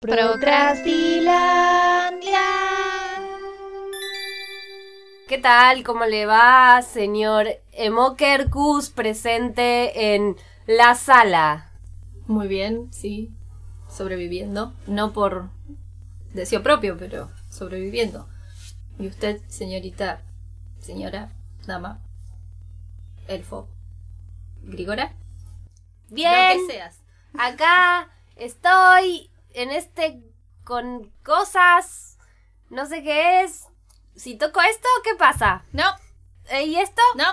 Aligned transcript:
Procrastilandia. 0.00 2.38
¿Qué 5.26 5.38
tal? 5.38 5.82
¿Cómo 5.82 6.04
le 6.04 6.24
va, 6.24 6.80
señor 6.82 7.48
Emokerkus 7.72 8.90
presente 8.90 10.14
en 10.14 10.36
la 10.68 10.94
sala? 10.94 11.72
Muy 12.28 12.46
bien, 12.46 12.92
sí. 12.92 13.32
Sobreviviendo. 13.88 14.72
No 14.86 15.12
por 15.12 15.50
deseo 16.32 16.62
propio, 16.62 16.96
pero 16.96 17.28
sobreviviendo. 17.50 18.28
¿Y 19.00 19.08
usted, 19.08 19.40
señorita, 19.48 20.22
señora, 20.78 21.32
dama, 21.66 21.98
elfo, 23.26 23.68
Grigora? 24.62 25.12
Bien, 26.08 26.60
Lo 26.60 26.66
que 26.66 26.72
seas. 26.72 27.00
acá 27.36 28.08
estoy 28.36 29.28
en 29.62 29.70
este 29.70 30.22
con 30.64 31.10
cosas, 31.24 32.18
no 32.70 32.86
sé 32.86 33.02
qué 33.02 33.42
es. 33.42 33.66
Si 34.14 34.36
toco 34.36 34.60
esto, 34.60 34.88
¿qué 35.04 35.14
pasa? 35.16 35.64
No, 35.72 35.84
Eh, 36.50 36.64
¿Y 36.64 36.76
esto? 36.76 37.02
no, 37.16 37.24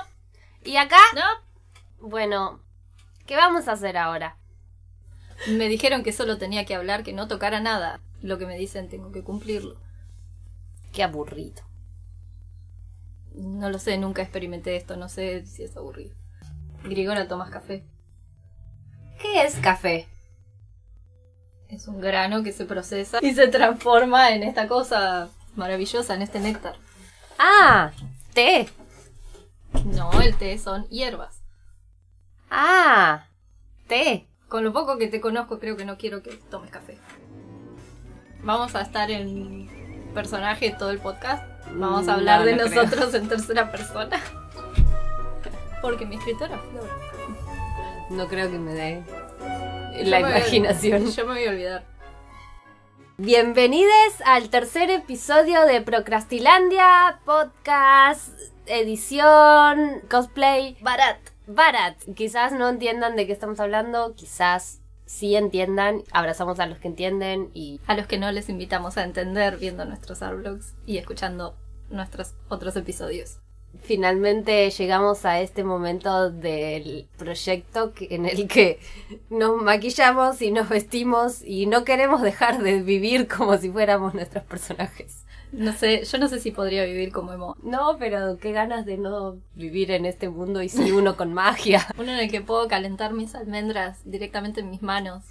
¿Y 0.64 0.78
acá? 0.78 0.98
no. 1.14 1.22
Bueno, 2.08 2.60
¿qué 3.26 3.36
vamos 3.36 3.68
a 3.68 3.74
hacer 3.74 3.98
ahora? 3.98 4.38
Me 5.48 5.68
dijeron 5.68 6.04
que 6.04 6.14
solo 6.14 6.38
tenía 6.38 6.66
que 6.66 6.76
hablar, 6.76 7.04
que 7.04 7.14
no 7.14 7.28
tocara 7.28 7.60
nada. 7.60 8.00
Lo 8.22 8.38
que 8.38 8.46
me 8.46 8.58
dicen 8.58 8.90
tengo 8.90 9.12
que 9.12 9.24
cumplirlo. 9.24 9.80
Qué 10.92 11.04
aburrido. 11.04 11.64
No 13.34 13.70
lo 13.70 13.80
sé, 13.80 13.98
nunca 13.98 14.22
experimenté 14.22 14.76
esto, 14.78 14.96
no 14.96 15.10
sé 15.10 15.46
si 15.46 15.64
es 15.64 15.76
aburrido. 15.76 16.16
Grigora, 16.84 17.28
¿tomas 17.28 17.50
café? 17.50 17.84
¿Qué 19.22 19.44
es 19.44 19.56
café? 19.60 20.08
Es 21.76 21.88
un 21.88 22.00
grano 22.00 22.42
que 22.44 22.54
se 22.54 22.66
procesa 22.66 23.20
y 23.22 23.34
se 23.34 23.48
transforma 23.50 24.32
en 24.32 24.44
esta 24.44 24.68
cosa 24.68 25.28
maravillosa, 25.56 26.16
en 26.16 26.22
este 26.22 26.40
néctar. 26.40 26.76
Ah, 27.38 27.92
té. 28.34 28.70
No, 29.86 30.22
el 30.22 30.36
té 30.38 30.58
son 30.58 30.88
hierbas. 30.88 31.42
Ah, 32.50 33.26
té. 33.88 34.26
Con 34.48 34.64
lo 34.64 34.72
poco 34.72 34.98
que 34.98 35.08
te 35.08 35.20
conozco, 35.20 35.60
creo 35.60 35.76
que 35.76 35.84
no 35.86 35.98
quiero 35.98 36.24
que 36.24 36.32
tomes 36.50 36.72
café. 36.72 36.98
Vamos 38.42 38.74
a 38.76 38.82
estar 38.82 39.12
en 39.12 40.10
personaje 40.14 40.74
todo 40.78 40.92
el 40.92 41.00
podcast. 41.00 41.44
Vamos 41.74 42.08
a 42.08 42.12
Mm, 42.14 42.16
hablar 42.20 42.40
no, 42.42 42.46
de 42.46 42.58
creo. 42.58 42.66
nosotros 42.84 43.14
en 43.16 43.28
tercera 43.28 43.70
persona. 43.72 44.22
Porque 45.82 46.06
mi 46.06 46.16
escritora 46.16 46.58
Flor. 46.58 46.90
No 48.12 48.28
creo 48.28 48.50
que 48.50 48.60
me 48.60 48.74
dé 48.74 49.04
Yo 49.98 50.04
la 50.04 50.20
me 50.20 50.30
imaginación. 50.30 51.12
Yo 51.12 51.26
me 51.26 51.34
voy 51.34 51.46
a 51.46 51.50
olvidar. 51.50 51.86
Bienvenidos 53.18 54.14
al 54.26 54.50
tercer 54.50 54.90
episodio 54.90 55.66
de 55.66 55.82
Procrastilandia, 55.82 57.22
podcast, 57.24 58.38
edición, 58.66 60.02
cosplay, 60.10 60.76
barat, 60.82 61.18
barat. 61.48 61.98
Quizás 62.14 62.52
no 62.52 62.68
entiendan 62.68 63.16
de 63.16 63.26
qué 63.26 63.32
estamos 63.32 63.60
hablando, 63.62 64.16
quizás 64.16 64.82
sí 65.06 65.36
entiendan, 65.36 66.04
abrazamos 66.12 66.60
a 66.60 66.66
los 66.66 66.80
que 66.80 66.90
entienden 66.90 67.52
y 67.54 67.80
A 67.88 67.96
los 67.96 68.08
que 68.08 68.18
no 68.18 68.30
les 68.32 68.50
invitamos 68.50 68.98
a 68.98 69.04
entender 69.04 69.58
viendo 69.58 69.86
nuestros 69.86 70.22
arblogs 70.22 70.74
y 70.86 70.98
escuchando 70.98 71.56
nuestros 71.90 72.36
otros 72.50 72.76
episodios. 72.76 73.40
Finalmente 73.84 74.70
llegamos 74.70 75.26
a 75.26 75.42
este 75.42 75.64
momento 75.64 76.32
del 76.32 77.08
proyecto 77.18 77.94
en 78.00 78.26
el 78.26 78.48
que 78.48 78.80
nos 79.30 79.62
maquillamos 79.62 80.42
y 80.42 80.52
nos 80.52 80.70
vestimos 80.70 81.42
y 81.44 81.66
no 81.66 81.84
queremos 81.84 82.22
dejar 82.22 82.62
de 82.62 82.82
vivir 82.82 83.28
como 83.28 83.58
si 83.58 83.70
fuéramos 83.70 84.14
nuestros 84.14 84.44
personajes. 84.44 85.26
No 85.52 85.72
sé, 85.72 86.04
yo 86.04 86.18
no 86.18 86.28
sé 86.28 86.40
si 86.40 86.52
podría 86.52 86.84
vivir 86.84 87.12
como 87.12 87.32
emo. 87.32 87.56
No, 87.64 87.98
pero 87.98 88.38
qué 88.38 88.52
ganas 88.52 88.86
de 88.86 88.98
no 88.98 89.38
vivir 89.54 89.92
en 89.92 90.06
este 90.06 90.28
mundo 90.28 90.62
y 90.62 90.70
sí 90.70 90.92
uno 90.92 91.16
con 91.16 91.34
magia. 91.34 91.86
Uno 91.98 92.12
en 92.12 92.20
el 92.20 92.30
que 92.30 92.42
puedo 92.42 92.68
calentar 92.68 93.14
mis 93.14 93.36
almendras 93.36 94.00
directamente 94.04 94.60
en 94.60 94.70
mis 94.70 94.82
manos. 94.82 95.24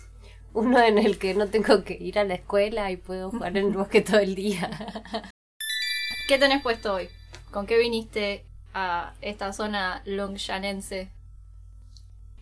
Uno 0.55 0.81
en 0.81 0.99
el 0.99 1.19
que 1.19 1.35
no 1.35 1.49
tengo 1.49 1.85
que 1.85 1.95
ir 1.95 2.19
a 2.19 2.25
la 2.25 2.35
escuela 2.35 2.91
y 2.91 2.97
puedo 2.97 3.31
jugar 3.31 3.57
en 3.57 3.67
el 3.67 3.73
bosque 3.73 4.01
todo 4.01 4.21
el 4.21 4.35
día. 4.35 4.71
¿Qué 6.29 6.39
tenés 6.39 6.63
puesto 6.63 6.95
hoy? 6.95 7.09
¿Con 7.55 7.67
qué 7.67 7.79
viniste 7.79 8.45
a 8.75 9.13
esta 9.21 9.53
zona 9.53 10.03
longshanense? 10.07 11.13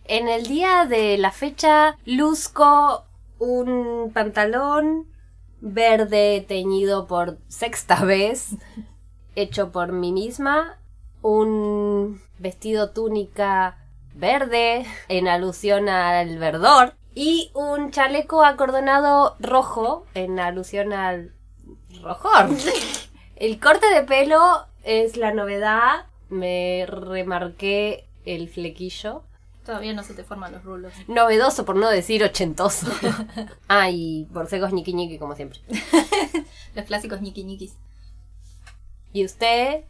En 0.05 0.27
el 0.27 0.47
día 0.47 0.87
de 0.89 1.19
la 1.19 1.29
fecha 1.29 1.99
luzco 2.03 3.05
un 3.37 4.09
pantalón 4.11 5.05
verde 5.61 6.43
teñido 6.47 7.05
por 7.05 7.37
sexta 7.47 8.03
vez, 8.03 8.55
hecho 9.35 9.71
por 9.71 9.91
mí 9.91 10.11
misma, 10.11 10.79
un 11.21 12.19
vestido 12.39 12.89
túnica 12.89 13.77
verde 14.15 14.83
en 15.09 15.27
alusión 15.27 15.89
al 15.89 16.39
verdor 16.39 16.95
y 17.13 17.51
un 17.53 17.91
chaleco 17.91 18.43
acordonado 18.43 19.35
rojo 19.39 20.07
en 20.15 20.39
alusión 20.39 20.91
al 20.91 21.35
rojor. 22.01 22.49
El 23.35 23.59
corte 23.59 23.87
de 23.93 24.01
pelo 24.01 24.72
es 24.83 25.17
la 25.17 25.33
novedad, 25.33 26.05
me 26.29 26.85
remarqué 26.87 28.05
el 28.25 28.49
flequillo. 28.49 29.23
Todavía 29.65 29.93
no 29.93 30.03
se 30.03 30.13
te 30.13 30.23
forman 30.23 30.51
los 30.51 30.63
rulos. 30.63 30.93
Novedoso, 31.07 31.63
por 31.65 31.77
no 31.77 31.89
decir 31.89 32.23
ochentoso. 32.23 32.87
ah, 33.69 33.89
y 33.89 34.27
borcegos 34.31 34.73
ñiqui 34.73 34.93
ñiqui, 34.93 35.17
como 35.17 35.35
siempre. 35.35 35.59
Los 36.75 36.85
clásicos 36.85 37.21
ñiqui 37.21 37.45
ñiquis. 37.45 37.77
¿Y 39.13 39.23
usted 39.23 39.85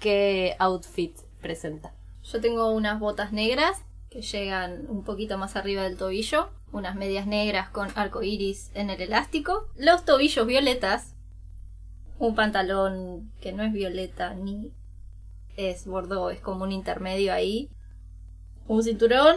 qué 0.00 0.56
outfit 0.58 1.14
presenta? 1.42 1.92
Yo 2.22 2.40
tengo 2.40 2.70
unas 2.70 3.00
botas 3.00 3.32
negras 3.32 3.82
que 4.10 4.22
llegan 4.22 4.86
un 4.88 5.04
poquito 5.04 5.36
más 5.36 5.56
arriba 5.56 5.82
del 5.82 5.96
tobillo, 5.98 6.48
unas 6.72 6.94
medias 6.94 7.26
negras 7.26 7.68
con 7.68 7.88
arco 7.96 8.22
iris 8.22 8.70
en 8.74 8.88
el 8.88 9.02
elástico, 9.02 9.66
los 9.76 10.04
tobillos 10.04 10.46
violetas, 10.46 11.14
un 12.18 12.34
pantalón 12.34 13.32
que 13.40 13.52
no 13.52 13.62
es 13.62 13.72
violeta 13.72 14.34
ni 14.34 14.72
es 15.56 15.86
bordó, 15.86 16.30
es 16.30 16.40
como 16.40 16.64
un 16.64 16.72
intermedio 16.72 17.32
ahí, 17.32 17.70
un 18.66 18.82
cinturón 18.82 19.36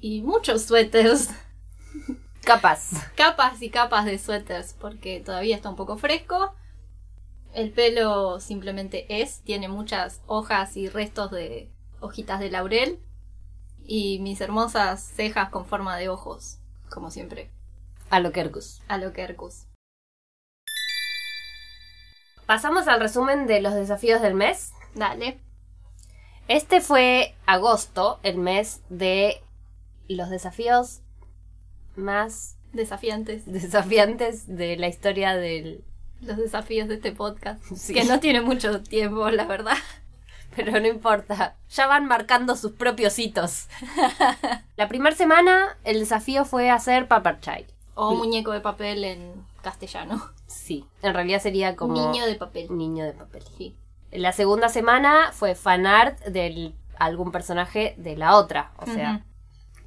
y 0.00 0.22
muchos 0.22 0.62
suéteres, 0.64 1.30
Capaz. 2.44 2.90
capas 3.16 3.60
y 3.62 3.70
capas 3.70 4.04
de 4.04 4.18
suéteres 4.18 4.74
porque 4.78 5.20
todavía 5.20 5.56
está 5.56 5.68
un 5.70 5.76
poco 5.76 5.96
fresco. 5.96 6.54
El 7.54 7.72
pelo 7.72 8.38
simplemente 8.38 9.20
es, 9.22 9.40
tiene 9.40 9.68
muchas 9.68 10.20
hojas 10.26 10.76
y 10.76 10.88
restos 10.88 11.30
de 11.30 11.72
hojitas 12.00 12.38
de 12.38 12.50
laurel 12.50 13.00
y 13.84 14.18
mis 14.20 14.40
hermosas 14.40 15.02
cejas 15.02 15.48
con 15.48 15.64
forma 15.64 15.96
de 15.96 16.08
ojos, 16.10 16.58
como 16.90 17.10
siempre, 17.10 17.50
A 18.10 18.20
lo 18.20 18.30
Kerkus. 18.32 18.82
a 18.88 18.98
lo 18.98 19.12
Kerkus. 19.12 19.66
Pasamos 22.46 22.86
al 22.88 23.00
resumen 23.00 23.46
de 23.46 23.60
los 23.60 23.74
desafíos 23.74 24.22
del 24.22 24.34
mes. 24.34 24.72
Dale. 24.94 25.40
Este 26.48 26.80
fue 26.80 27.34
agosto, 27.44 28.20
el 28.22 28.36
mes 28.38 28.82
de 28.88 29.42
los 30.08 30.30
desafíos 30.30 31.00
más 31.96 32.56
Desafiantes. 32.72 33.44
desafiantes 33.46 34.46
de 34.46 34.76
la 34.76 34.86
historia 34.86 35.34
del... 35.34 35.82
Los 36.20 36.36
desafíos 36.36 36.88
de 36.88 36.94
este 36.94 37.12
podcast. 37.12 37.62
Sí. 37.74 37.92
Que 37.92 38.04
no 38.04 38.20
tiene 38.20 38.40
mucho 38.40 38.80
tiempo, 38.82 39.28
la 39.30 39.44
verdad. 39.44 39.76
Pero 40.56 40.72
no 40.80 40.86
importa, 40.86 41.56
ya 41.68 41.86
van 41.86 42.06
marcando 42.06 42.56
sus 42.56 42.72
propios 42.72 43.18
hitos. 43.18 43.66
la 44.76 44.88
primera 44.88 45.14
semana 45.14 45.76
el 45.84 45.98
desafío 46.00 46.44
fue 46.44 46.70
hacer 46.70 47.08
Paper 47.08 47.40
Child. 47.40 47.75
O 47.96 48.14
muñeco 48.14 48.52
de 48.52 48.60
papel 48.60 49.04
en 49.04 49.32
castellano. 49.62 50.22
Sí, 50.46 50.86
en 51.02 51.12
realidad 51.12 51.40
sería 51.40 51.74
como... 51.74 51.94
Niño 51.94 52.24
de 52.26 52.36
papel. 52.36 52.66
Niño 52.70 53.04
de 53.04 53.12
papel. 53.12 53.42
Sí. 53.56 53.74
La 54.12 54.32
segunda 54.32 54.68
semana 54.68 55.32
fue 55.32 55.54
fanart 55.54 56.20
de 56.24 56.72
algún 56.98 57.32
personaje 57.32 57.94
de 57.96 58.16
la 58.16 58.36
otra, 58.36 58.70
o 58.78 58.86
sea, 58.86 59.24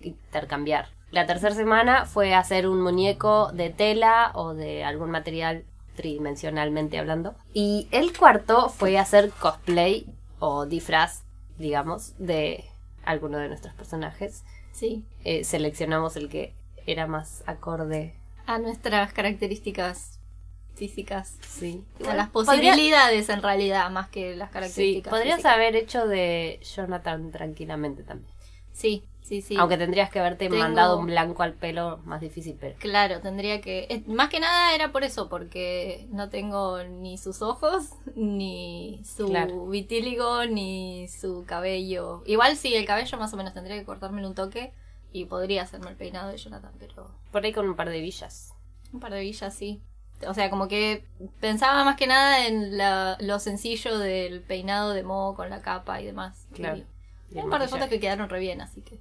intercambiar. 0.01 0.89
La 1.11 1.25
tercera 1.25 1.55
semana 1.55 2.05
fue 2.05 2.33
hacer 2.33 2.67
un 2.67 2.81
muñeco 2.81 3.51
de 3.53 3.69
tela 3.69 4.31
o 4.35 4.53
de 4.53 4.83
algún 4.83 5.11
material 5.11 5.63
tridimensionalmente 5.95 6.99
hablando. 6.99 7.35
Y 7.53 7.87
el 7.91 8.17
cuarto 8.17 8.69
fue 8.69 8.97
hacer 8.97 9.31
cosplay 9.31 10.05
o 10.39 10.65
disfraz, 10.65 11.23
digamos, 11.57 12.13
de 12.19 12.65
alguno 13.03 13.37
de 13.37 13.47
nuestros 13.47 13.73
personajes. 13.73 14.43
Sí. 14.71 15.03
Eh, 15.23 15.43
seleccionamos 15.43 16.15
el 16.15 16.29
que 16.29 16.53
era 16.91 17.07
más 17.07 17.43
acorde. 17.47 18.15
A 18.45 18.57
nuestras 18.59 19.13
características 19.13 20.19
físicas. 20.75 21.37
Sí. 21.47 21.83
A 22.07 22.15
las 22.15 22.29
Podría- 22.29 22.53
posibilidades 22.61 23.29
en 23.29 23.41
realidad, 23.41 23.89
más 23.91 24.09
que 24.09 24.35
las 24.35 24.49
Sí, 24.49 24.53
características. 24.53 25.11
podrías 25.11 25.35
físicas. 25.37 25.53
haber 25.55 25.75
hecho 25.75 26.07
de 26.07 26.59
Jonathan 26.75 27.31
tranquilamente 27.31 28.03
también. 28.03 28.31
Sí, 28.73 29.03
Sí, 29.21 29.43
sí. 29.43 29.55
Aunque 29.57 29.77
tendrías 29.77 30.09
que 30.09 30.17
haberte 30.19 30.49
Tengo- 30.49 30.57
mandado 30.57 30.97
un 30.97 31.05
blanco 31.05 31.43
al 31.43 31.53
pelo, 31.53 31.99
más 32.03 32.19
difícil, 32.19 32.57
pero... 32.59 32.75
Claro, 32.79 33.19
tendría 33.19 33.61
que... 33.61 33.85
eh, 33.87 34.01
Más 34.07 34.29
que 34.29 34.39
nada 34.39 34.73
era 34.73 34.91
por 34.91 35.03
eso, 35.03 35.29
porque 35.29 36.07
no 36.09 36.29
tengo 36.29 36.83
ni 36.83 37.15
sus 37.19 37.43
ojos, 37.43 37.89
ni 38.15 38.99
su 39.05 39.27
Claro. 39.27 39.67
vitíligo, 39.67 40.45
ni 40.47 41.07
su 41.09 41.43
cabello. 41.45 42.23
Igual 42.25 42.55
sí, 42.57 42.73
el 42.73 42.85
cabello 42.85 43.19
más 43.19 43.31
o 43.31 43.37
menos 43.37 43.53
tendría 43.53 43.77
que 43.77 43.85
cortármelo 43.85 44.27
un 44.29 44.33
toque 44.33 44.73
y 45.11 45.25
podría 45.25 45.63
hacerme 45.63 45.89
el 45.89 45.95
peinado 45.95 46.29
de 46.31 46.37
Jonathan, 46.37 46.71
pero 46.79 47.09
Por 47.31 47.43
ahí 47.43 47.51
con 47.53 47.67
un 47.67 47.75
par 47.75 47.89
de 47.89 47.99
villas. 48.01 48.53
un 48.93 48.99
par 48.99 49.11
de 49.13 49.19
villas 49.21 49.53
sí. 49.53 49.81
O 50.27 50.33
sea, 50.33 50.49
como 50.49 50.67
que 50.67 51.05
pensaba 51.39 51.83
más 51.85 51.95
que 51.95 52.05
nada 52.07 52.45
en 52.45 52.77
la- 52.77 53.15
lo 53.21 53.39
sencillo 53.39 53.97
del 53.99 54.41
peinado 54.41 54.91
de 54.93 55.03
Mo 55.03 55.33
con 55.35 55.49
la 55.49 55.61
capa 55.61 56.01
y 56.01 56.05
demás. 56.05 56.47
Claro. 56.53 56.77
Y- 56.77 56.85
Y 57.31 57.33
hay 57.35 57.39
el 57.39 57.45
un 57.45 57.49
par 57.51 57.61
de 57.61 57.67
fotos 57.67 57.87
que 57.87 57.99
quedaron 57.99 58.27
re 58.29 58.39
bien, 58.39 58.59
así 58.61 58.81
que... 58.81 58.99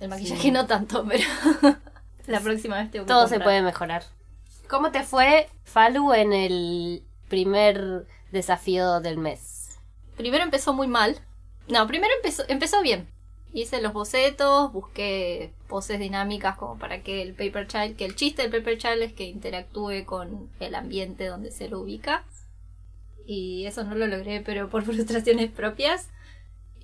El 0.00 0.08
maquillaje 0.08 0.42
Sí. 0.42 0.50
no 0.50 0.66
tanto, 0.66 1.04
pero 1.06 1.24
la 2.26 2.40
próxima 2.40 2.76
vez 2.78 2.90
tengo 2.90 3.04
que 3.06 3.08
Todo 3.08 3.28
se 3.28 3.40
puede 3.40 3.62
mejorar. 3.62 4.04
¿Cómo 4.68 4.90
te 4.90 5.02
fue, 5.04 5.48
Falu, 5.64 6.12
en 6.12 6.32
el 6.32 7.04
primer 7.28 8.06
desafío 8.32 9.00
del 9.00 9.16
mes? 9.18 9.78
Primero 10.16 10.42
empezó 10.44 10.72
muy 10.72 10.88
mal. 10.88 11.16
No, 11.68 11.86
primero 11.86 12.12
empezó, 12.16 12.42
empezó 12.48 12.82
bien. 12.82 13.08
Hice 13.56 13.80
los 13.80 13.94
bocetos, 13.94 14.70
busqué 14.70 15.50
poses 15.66 15.98
dinámicas 15.98 16.58
como 16.58 16.78
para 16.78 17.02
que 17.02 17.22
el 17.22 17.32
Paper 17.32 17.66
Child, 17.66 17.96
que 17.96 18.04
el 18.04 18.14
chiste 18.14 18.42
del 18.42 18.50
Paper 18.50 18.76
Child 18.76 19.00
es 19.00 19.12
que 19.14 19.24
interactúe 19.24 20.04
con 20.04 20.50
el 20.60 20.74
ambiente 20.74 21.24
donde 21.24 21.50
se 21.50 21.70
lo 21.70 21.80
ubica. 21.80 22.26
Y 23.24 23.64
eso 23.64 23.82
no 23.82 23.94
lo 23.94 24.08
logré, 24.08 24.42
pero 24.42 24.68
por 24.68 24.82
frustraciones 24.84 25.50
propias. 25.50 26.10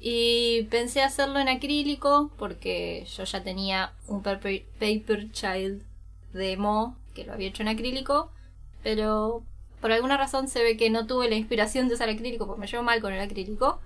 Y 0.00 0.62
pensé 0.70 1.02
hacerlo 1.02 1.40
en 1.40 1.50
acrílico 1.50 2.30
porque 2.38 3.06
yo 3.18 3.24
ya 3.24 3.44
tenía 3.44 3.92
un 4.08 4.22
Paper, 4.22 5.30
Child 5.30 5.82
demo 6.32 6.96
que 7.14 7.24
lo 7.24 7.34
había 7.34 7.48
hecho 7.48 7.60
en 7.60 7.68
acrílico. 7.68 8.32
Pero 8.82 9.44
por 9.82 9.92
alguna 9.92 10.16
razón 10.16 10.48
se 10.48 10.62
ve 10.62 10.78
que 10.78 10.88
no 10.88 11.06
tuve 11.06 11.28
la 11.28 11.36
inspiración 11.36 11.88
de 11.88 11.96
usar 11.96 12.08
acrílico 12.08 12.46
porque 12.46 12.60
me 12.60 12.66
llevo 12.66 12.82
mal 12.82 13.02
con 13.02 13.12
el 13.12 13.20
acrílico 13.20 13.78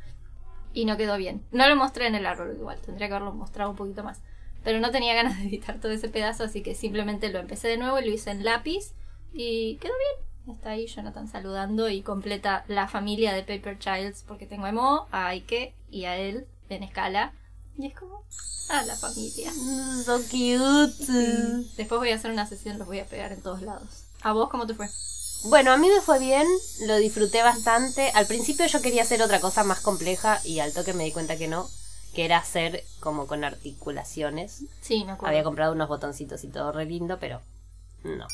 y 0.76 0.84
no 0.84 0.98
quedó 0.98 1.16
bien. 1.16 1.42
No 1.52 1.66
lo 1.70 1.74
mostré 1.74 2.06
en 2.06 2.14
el 2.14 2.26
árbol 2.26 2.54
igual, 2.54 2.78
tendría 2.84 3.08
que 3.08 3.14
haberlo 3.14 3.32
mostrado 3.32 3.70
un 3.70 3.76
poquito 3.76 4.04
más. 4.04 4.20
Pero 4.62 4.78
no 4.78 4.90
tenía 4.90 5.14
ganas 5.14 5.38
de 5.38 5.48
editar 5.48 5.80
todo 5.80 5.90
ese 5.90 6.10
pedazo, 6.10 6.44
así 6.44 6.62
que 6.62 6.74
simplemente 6.74 7.30
lo 7.30 7.38
empecé 7.38 7.68
de 7.68 7.78
nuevo 7.78 7.98
y 7.98 8.04
lo 8.04 8.10
hice 8.12 8.30
en 8.30 8.44
lápiz 8.44 8.92
y 9.32 9.76
quedó 9.76 9.94
bien. 9.96 10.54
Está 10.54 10.70
ahí 10.70 10.86
Jonathan 10.86 11.28
saludando 11.28 11.88
y 11.88 12.02
completa 12.02 12.66
la 12.68 12.88
familia 12.88 13.32
de 13.32 13.42
Paper 13.42 13.78
Childs 13.78 14.22
porque 14.28 14.46
tengo 14.46 14.66
a 14.66 14.72
Mo, 14.72 15.08
a 15.12 15.28
Aike 15.28 15.74
y 15.90 16.04
a 16.04 16.18
él 16.18 16.46
en 16.68 16.82
escala. 16.82 17.32
Y 17.78 17.86
es 17.86 17.94
como, 17.94 18.22
ah, 18.68 18.82
la 18.86 18.96
familia. 18.96 19.50
So 20.04 20.18
cute. 20.18 21.06
Después 21.78 21.98
voy 21.98 22.10
a 22.10 22.16
hacer 22.16 22.30
una 22.30 22.44
sesión, 22.44 22.78
los 22.78 22.86
voy 22.86 22.98
a 22.98 23.06
pegar 23.06 23.32
en 23.32 23.40
todos 23.40 23.62
lados. 23.62 24.04
¿A 24.20 24.34
vos 24.34 24.50
cómo 24.50 24.66
te 24.66 24.74
fue? 24.74 24.88
Bueno, 25.44 25.72
a 25.72 25.76
mí 25.76 25.88
me 25.88 26.00
fue 26.00 26.18
bien, 26.18 26.46
lo 26.86 26.96
disfruté 26.96 27.42
bastante. 27.42 28.10
Al 28.14 28.26
principio 28.26 28.66
yo 28.66 28.82
quería 28.82 29.02
hacer 29.02 29.22
otra 29.22 29.40
cosa 29.40 29.62
más 29.64 29.80
compleja 29.80 30.40
y 30.44 30.58
al 30.58 30.72
toque 30.72 30.92
me 30.92 31.04
di 31.04 31.12
cuenta 31.12 31.36
que 31.36 31.46
no, 31.46 31.68
que 32.14 32.24
era 32.24 32.38
hacer 32.38 32.82
como 33.00 33.26
con 33.26 33.44
articulaciones. 33.44 34.64
Sí, 34.80 35.04
me 35.04 35.12
acuerdo. 35.12 35.28
Había 35.28 35.44
comprado 35.44 35.72
unos 35.72 35.88
botoncitos 35.88 36.42
y 36.44 36.48
todo 36.48 36.72
re 36.72 36.84
lindo, 36.86 37.18
pero 37.20 37.42
no. 38.02 38.26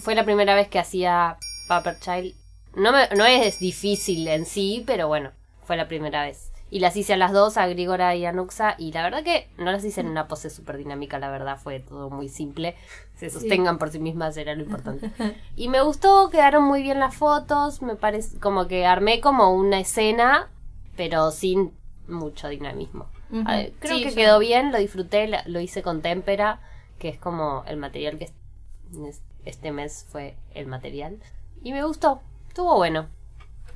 Fue 0.00 0.14
la 0.14 0.24
primera 0.24 0.54
vez 0.54 0.68
que 0.68 0.78
hacía 0.78 1.36
Paper 1.68 1.98
Child. 2.00 2.34
No, 2.76 2.92
me- 2.92 3.08
no 3.10 3.24
es 3.26 3.58
difícil 3.58 4.26
en 4.26 4.46
sí, 4.46 4.82
pero 4.86 5.06
bueno, 5.06 5.32
fue 5.66 5.76
la 5.76 5.86
primera 5.86 6.22
vez. 6.24 6.50
Y 6.74 6.80
las 6.80 6.96
hice 6.96 7.12
a 7.12 7.16
las 7.16 7.30
dos, 7.32 7.56
a 7.56 7.68
Grigora 7.68 8.16
y 8.16 8.26
a 8.26 8.32
Nuxa, 8.32 8.74
y 8.78 8.90
la 8.90 9.04
verdad 9.04 9.22
que 9.22 9.48
no 9.58 9.70
las 9.70 9.84
hice 9.84 10.00
en 10.00 10.08
una 10.08 10.26
pose 10.26 10.50
súper 10.50 10.76
dinámica, 10.76 11.20
la 11.20 11.30
verdad 11.30 11.56
fue 11.56 11.78
todo 11.78 12.10
muy 12.10 12.28
simple. 12.28 12.74
Se 13.14 13.30
sostengan 13.30 13.78
por 13.78 13.90
sí 13.90 14.00
mismas 14.00 14.36
era 14.36 14.56
lo 14.56 14.62
importante. 14.64 15.12
Y 15.54 15.68
me 15.68 15.82
gustó, 15.82 16.30
quedaron 16.30 16.64
muy 16.64 16.82
bien 16.82 16.98
las 16.98 17.14
fotos, 17.14 17.80
me 17.80 17.94
parece 17.94 18.40
como 18.40 18.66
que 18.66 18.86
armé 18.86 19.20
como 19.20 19.54
una 19.54 19.78
escena, 19.78 20.48
pero 20.96 21.30
sin 21.30 21.72
mucho 22.08 22.48
dinamismo. 22.48 23.06
Ujú. 23.30 23.44
A 23.46 23.52
ver, 23.56 23.72
creo 23.78 23.96
Sí, 23.96 24.02
que 24.02 24.10
yo- 24.10 24.16
quedó 24.16 24.38
bien, 24.40 24.72
lo 24.72 24.78
disfruté, 24.78 25.30
lo 25.46 25.60
hice 25.60 25.80
con 25.82 26.02
témpera, 26.02 26.58
que 26.98 27.08
es 27.08 27.18
como 27.20 27.62
el 27.68 27.76
material 27.76 28.18
que 28.18 28.24
es- 28.24 29.22
este 29.44 29.70
mes 29.70 30.06
fue 30.10 30.36
el 30.54 30.66
material. 30.66 31.18
Y 31.62 31.72
me 31.72 31.84
gustó, 31.84 32.20
estuvo 32.48 32.74
bueno. 32.76 33.06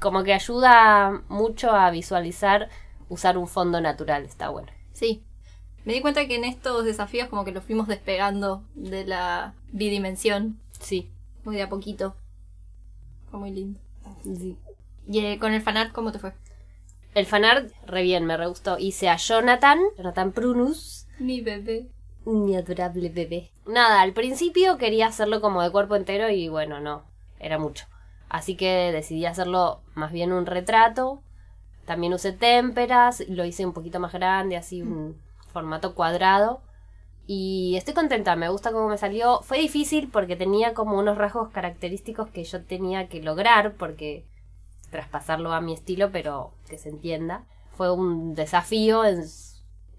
Como 0.01 0.25
que 0.25 0.33
ayuda 0.35 1.23
mucho 1.29 1.71
a 1.71 1.91
visualizar 1.93 2.69
usar 3.09 3.39
un 3.39 3.49
fondo 3.49 3.81
natural, 3.81 4.25
está 4.25 4.49
bueno. 4.49 4.69
Sí. 4.93 5.23
Me 5.85 5.95
di 5.95 6.01
cuenta 6.01 6.27
que 6.27 6.37
en 6.37 6.45
estos 6.45 6.85
desafíos 6.85 7.29
como 7.29 7.45
que 7.45 7.53
los 7.53 7.65
fuimos 7.65 7.89
despegando 7.89 8.65
de 8.75 9.07
la 9.07 9.55
bidimensión 9.73 10.59
Sí, 10.79 11.11
muy 11.45 11.57
de 11.57 11.63
a 11.63 11.69
poquito. 11.69 12.15
Fue 13.31 13.39
muy 13.41 13.51
lindo. 13.51 13.81
sí. 14.23 14.57
Y 15.11 15.21
eh, 15.25 15.39
con 15.39 15.53
el 15.55 15.63
fanart, 15.63 15.93
¿cómo 15.93 16.13
te 16.13 16.19
fue? 16.19 16.35
El 17.15 17.25
fanart, 17.25 17.73
re 17.87 18.03
bien, 18.03 18.25
me 18.27 18.37
re 18.37 18.47
gustó. 18.47 18.79
Hice 18.79 19.09
a 19.09 19.17
Jonathan, 19.17 19.79
Jonathan 19.97 20.33
Prunus, 20.33 21.07
Mi 21.19 21.41
bebé. 21.41 21.89
mi 22.27 22.55
adorable 22.55 23.09
bebé. 23.09 23.51
Nada, 23.67 24.03
al 24.03 24.13
principio 24.13 24.77
quería 24.77 25.07
hacerlo 25.07 25.41
como 25.41 25.63
de 25.63 25.71
cuerpo 25.71 25.97
entero 25.97 26.29
y 26.31 26.49
bueno, 26.49 26.81
no, 26.81 27.05
era 27.41 27.59
mucho. 27.59 27.87
Así 28.29 28.57
que 28.57 28.93
decidí 28.93 29.25
hacerlo 29.25 29.81
más 29.95 30.13
bien 30.13 30.33
un 30.33 30.45
retrato. 30.45 31.23
También 31.89 32.13
usé 32.13 32.33
témperas, 32.33 33.25
lo 33.29 33.47
hice 33.47 33.65
un 33.65 33.73
poquito 33.73 33.99
más 33.99 34.13
grande, 34.13 34.57
así 34.59 34.83
un 34.83 35.17
formato 35.53 35.95
cuadrado. 35.95 36.61
Y 37.27 37.75
estoy 37.77 37.95
contenta, 37.95 38.37
me 38.37 38.51
gusta 38.51 38.73
cómo 38.73 38.89
me 38.91 38.99
salió. 38.99 39.41
Fue 39.43 39.59
difícil 39.59 40.09
porque 40.11 40.37
tenía 40.37 40.75
como 40.75 40.99
unos 40.99 41.17
rasgos 41.17 41.49
característicos 41.49 42.29
que 42.29 42.45
yo 42.45 42.63
tenía 42.63 43.09
que 43.09 43.23
lograr, 43.23 43.73
porque 43.75 44.27
traspasarlo 44.91 45.53
a 45.55 45.63
mi 45.63 45.73
estilo, 45.73 46.11
pero 46.13 46.53
que 46.69 46.77
se 46.77 46.91
entienda. 46.91 47.45
Fue 47.75 47.91
un 47.91 48.35
desafío 48.35 49.07
en, 49.07 49.25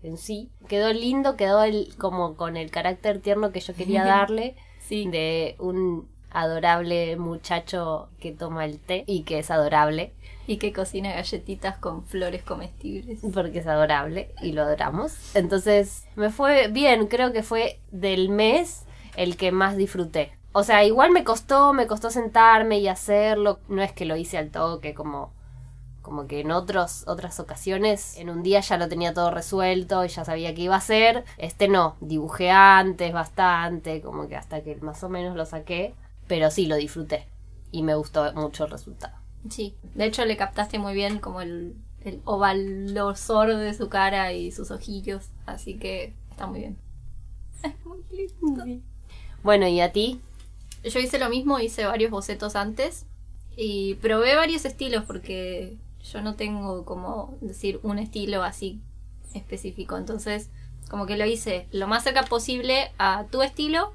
en 0.03 0.17
sí. 0.17 0.51
Quedó 0.67 0.93
lindo, 0.93 1.35
quedó 1.37 1.63
el, 1.63 1.95
como 1.97 2.35
con 2.35 2.55
el 2.55 2.69
carácter 2.69 3.19
tierno 3.19 3.51
que 3.51 3.61
yo 3.61 3.73
quería 3.73 4.05
darle 4.05 4.55
Sí. 4.79 5.07
de 5.07 5.55
un 5.59 6.07
adorable 6.31 7.17
muchacho 7.17 8.09
que 8.19 8.31
toma 8.31 8.65
el 8.65 8.79
té 8.79 9.03
y 9.07 9.23
que 9.23 9.39
es 9.39 9.49
adorable, 9.49 10.13
Y 10.49 10.57
que 10.57 10.73
cocina 10.73 11.13
galletitas 11.13 11.77
con 11.77 12.03
flores 12.05 12.41
comestibles. 12.41 13.19
porque 13.33 13.59
es 13.59 13.67
adorable 13.67 14.33
y 14.41 14.53
lo 14.53 14.63
adoramos. 14.63 15.35
Entonces 15.35 16.05
me 16.15 16.31
fue 16.31 16.69
bien, 16.69 17.05
creo 17.05 17.31
que 17.31 17.43
fue 17.43 17.79
del 17.91 18.29
mes 18.29 18.85
el 19.15 19.37
que 19.37 19.51
más 19.51 19.77
disfruté. 19.77 20.31
O 20.51 20.63
sea, 20.63 20.83
igual 20.83 21.11
me 21.11 21.23
costó, 21.23 21.73
me 21.73 21.85
costó 21.85 22.09
sentarme 22.09 22.79
y 22.79 22.87
hacerlo, 22.87 23.59
no 23.67 23.83
es 23.83 23.91
que 23.91 24.05
lo 24.05 24.15
hice 24.15 24.39
al 24.39 24.49
toque 24.49 24.95
como 24.95 25.37
como 26.01 26.25
que 26.25 26.39
en 26.39 26.49
otros 26.49 27.03
otras 27.05 27.39
ocasiones 27.39 28.17
en 28.17 28.31
un 28.31 28.41
día 28.41 28.61
ya 28.61 28.77
lo 28.77 28.87
tenía 28.87 29.13
todo 29.13 29.29
resuelto 29.29 30.03
y 30.03 30.07
ya 30.07 30.25
sabía 30.25 30.55
qué 30.55 30.63
iba 30.63 30.73
a 30.73 30.79
hacer. 30.79 31.23
Este 31.37 31.67
no, 31.67 31.97
dibujé 32.01 32.49
antes 32.49 33.13
bastante, 33.13 34.01
como 34.01 34.27
que 34.27 34.35
hasta 34.35 34.63
que 34.63 34.77
más 34.77 35.03
o 35.03 35.09
menos 35.09 35.35
lo 35.35 35.45
saqué, 35.45 35.93
pero 36.27 36.49
sí 36.49 36.65
lo 36.65 36.77
disfruté 36.77 37.27
y 37.71 37.83
me 37.83 37.93
gustó 37.93 38.33
mucho 38.33 38.65
el 38.65 38.71
resultado. 38.71 39.13
Sí. 39.49 39.75
De 39.95 40.05
hecho, 40.05 40.25
le 40.25 40.37
captaste 40.37 40.79
muy 40.79 40.93
bien 40.93 41.19
como 41.19 41.41
el, 41.41 41.75
el 42.01 42.21
ovalosor 42.25 43.55
de 43.55 43.73
su 43.73 43.89
cara 43.89 44.33
y 44.33 44.51
sus 44.51 44.71
ojillos. 44.71 45.29
Así 45.45 45.75
que 45.75 46.13
está 46.31 46.47
muy 46.47 46.59
bien. 46.59 46.77
Es 47.63 47.73
muy 47.85 47.99
lindo. 48.11 48.85
Bueno, 49.43 49.67
¿y 49.67 49.81
a 49.81 49.91
ti? 49.91 50.21
Yo 50.83 50.99
hice 50.99 51.19
lo 51.19 51.29
mismo, 51.29 51.59
hice 51.59 51.85
varios 51.85 52.11
bocetos 52.11 52.55
antes 52.55 53.05
y 53.55 53.95
probé 53.95 54.35
varios 54.35 54.63
estilos 54.63 55.03
porque 55.05 55.77
yo 56.01 56.21
no 56.21 56.35
tengo 56.35 56.85
como 56.85 57.37
decir 57.41 57.79
un 57.83 57.99
estilo 57.99 58.43
así 58.43 58.81
específico. 59.33 59.97
Entonces, 59.97 60.49
como 60.89 61.05
que 61.05 61.17
lo 61.17 61.25
hice 61.25 61.67
lo 61.71 61.87
más 61.87 62.03
cerca 62.03 62.23
posible 62.23 62.91
a 62.97 63.25
tu 63.25 63.41
estilo. 63.41 63.93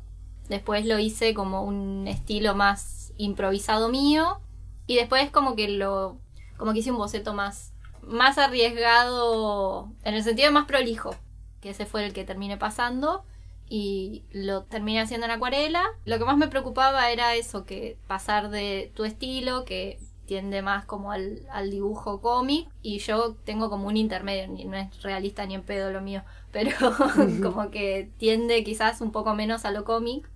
Después 0.49 0.84
lo 0.84 0.99
hice 0.99 1.32
como 1.32 1.64
un 1.64 2.06
estilo 2.06 2.54
más 2.54 3.12
improvisado 3.16 3.88
mío. 3.88 4.40
Y 4.86 4.96
después 4.96 5.30
como 5.30 5.56
que 5.56 5.68
lo. 5.68 6.18
como 6.56 6.72
que 6.72 6.80
hice 6.80 6.90
un 6.90 6.98
boceto 6.98 7.34
más. 7.34 7.72
más 8.02 8.38
arriesgado. 8.38 9.90
en 10.04 10.14
el 10.14 10.22
sentido 10.22 10.52
más 10.52 10.66
prolijo. 10.66 11.14
Que 11.60 11.70
ese 11.70 11.86
fue 11.86 12.04
el 12.04 12.12
que 12.12 12.24
terminé 12.24 12.56
pasando 12.58 13.24
y 13.68 14.24
lo 14.30 14.64
terminé 14.64 15.00
haciendo 15.00 15.24
en 15.26 15.32
acuarela. 15.32 15.82
Lo 16.04 16.18
que 16.18 16.24
más 16.26 16.36
me 16.36 16.48
preocupaba 16.48 17.10
era 17.10 17.34
eso, 17.34 17.64
que 17.64 17.96
pasar 18.06 18.50
de 18.50 18.92
tu 18.94 19.04
estilo, 19.04 19.64
que 19.64 19.98
tiende 20.26 20.60
más 20.62 20.84
como 20.84 21.12
al, 21.12 21.46
al 21.50 21.70
dibujo 21.70 22.20
cómic, 22.22 22.68
y 22.82 22.98
yo 22.98 23.34
tengo 23.44 23.68
como 23.68 23.88
un 23.88 23.96
intermedio, 23.98 24.48
ni- 24.48 24.64
no 24.64 24.76
es 24.76 25.02
realista 25.02 25.44
ni 25.46 25.54
en 25.54 25.62
pedo 25.62 25.90
lo 25.92 26.00
mío, 26.02 26.22
pero 26.52 26.70
como 27.42 27.70
que 27.70 28.10
tiende 28.18 28.62
quizás 28.64 29.00
un 29.00 29.12
poco 29.12 29.34
menos 29.34 29.64
a 29.64 29.70
lo 29.70 29.84
cómic. 29.84 30.30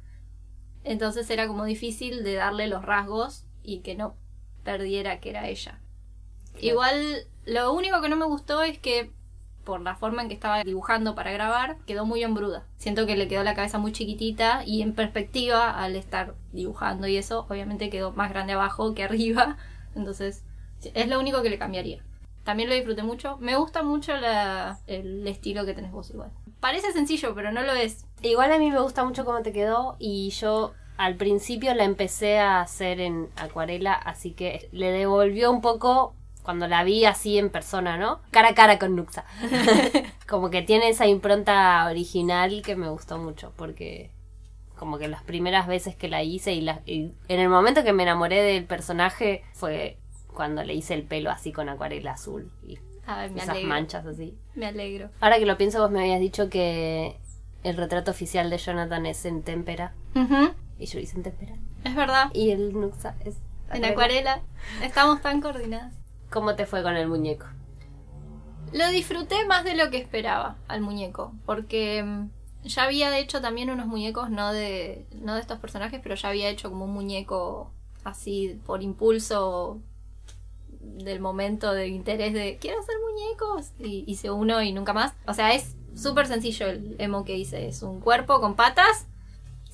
Entonces 0.85 1.29
era 1.31 1.47
como 1.47 1.65
difícil 1.65 2.23
de 2.25 2.35
darle 2.35 2.67
los 2.69 2.85
rasgos 2.85 3.45
y 3.63 3.81
que 3.81 3.95
no 3.95 4.15
perdiera 4.69 5.19
que 5.19 5.31
era 5.31 5.49
ella. 5.49 5.81
Igual, 6.61 7.27
lo 7.47 7.73
único 7.73 8.03
que 8.03 8.11
no 8.11 8.17
me 8.17 8.27
gustó 8.27 8.63
es 8.63 8.79
que 8.79 9.11
por 9.65 9.81
la 9.81 9.95
forma 9.97 10.21
en 10.23 10.29
que 10.29 10.35
estaba 10.35 10.63
dibujando 10.63 11.15
para 11.15 11.33
grabar, 11.33 11.79
quedó 11.87 12.05
muy 12.05 12.23
hombruda. 12.25 12.67
Siento 12.77 13.07
que 13.07 13.17
le 13.17 13.29
quedó 13.29 13.43
la 13.45 13.55
cabeza 13.55 13.79
muy 13.79 13.93
chiquitita 13.93 14.63
y 14.67 14.83
en 14.83 14.95
perspectiva, 14.95 15.71
al 15.71 15.97
estar 15.97 16.35
dibujando 16.53 17.07
y 17.07 17.17
eso, 17.17 17.47
obviamente 17.49 17.89
quedó 17.91 18.13
más 18.13 18.31
grande 18.31 18.53
abajo 18.55 18.95
que 18.95 19.05
arriba. 19.05 19.57
Entonces, 19.97 20.45
es 20.95 21.09
lo 21.09 21.19
único 21.19 21.43
que 21.43 21.51
le 21.51 21.59
cambiaría. 21.59 22.03
También 22.45 22.69
lo 22.69 22.75
disfruté 22.75 23.03
mucho. 23.03 23.37
Me 23.39 23.57
gusta 23.57 23.83
mucho 23.83 24.17
la- 24.17 24.79
el 24.87 25.27
estilo 25.27 25.65
que 25.67 25.73
tenés 25.75 25.93
vos 25.93 26.11
igual. 26.11 26.31
Parece 26.61 26.93
sencillo, 26.93 27.35
pero 27.35 27.53
no 27.53 27.63
lo 27.63 27.73
es. 27.73 28.05
Igual 28.23 28.53
a 28.53 28.59
mí 28.59 28.71
me 28.71 28.81
gusta 28.81 29.05
mucho 29.05 29.25
cómo 29.25 29.41
te 29.43 29.53
quedó 29.53 29.97
y 29.99 30.31
yo 30.31 30.73
al 30.99 31.15
principio 31.17 31.75
la 31.75 31.85
empecé 31.85 32.39
a 32.39 32.61
hacer 32.61 33.01
en 33.01 33.29
acuarela, 33.37 33.95
así 33.95 34.33
que 34.33 34.69
le 34.73 34.91
devolvió 34.91 35.51
un 35.51 35.61
poco 35.63 36.15
cuando 36.43 36.67
la 36.67 36.83
vi 36.85 37.05
así 37.05 37.39
en 37.39 37.51
persona, 37.51 37.97
¿no? 37.97 38.21
Cara 38.31 38.51
a 38.51 38.55
cara 38.55 38.79
con 38.79 38.97
Nuxa. 38.97 39.25
como 40.29 40.51
que 40.51 40.63
tiene 40.63 40.89
esa 40.89 41.07
impronta 41.07 41.87
original 41.91 42.63
que 42.63 42.77
me 42.77 42.89
gustó 42.89 43.19
mucho, 43.19 43.53
porque 43.57 44.11
como 44.77 44.99
que 44.99 45.09
las 45.09 45.23
primeras 45.23 45.67
veces 45.67 45.97
que 45.97 46.09
la 46.09 46.23
hice 46.23 46.53
y, 46.53 46.61
la- 46.61 46.81
y 46.87 47.13
en 47.29 47.41
el 47.41 47.49
momento 47.49 47.83
que 47.85 47.93
me 47.93 48.03
enamoré 48.05 48.43
del 48.43 48.65
personaje 48.65 49.43
fue 49.55 49.99
cuando 50.33 50.63
le 50.63 50.75
hice 50.75 50.95
el 50.95 51.03
pelo 51.03 51.31
así 51.31 51.53
con 51.53 51.69
acuarela 51.69 52.13
azul 52.13 52.51
y 52.67 52.79
Ay, 53.07 53.31
esas 53.35 53.49
alegro. 53.51 53.69
manchas 53.69 54.07
así. 54.07 54.37
Me 54.55 54.67
alegro. 54.67 55.11
Ahora 55.21 55.39
que 55.39 55.47
lo 55.47 55.57
pienso, 55.59 55.81
vos 55.81 55.91
me 55.91 56.01
habías 56.01 56.21
dicho 56.21 56.49
que 56.49 57.17
el 57.65 57.77
retrato 57.77 58.11
oficial 58.13 58.51
de 58.51 58.59
Jonathan 58.59 59.05
es 59.07 59.25
en 59.25 59.43
témpera. 59.43 59.95
Y 60.79 60.87
yo 60.87 60.99
hice 60.99 61.17
en 61.17 61.23
témpera. 61.25 61.55
Es 61.85 61.95
verdad. 61.95 62.31
Y 62.33 62.51
el 62.51 62.73
Nuxa 62.73 63.17
es. 63.25 63.37
En 63.73 63.85
acuarela. 63.85 64.41
Estamos 64.83 65.21
tan 65.21 65.41
coordinadas. 65.41 65.95
¿Cómo 66.31 66.55
te 66.55 66.67
fue 66.67 66.83
con 66.83 66.97
el 66.97 67.09
muñeco? 67.09 67.47
Lo 68.73 68.89
disfruté 68.89 69.47
más 69.47 69.65
de 69.65 69.75
lo 69.75 69.91
que 69.91 69.99
esperaba 69.99 70.57
al 70.69 70.81
muñeco, 70.83 71.33
porque 71.47 72.03
mm, 72.03 72.29
ya 72.65 72.85
había 72.85 73.17
hecho 73.19 73.41
también 73.41 73.71
unos 73.71 73.87
muñecos, 73.87 74.31
no 74.31 74.53
de, 74.53 75.07
no 75.21 75.35
de 75.35 75.41
estos 75.41 75.59
personajes, 75.59 76.01
pero 76.03 76.15
ya 76.15 76.29
había 76.29 76.51
hecho 76.51 76.71
como 76.71 76.85
un 76.85 76.93
muñeco 76.93 77.71
así 78.05 78.61
por 78.67 78.83
impulso 78.83 79.81
del 80.81 81.21
momento 81.21 81.73
de 81.73 81.89
interés 81.89 82.33
de 82.33 82.59
quiero 82.61 82.81
hacer 82.81 82.95
muñecos 83.11 83.73
y 83.79 84.05
hice 84.07 84.31
uno 84.31 84.63
y 84.63 84.73
nunca 84.73 84.93
más. 84.93 85.15
O 85.27 85.35
sea, 85.35 85.55
es 85.55 85.77
súper 85.95 86.27
sencillo 86.27 86.67
el 86.67 86.97
emo 86.99 87.25
que 87.25 87.37
hice. 87.37 87.69
Es 87.69 87.83
un 87.83 88.01
cuerpo 88.01 88.41
con 88.41 88.55
patas, 88.55 89.07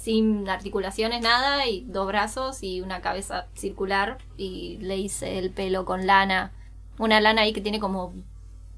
sin 0.04 0.50
articulaciones, 0.50 1.22
nada, 1.22 1.66
y 1.66 1.86
dos 1.86 2.06
brazos 2.06 2.62
y 2.62 2.82
una 2.82 3.00
cabeza 3.00 3.48
circular. 3.54 4.18
Y 4.36 4.76
le 4.82 4.98
hice 4.98 5.38
el 5.38 5.50
pelo 5.50 5.86
con 5.86 6.06
lana. 6.06 6.52
Una 6.98 7.22
lana 7.22 7.42
ahí 7.42 7.54
que 7.54 7.62
tiene 7.62 7.80
como 7.80 8.12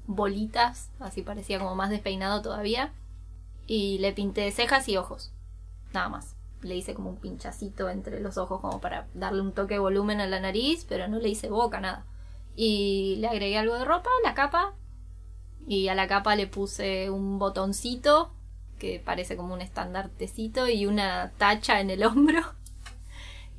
bolitas, 0.05 0.89
así 1.01 1.23
parecía 1.23 1.59
como 1.59 1.75
más 1.75 1.89
despeinado 1.89 2.41
todavía. 2.41 2.93
Y 3.65 3.97
le 3.97 4.13
pinté 4.13 4.49
cejas 4.51 4.87
y 4.87 4.95
ojos. 4.95 5.33
Nada 5.93 6.07
más. 6.07 6.37
Le 6.61 6.77
hice 6.77 6.93
como 6.93 7.09
un 7.09 7.17
pinchacito 7.17 7.89
entre 7.89 8.21
los 8.21 8.37
ojos 8.37 8.61
como 8.61 8.79
para 8.79 9.07
darle 9.13 9.41
un 9.41 9.51
toque 9.51 9.73
de 9.73 9.79
volumen 9.79 10.21
a 10.21 10.27
la 10.27 10.39
nariz, 10.39 10.85
pero 10.87 11.09
no 11.09 11.19
le 11.19 11.27
hice 11.27 11.49
boca, 11.49 11.81
nada. 11.81 12.05
Y 12.55 13.17
le 13.17 13.27
agregué 13.27 13.57
algo 13.57 13.75
de 13.75 13.83
ropa, 13.83 14.09
la 14.23 14.33
capa. 14.33 14.75
Y 15.67 15.89
a 15.89 15.93
la 15.93 16.07
capa 16.07 16.37
le 16.37 16.47
puse 16.47 17.09
un 17.09 17.37
botoncito 17.37 18.31
que 18.79 19.01
parece 19.03 19.35
como 19.37 19.53
un 19.53 19.61
estandartecito 19.61 20.67
y 20.69 20.85
una 20.85 21.31
tacha 21.37 21.79
en 21.81 21.89
el 21.89 22.03
hombro. 22.03 22.41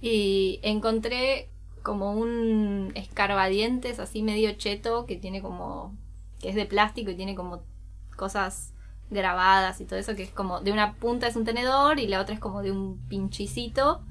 Y 0.00 0.60
encontré 0.62 1.48
como 1.82 2.12
un 2.12 2.92
escarbadientes 2.94 3.98
así 3.98 4.22
medio 4.22 4.52
cheto 4.52 5.06
que 5.06 5.16
tiene 5.16 5.42
como 5.42 5.96
que 6.40 6.50
es 6.50 6.54
de 6.54 6.66
plástico 6.66 7.10
y 7.10 7.16
tiene 7.16 7.34
como 7.34 7.62
cosas 8.16 8.74
grabadas 9.10 9.80
y 9.80 9.86
todo 9.86 9.98
eso 9.98 10.14
que 10.14 10.22
es 10.22 10.30
como 10.30 10.60
de 10.60 10.70
una 10.70 10.94
punta 10.94 11.26
es 11.26 11.34
un 11.34 11.44
tenedor 11.44 11.98
y 11.98 12.06
la 12.06 12.20
otra 12.20 12.34
es 12.34 12.40
como 12.40 12.62
de 12.62 12.70
un 12.70 12.98
pinchicito 13.08 14.02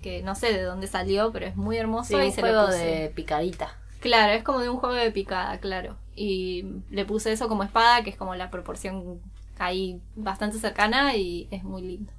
que 0.00 0.22
no 0.22 0.34
sé 0.34 0.52
de 0.54 0.62
dónde 0.62 0.86
salió 0.86 1.32
pero 1.32 1.46
es 1.46 1.56
muy 1.56 1.76
hermoso 1.76 2.16
Sí, 2.16 2.22
y 2.22 2.26
un 2.28 2.32
se 2.32 2.40
juego 2.40 2.62
lo 2.62 2.66
puse. 2.68 2.78
de 2.78 3.08
picadita. 3.10 3.76
Claro, 4.00 4.32
es 4.32 4.42
como 4.42 4.60
de 4.60 4.70
un 4.70 4.78
juego 4.78 4.94
de 4.94 5.10
picada, 5.10 5.58
claro. 5.60 5.96
Y 6.16 6.64
le 6.88 7.04
puse 7.04 7.30
eso 7.32 7.48
como 7.48 7.64
espada, 7.64 8.02
que 8.02 8.08
es 8.08 8.16
como 8.16 8.34
la 8.34 8.50
proporción 8.50 9.20
ahí 9.60 10.02
bastante 10.16 10.58
cercana 10.58 11.16
y 11.16 11.48
es 11.50 11.62
muy 11.64 11.82
lindo. 11.82 12.12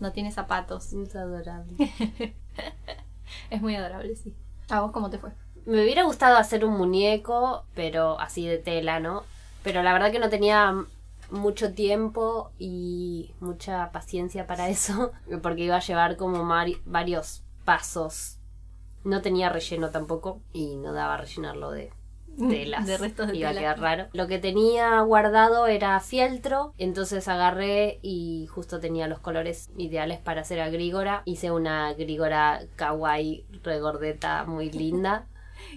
No 0.00 0.12
tiene 0.12 0.30
zapatos. 0.32 0.92
Es 0.92 1.16
adorable. 1.16 1.74
Es 3.50 3.60
muy 3.60 3.76
adorable, 3.76 4.16
sí. 4.16 4.34
¿A 4.70 4.80
vos 4.80 4.90
cómo 4.90 5.10
te 5.10 5.18
fue? 5.18 5.30
Me 5.66 5.82
hubiera 5.82 6.04
gustado 6.04 6.38
hacer 6.38 6.64
un 6.64 6.78
muñeco, 6.78 7.64
pero 7.74 8.18
así 8.18 8.46
de 8.46 8.58
tela, 8.58 9.00
¿no? 9.00 9.22
Pero 9.62 9.82
la 9.82 9.92
verdad 9.92 10.10
que 10.10 10.18
no 10.18 10.30
tenía 10.30 10.74
mucho 11.30 11.74
tiempo 11.74 12.52
y 12.58 13.34
mucha 13.40 13.92
paciencia 13.92 14.46
para 14.46 14.68
eso, 14.70 15.12
porque 15.42 15.64
iba 15.64 15.76
a 15.76 15.80
llevar 15.80 16.16
como 16.16 16.46
varios 16.86 17.42
pasos. 17.64 18.38
No 19.04 19.22
tenía 19.22 19.50
relleno 19.50 19.90
tampoco 19.90 20.40
y 20.52 20.76
no 20.76 20.92
daba 20.92 21.14
a 21.14 21.18
rellenarlo 21.18 21.70
de 21.70 21.92
telas. 22.38 22.86
De 22.86 22.96
restos 22.98 23.28
de 23.28 23.36
Iba 23.36 23.48
tela. 23.50 23.60
a 23.60 23.62
quedar 23.74 23.80
raro. 23.80 24.06
Lo 24.12 24.26
que 24.26 24.38
tenía 24.38 25.00
guardado 25.00 25.66
era 25.66 25.98
fieltro, 26.00 26.72
entonces 26.78 27.26
agarré 27.28 27.98
y 28.02 28.46
justo 28.50 28.80
tenía 28.80 29.06
los 29.08 29.18
colores 29.18 29.70
ideales 29.76 30.18
para 30.18 30.42
hacer 30.42 30.60
agrígora. 30.60 31.22
Hice 31.24 31.50
una 31.50 31.88
agrígora 31.88 32.60
kawaii 32.76 33.44
regordeta 33.62 34.44
muy 34.44 34.70
linda 34.72 35.26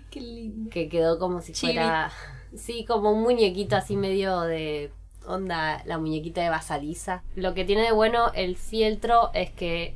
Qué 0.09 0.21
lindo. 0.21 0.69
que 0.69 0.87
quedó 0.89 1.17
como 1.19 1.41
si 1.41 1.53
Chibi. 1.53 1.73
fuera 1.73 2.11
sí 2.55 2.85
como 2.85 3.11
un 3.11 3.21
muñequito 3.23 3.75
así 3.75 3.95
medio 3.95 4.41
de 4.41 4.91
onda 5.25 5.81
la 5.85 5.97
muñequita 5.97 6.41
de 6.41 6.49
basaliza 6.49 7.23
lo 7.35 7.53
que 7.53 7.63
tiene 7.65 7.83
de 7.83 7.91
bueno 7.91 8.31
el 8.33 8.57
fieltro 8.57 9.31
es 9.33 9.51
que 9.51 9.95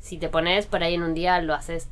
si 0.00 0.16
te 0.18 0.28
pones 0.28 0.66
por 0.66 0.82
ahí 0.82 0.94
en 0.94 1.02
un 1.02 1.14
día 1.14 1.40
lo 1.42 1.54
haces 1.54 1.88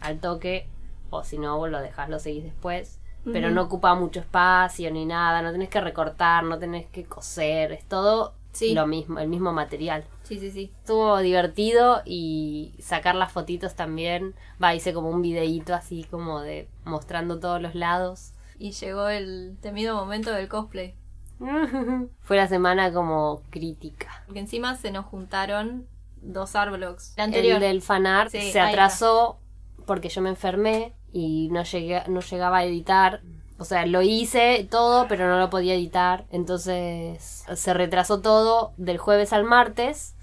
al 0.00 0.18
toque 0.18 0.66
o 1.10 1.24
si 1.24 1.38
no 1.38 1.64
lo 1.66 1.80
dejas 1.80 2.08
lo 2.08 2.18
seguís 2.18 2.44
después 2.44 2.97
pero 3.24 3.50
no 3.50 3.62
ocupa 3.62 3.94
mucho 3.94 4.20
espacio 4.20 4.90
ni 4.90 5.04
nada 5.04 5.42
no 5.42 5.52
tenés 5.52 5.68
que 5.68 5.80
recortar 5.80 6.44
no 6.44 6.58
tenés 6.58 6.86
que 6.86 7.04
coser 7.04 7.72
es 7.72 7.84
todo 7.84 8.34
Sí. 8.52 8.74
lo 8.74 8.86
mismo 8.86 9.18
el 9.20 9.28
mismo 9.28 9.52
material 9.52 10.04
Sí, 10.28 10.38
sí, 10.38 10.50
sí. 10.50 10.70
Estuvo 10.80 11.16
divertido 11.20 12.02
y 12.04 12.74
sacar 12.80 13.14
las 13.14 13.32
fotitos 13.32 13.74
también. 13.74 14.34
Va, 14.62 14.74
hice 14.74 14.92
como 14.92 15.08
un 15.08 15.22
videíto 15.22 15.72
así 15.74 16.04
como 16.10 16.42
de 16.42 16.68
mostrando 16.84 17.40
todos 17.40 17.62
los 17.62 17.74
lados. 17.74 18.34
Y 18.58 18.72
llegó 18.72 19.08
el 19.08 19.56
temido 19.62 19.96
momento 19.96 20.30
del 20.30 20.46
cosplay. 20.46 20.94
Fue 22.20 22.36
la 22.36 22.46
semana 22.46 22.92
como 22.92 23.42
crítica. 23.48 24.22
Porque 24.26 24.40
encima 24.40 24.74
se 24.76 24.90
nos 24.90 25.06
juntaron 25.06 25.86
dos 26.20 26.54
Arblogs. 26.56 27.14
La 27.16 27.24
anterior. 27.24 27.54
El 27.56 27.60
del 27.62 27.80
fanart 27.80 28.30
Sí, 28.30 28.52
se 28.52 28.60
atrasó 28.60 29.40
porque 29.86 30.10
yo 30.10 30.20
me 30.20 30.28
enfermé 30.28 30.92
y 31.12 31.48
no 31.50 31.62
llegué, 31.64 32.02
no 32.08 32.20
llegaba 32.20 32.58
a 32.58 32.64
editar. 32.64 33.22
O 33.58 33.64
sea, 33.64 33.86
lo 33.86 34.02
hice 34.02 34.66
todo, 34.70 35.08
pero 35.08 35.28
no 35.28 35.38
lo 35.38 35.50
podía 35.50 35.74
editar. 35.74 36.26
Entonces 36.30 37.44
se 37.52 37.74
retrasó 37.74 38.20
todo 38.20 38.72
del 38.76 38.98
jueves 38.98 39.32
al 39.32 39.44
martes, 39.44 40.14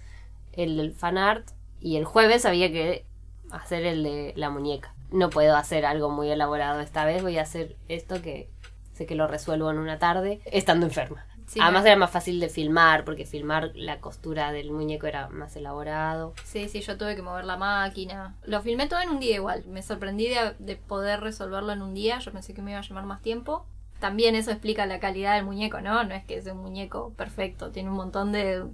el 0.53 0.77
del 0.77 0.93
fanart, 0.93 1.49
y 1.81 1.97
el 1.97 2.05
jueves 2.05 2.45
había 2.45 2.71
que 2.71 3.05
hacer 3.51 3.85
el 3.85 4.03
de 4.03 4.33
la 4.35 4.49
muñeca. 4.49 4.93
No 5.11 5.29
puedo 5.29 5.55
hacer 5.55 5.85
algo 5.85 6.09
muy 6.09 6.29
elaborado 6.29 6.79
esta 6.79 7.05
vez, 7.05 7.21
voy 7.21 7.37
a 7.37 7.43
hacer 7.43 7.75
esto 7.89 8.21
que 8.21 8.49
sé 8.93 9.05
que 9.05 9.15
lo 9.15 9.27
resuelvo 9.27 9.69
en 9.69 9.77
una 9.77 9.99
tarde, 9.99 10.41
estando 10.45 10.85
enferma. 10.85 11.25
Sí, 11.47 11.59
Además 11.61 11.85
era 11.85 11.95
más 11.95 12.11
fácil 12.11 12.39
de 12.39 12.49
filmar, 12.49 13.05
porque 13.05 13.25
filmar 13.25 13.71
la 13.75 13.99
costura 13.99 14.51
del 14.51 14.71
muñeco 14.71 15.07
era 15.07 15.29
más 15.29 15.55
elaborado. 15.55 16.33
Sí, 16.43 16.67
sí, 16.69 16.81
yo 16.81 16.97
tuve 16.97 17.15
que 17.15 17.21
mover 17.21 17.45
la 17.45 17.55
máquina. 17.57 18.35
Lo 18.45 18.61
filmé 18.61 18.87
todo 18.87 18.99
en 19.01 19.09
un 19.09 19.19
día 19.19 19.35
igual. 19.35 19.63
Me 19.67 19.81
sorprendí 19.83 20.27
de, 20.27 20.55
de 20.59 20.75
poder 20.75 21.21
resolverlo 21.21 21.71
en 21.71 21.81
un 21.81 21.93
día. 21.93 22.19
Yo 22.19 22.31
pensé 22.31 22.53
que 22.53 22.61
me 22.61 22.71
iba 22.71 22.79
a 22.79 22.83
llevar 22.83 23.05
más 23.05 23.21
tiempo. 23.21 23.65
También 23.99 24.35
eso 24.35 24.51
explica 24.51 24.85
la 24.85 24.99
calidad 24.99 25.35
del 25.35 25.45
muñeco, 25.45 25.79
¿no? 25.81 26.03
No 26.03 26.13
es 26.15 26.25
que 26.25 26.35
es 26.37 26.45
un 26.47 26.57
muñeco 26.57 27.13
perfecto. 27.13 27.71
Tiene 27.71 27.89
un 27.89 27.95
montón 27.95 28.31
de 28.31 28.65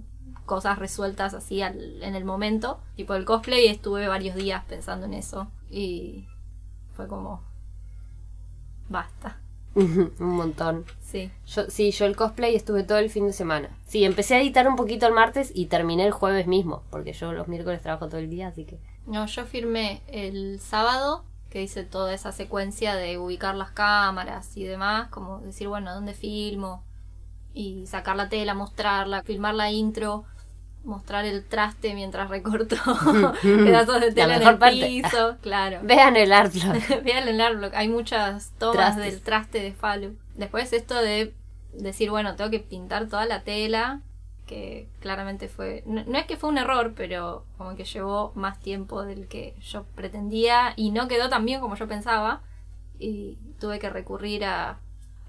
cosas 0.46 0.78
resueltas 0.78 1.34
así 1.34 1.62
al- 1.62 2.02
en 2.02 2.16
el 2.16 2.24
momento. 2.24 2.80
Tipo 2.96 3.14
el 3.14 3.24
cosplay 3.24 3.66
estuve 3.68 4.08
varios 4.08 4.34
días 4.34 4.64
pensando 4.64 5.06
en 5.06 5.14
eso. 5.14 5.46
Y 5.70 6.26
fue 6.94 7.06
como... 7.06 7.42
Basta. 8.88 9.41
Un 9.74 10.12
montón. 10.18 10.84
Sí. 11.00 11.30
Yo, 11.46 11.70
sí, 11.70 11.90
yo 11.90 12.06
el 12.06 12.16
cosplay 12.16 12.54
estuve 12.54 12.82
todo 12.82 12.98
el 12.98 13.10
fin 13.10 13.26
de 13.26 13.32
semana. 13.32 13.70
Sí, 13.86 14.04
empecé 14.04 14.34
a 14.34 14.40
editar 14.40 14.66
un 14.68 14.76
poquito 14.76 15.06
el 15.06 15.12
martes 15.12 15.52
y 15.54 15.66
terminé 15.66 16.06
el 16.06 16.12
jueves 16.12 16.46
mismo, 16.46 16.82
porque 16.90 17.12
yo 17.12 17.32
los 17.32 17.48
miércoles 17.48 17.82
trabajo 17.82 18.08
todo 18.08 18.18
el 18.18 18.30
día, 18.30 18.48
así 18.48 18.64
que... 18.64 18.78
No, 19.06 19.26
yo 19.26 19.44
firmé 19.44 20.02
el 20.06 20.60
sábado, 20.60 21.24
que 21.50 21.62
hice 21.62 21.84
toda 21.84 22.14
esa 22.14 22.32
secuencia 22.32 22.94
de 22.94 23.18
ubicar 23.18 23.54
las 23.54 23.72
cámaras 23.72 24.56
y 24.56 24.64
demás, 24.64 25.08
como 25.08 25.38
decir, 25.40 25.68
bueno, 25.68 25.94
¿dónde 25.94 26.14
filmo? 26.14 26.84
Y 27.52 27.86
sacar 27.86 28.16
la 28.16 28.28
tela, 28.28 28.54
mostrarla, 28.54 29.22
filmar 29.22 29.54
la 29.54 29.70
intro, 29.70 30.24
mostrar 30.84 31.24
el 31.24 31.44
traste 31.44 31.94
mientras 31.94 32.28
recorto 32.28 32.76
pedazos 33.42 34.00
de 34.00 34.12
tela 34.12 34.36
en 34.36 34.48
el 34.48 34.58
parte. 34.58 34.86
piso, 34.86 35.36
claro. 35.40 35.80
Vean 35.82 36.16
el 36.16 36.32
artblog. 36.32 36.76
Vean 37.04 37.28
el 37.28 37.40
artwork, 37.40 37.74
hay 37.74 37.88
muchas 37.88 38.52
tomas 38.58 38.94
Trastes. 38.94 39.04
del 39.04 39.22
traste 39.22 39.60
de 39.60 39.72
Falu. 39.72 40.16
Después 40.34 40.72
esto 40.72 40.94
de 41.00 41.34
decir, 41.72 42.10
bueno, 42.10 42.34
tengo 42.36 42.50
que 42.50 42.60
pintar 42.60 43.08
toda 43.08 43.26
la 43.26 43.42
tela, 43.42 44.00
que 44.46 44.88
claramente 45.00 45.48
fue, 45.48 45.82
no, 45.86 46.04
no 46.04 46.18
es 46.18 46.26
que 46.26 46.36
fue 46.36 46.50
un 46.50 46.58
error, 46.58 46.92
pero 46.96 47.44
como 47.56 47.76
que 47.76 47.84
llevó 47.84 48.32
más 48.34 48.58
tiempo 48.60 49.02
del 49.04 49.28
que 49.28 49.54
yo 49.62 49.84
pretendía 49.94 50.74
y 50.76 50.90
no 50.90 51.08
quedó 51.08 51.28
tan 51.28 51.46
bien 51.46 51.60
como 51.60 51.76
yo 51.76 51.86
pensaba 51.88 52.42
y 52.98 53.38
tuve 53.60 53.78
que 53.78 53.88
recurrir 53.88 54.44
a 54.44 54.78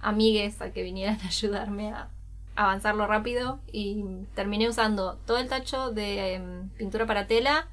amigues 0.02 0.62
a 0.62 0.72
que 0.72 0.84
vinieran 0.84 1.20
a 1.24 1.28
ayudarme 1.28 1.92
a 1.92 2.10
avanzarlo 2.56 3.08
rápido 3.08 3.60
y 3.72 4.04
terminé 4.36 4.70
usando 4.70 5.18
todo 5.26 5.38
el 5.38 5.48
tacho 5.48 5.92
de 5.92 6.36
em, 6.36 6.70
pintura 6.70 7.06
para 7.06 7.28
tela 7.28 7.68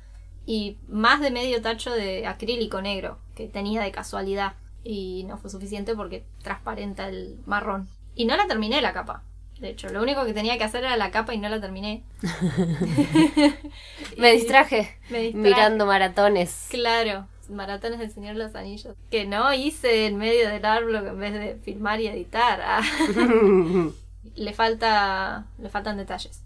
y 0.46 0.78
más 0.88 1.20
de 1.20 1.30
medio 1.30 1.60
tacho 1.62 1.92
de 1.92 2.26
acrílico 2.26 2.80
negro 2.80 3.18
que 3.34 3.46
tenía 3.46 3.82
de 3.82 3.92
casualidad 3.92 4.54
y 4.82 5.24
no 5.24 5.36
fue 5.38 5.50
suficiente 5.50 5.94
porque 5.94 6.24
transparenta 6.42 7.08
el 7.08 7.38
marrón. 7.46 7.88
Y 8.14 8.24
no 8.24 8.36
la 8.36 8.46
terminé 8.46 8.80
la 8.80 8.92
capa. 8.92 9.22
De 9.60 9.68
hecho, 9.68 9.90
lo 9.90 10.02
único 10.02 10.24
que 10.24 10.32
tenía 10.32 10.56
que 10.56 10.64
hacer 10.64 10.84
era 10.84 10.96
la 10.96 11.10
capa 11.10 11.34
y 11.34 11.38
no 11.38 11.48
la 11.50 11.60
terminé. 11.60 12.02
Me 14.16 14.32
distraje 14.32 14.96
me 15.10 15.20
distraje. 15.20 15.36
mirando 15.36 15.84
maratones. 15.84 16.66
Claro, 16.70 17.26
maratones 17.50 17.98
del 17.98 18.10
Señor 18.10 18.36
de 18.36 18.44
los 18.44 18.54
Anillos. 18.54 18.96
Que 19.10 19.26
no 19.26 19.52
hice 19.52 20.06
en 20.06 20.16
medio 20.16 20.48
del 20.48 20.64
árbol 20.64 20.96
en 20.96 21.18
vez 21.18 21.34
de 21.34 21.56
filmar 21.56 22.00
y 22.00 22.06
editar. 22.06 22.82
Le 24.34 24.52
falta. 24.52 25.46
le 25.58 25.68
faltan 25.68 25.96
detalles. 25.96 26.42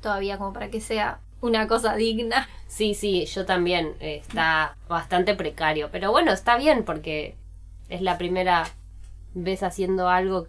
Todavía 0.00 0.38
como 0.38 0.52
para 0.52 0.70
que 0.70 0.80
sea 0.80 1.20
una 1.40 1.66
cosa 1.66 1.94
digna. 1.96 2.48
Sí, 2.68 2.94
sí, 2.94 3.26
yo 3.26 3.44
también. 3.46 3.94
eh, 4.00 4.16
Está 4.26 4.76
bastante 4.88 5.34
precario. 5.34 5.88
Pero 5.92 6.10
bueno, 6.10 6.32
está 6.32 6.56
bien 6.56 6.84
porque 6.84 7.36
es 7.88 8.00
la 8.02 8.18
primera 8.18 8.64
vez 9.34 9.62
haciendo 9.62 10.08
algo 10.08 10.46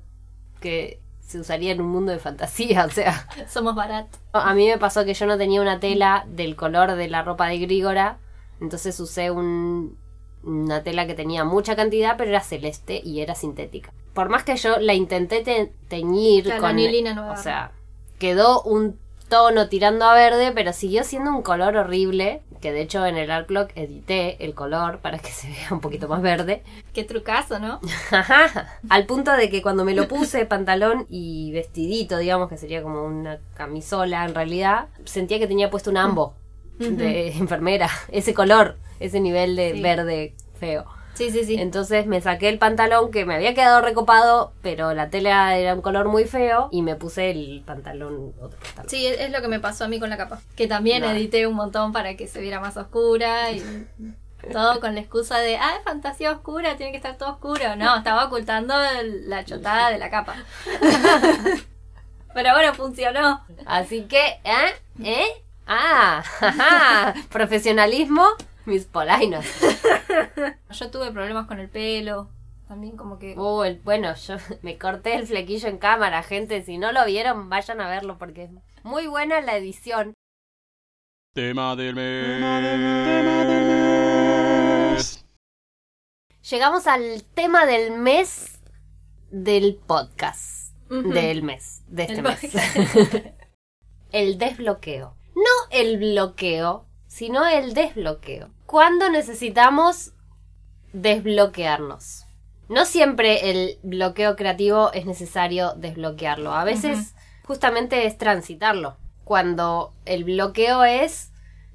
que 0.61 0.99
se 1.21 1.39
usaría 1.39 1.71
en 1.71 1.81
un 1.81 1.87
mundo 1.89 2.11
de 2.11 2.19
fantasía. 2.19 2.85
O 2.85 2.89
sea, 2.89 3.27
Somos 3.49 3.75
baratos. 3.75 4.19
a 4.33 4.53
mí 4.53 4.67
me 4.67 4.77
pasó 4.77 5.03
que 5.05 5.13
yo 5.13 5.25
no 5.25 5.37
tenía 5.37 5.61
una 5.61 5.79
tela 5.79 6.25
del 6.27 6.55
color 6.55 6.95
de 6.95 7.07
la 7.07 7.23
ropa 7.23 7.47
de 7.47 7.57
Grígora. 7.59 8.17
Entonces 8.61 8.99
usé 8.99 9.31
un- 9.31 9.97
una 10.45 10.83
tela 10.83 11.07
que 11.07 11.13
tenía 11.15 11.43
mucha 11.43 11.75
cantidad, 11.75 12.15
pero 12.17 12.29
era 12.31 12.41
celeste 12.41 13.01
y 13.03 13.21
era 13.21 13.35
sintética. 13.35 13.91
Por 14.13 14.29
más 14.29 14.43
que 14.43 14.55
yo 14.55 14.77
la 14.79 14.93
intenté 14.93 15.41
te- 15.41 15.71
teñir 15.89 16.43
Claro, 16.45 16.61
con. 16.61 16.69
anilina 16.71 17.13
nueva. 17.13 17.33
O 17.33 17.37
sea, 17.37 17.71
quedó 18.19 18.61
un 18.63 18.97
tono 19.27 19.67
tirando 19.69 20.05
a 20.05 20.13
verde, 20.13 20.51
pero 20.53 20.71
siguió 20.71 21.03
siendo 21.03 21.31
un 21.31 21.41
color 21.41 21.75
horrible. 21.75 22.41
Que 22.61 22.71
de 22.71 22.81
hecho 22.81 23.05
en 23.05 23.17
el 23.17 23.29
Art 23.29 23.47
Clock 23.47 23.71
edité 23.75 24.43
el 24.43 24.55
color 24.55 24.99
para 24.99 25.19
que 25.19 25.29
se 25.31 25.47
vea 25.49 25.67
un 25.71 25.81
poquito 25.81 26.07
más 26.07 26.21
verde. 26.21 26.63
Qué 26.93 27.03
trucazo, 27.03 27.59
¿no? 27.59 27.79
Al 28.89 29.05
punto 29.05 29.31
de 29.33 29.49
que 29.49 29.61
cuando 29.61 29.85
me 29.85 29.93
lo 29.93 30.07
puse, 30.07 30.45
pantalón 30.47 31.05
y 31.09 31.51
vestidito, 31.51 32.17
digamos 32.17 32.49
que 32.49 32.57
sería 32.57 32.81
como 32.81 33.03
una 33.03 33.39
camisola 33.55 34.25
en 34.25 34.33
realidad, 34.33 34.87
sentía 35.03 35.39
que 35.39 35.47
tenía 35.47 35.69
puesto 35.69 35.89
un 35.91 35.97
ambo 35.97 36.33
de 36.79 37.32
enfermera. 37.38 37.89
Ese 38.12 38.34
color, 38.34 38.77
ese 39.00 39.20
nivel 39.20 39.55
de 39.55 39.74
Sí. 39.74 39.82
verde 39.82 40.36
feo. 40.60 40.86
Sí, 41.13 41.29
sí, 41.32 41.46
sí. 41.46 41.55
Entonces 41.58 42.08
me 42.08 42.20
saqué 42.20 42.50
el 42.50 42.58
pantalón 42.60 43.10
que 43.10 43.24
me 43.25 43.36
había 43.36 43.53
quedado 43.53 43.82
recopado, 43.82 44.51
pero 44.62 44.94
la 44.94 45.10
tela 45.10 45.58
era 45.58 45.74
un 45.74 45.82
color 45.82 46.10
muy 46.10 46.25
feo 46.25 46.67
y 46.72 46.82
me 46.82 46.96
puse 46.96 47.32
el 47.32 47.63
pantalón, 47.65 48.34
otro 48.41 48.60
pantalón. 48.60 48.89
Sí, 48.89 49.05
es 49.05 49.32
lo 49.32 49.41
que 49.41 49.48
me 49.48 49.62
pasó 49.62 49.86
a 49.86 49.88
mí 49.88 49.98
con 49.98 50.10
la 50.10 50.17
capa. 50.17 50.41
Que 50.58 50.67
también 50.67 51.05
edité 51.05 51.48
un 51.48 51.55
montón 51.55 51.94
para 51.94 52.17
que 52.17 52.27
se 52.27 52.41
viera 52.41 52.60
más 52.60 52.75
oscura 52.75 53.51
y 53.51 53.63
todo 54.51 54.82
con 54.82 54.94
la 54.94 55.00
excusa 55.00 55.39
de, 55.39 55.55
ah, 55.55 55.75
es 55.77 55.84
fantasía 55.86 56.34
oscura, 56.34 56.75
tiene 56.75 56.91
que 56.91 56.98
estar 56.98 57.17
todo 57.17 57.29
oscuro. 57.32 57.77
No, 57.77 57.96
estaba 57.98 58.25
ocultando 58.25 58.75
la 59.25 59.46
chotada 59.46 59.91
de 59.91 59.98
la 60.00 60.10
capa. 60.10 60.36
Pero 62.34 62.51
bueno, 62.51 62.74
funcionó. 62.74 63.41
Así 63.65 64.03
que, 64.03 64.22
¿eh? 64.44 64.74
¿Eh? 65.01 65.25
Ah, 65.67 66.24
ajá. 66.41 67.13
profesionalismo, 67.29 68.25
mis 68.65 68.86
polainos. 68.86 69.45
Yo 70.72 70.91
tuve 70.91 71.12
problemas 71.12 71.48
con 71.48 71.60
el 71.60 71.69
pelo. 71.69 72.29
También 72.68 72.98
como 72.98 73.20
que... 73.20 73.37
Uh, 73.37 73.63
el- 73.63 73.79
bueno, 73.81 74.16
yo 74.16 74.37
me 74.63 74.79
corté 74.79 75.13
el 75.16 75.27
flequillo 75.27 75.68
en 75.70 75.77
cámara, 75.77 76.24
gente. 76.24 76.63
Si 76.63 76.79
no 76.79 76.92
lo 76.92 77.05
vieron, 77.05 77.48
vayan 77.48 77.79
a 77.79 77.87
verlo 77.87 78.18
porque 78.18 78.46
es 78.46 78.50
muy 78.83 79.05
buena 79.05 79.39
la 79.42 79.55
edición. 79.55 80.13
Tema 81.35 81.75
del 81.75 81.94
mes. 81.96 82.42
Llegamos 86.50 86.87
al 86.87 87.24
tema 87.35 87.66
del 87.68 87.92
mes 88.00 88.59
del 89.29 89.75
podcast. 89.75 90.74
Del 90.89 91.44
mes, 91.44 91.83
de 91.87 92.03
este 92.03 92.16
El 92.16 92.24
mes. 92.24 92.42
el 94.11 94.37
desbloqueo. 94.37 95.16
No 95.35 95.69
el 95.69 95.98
bloqueo, 95.98 96.85
sino 97.07 97.45
el 97.45 97.74
desbloqueo. 97.74 98.50
¿Cuándo 98.65 99.09
necesitamos 99.09 100.13
desbloquearnos? 100.93 102.25
No 102.67 102.85
siempre 102.85 103.51
el 103.51 103.77
bloqueo 103.83 104.35
creativo 104.35 104.91
es 104.93 105.05
necesario 105.05 105.74
desbloquearlo. 105.75 106.53
A 106.53 106.63
veces 106.63 107.15
justamente 107.45 108.07
es 108.07 108.17
transitarlo. 108.17 108.98
Cuando 109.24 109.93
el 110.05 110.24
bloqueo 110.24 110.83
es 110.83 111.31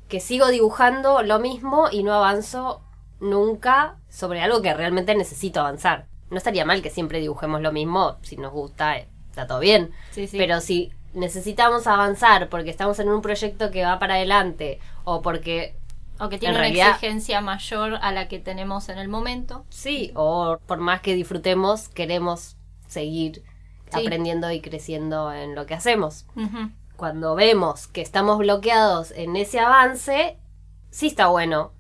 que 0.09 0.21
sigo 0.21 0.49
dibujando 0.49 1.23
lo 1.23 1.39
mismo 1.39 1.89
y 1.91 2.03
no 2.03 2.15
avanzo 2.15 2.83
nunca 3.21 3.99
sobre 4.09 4.41
algo 4.43 4.63
que 4.63 4.75
realmente 4.75 5.15
necesito 5.15 5.61
avanzar. 5.61 6.07
No 6.31 6.37
estaría 6.37 6.65
mal 6.65 6.83
que 6.83 6.91
siempre 6.91 7.21
dibujemos 7.21 7.61
lo 7.61 7.73
mismo, 7.73 8.19
si 8.23 8.37
nos 8.37 8.53
gusta, 8.53 8.99
eh, 8.99 9.09
está 9.29 9.47
todo 9.47 9.61
bien. 9.61 9.93
Sí, 10.11 10.27
sí. 10.27 10.39
Pero 10.39 10.61
si 10.61 10.93
necesitamos 11.15 11.87
avanzar 11.87 12.49
porque 12.49 12.71
estamos 12.71 12.99
en 13.01 13.09
un 13.09 13.23
proyecto 13.23 13.71
que 13.71 13.85
va 13.85 13.99
para 13.99 14.15
adelante 14.15 14.79
o 15.05 15.23
porque 15.23 15.77
O 16.23 16.29
que 16.29 16.37
tiene 16.39 16.53
En 16.55 16.61
una 16.61 16.65
realidad- 16.69 16.91
exigencia 16.97 17.41
mayor 17.41 17.95
a 18.03 18.13
la 18.13 18.29
que 18.29 18.39
tenemos 18.39 18.91
en 18.91 18.99
el 18.99 19.09
momento. 19.09 19.65
sí, 19.71 20.13
o 20.15 20.59
por 20.67 20.77
más 20.79 21.01
que 21.01 21.15
disfrutemos, 21.15 21.89
queremos 21.89 22.57
seguir 22.89 23.43
Sí. 23.91 24.01
aprendiendo 24.01 24.51
y 24.51 24.61
creciendo 24.61 25.33
en 25.33 25.55
lo 25.55 25.65
que 25.67 25.73
hacemos. 25.75 26.27
Cuando 26.97 27.35
vemos 27.35 27.87
que 27.89 28.03
estamos 28.03 28.37
bloqueados 28.39 29.11
en 29.13 29.35
ese 29.37 29.61
avance, 29.61 30.37
sí 30.91 31.07
está 31.07 31.29
bueno 31.29 31.73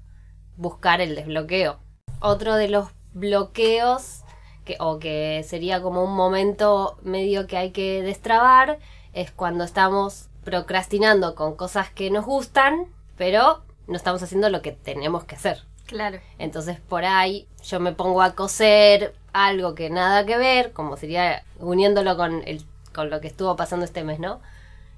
buscar 0.56 1.00
el 1.02 1.14
desbloqueo. 1.14 1.78
Otro 2.20 2.54
de 2.54 2.68
los 2.68 2.88
bloqueos, 3.12 4.22
que, 4.64 4.76
o 4.80 4.98
que 4.98 5.44
sería 5.46 5.82
como 5.82 6.02
un 6.02 6.14
momento 6.16 6.98
medio 7.02 7.46
que 7.46 7.56
hay 7.58 7.70
que 7.72 8.02
destrabar, 8.02 8.78
es 9.12 9.30
cuando 9.30 9.64
estamos 9.64 10.28
procrastinando 10.44 11.34
con 11.34 11.54
cosas 11.56 11.90
que 11.90 12.10
nos 12.10 12.24
gustan, 12.24 12.86
pero 13.16 13.62
no 13.86 13.96
estamos 13.96 14.22
haciendo 14.22 14.48
lo 14.50 14.62
que 14.62 14.72
tenemos 14.72 15.24
que 15.24 15.36
hacer. 15.36 15.62
Claro. 15.86 16.20
Entonces 16.38 16.78
por 16.80 17.04
ahí 17.04 17.46
yo 17.64 17.80
me 17.80 17.92
pongo 17.92 18.22
a 18.22 18.34
coser 18.34 19.14
algo 19.32 19.74
que 19.74 19.90
nada 19.90 20.24
que 20.24 20.36
ver, 20.36 20.72
como 20.72 20.96
sería 20.96 21.44
uniéndolo 21.58 22.16
con, 22.16 22.42
el, 22.46 22.64
con 22.94 23.10
lo 23.10 23.20
que 23.20 23.28
estuvo 23.28 23.56
pasando 23.56 23.84
este 23.84 24.04
mes, 24.04 24.18
¿no? 24.18 24.40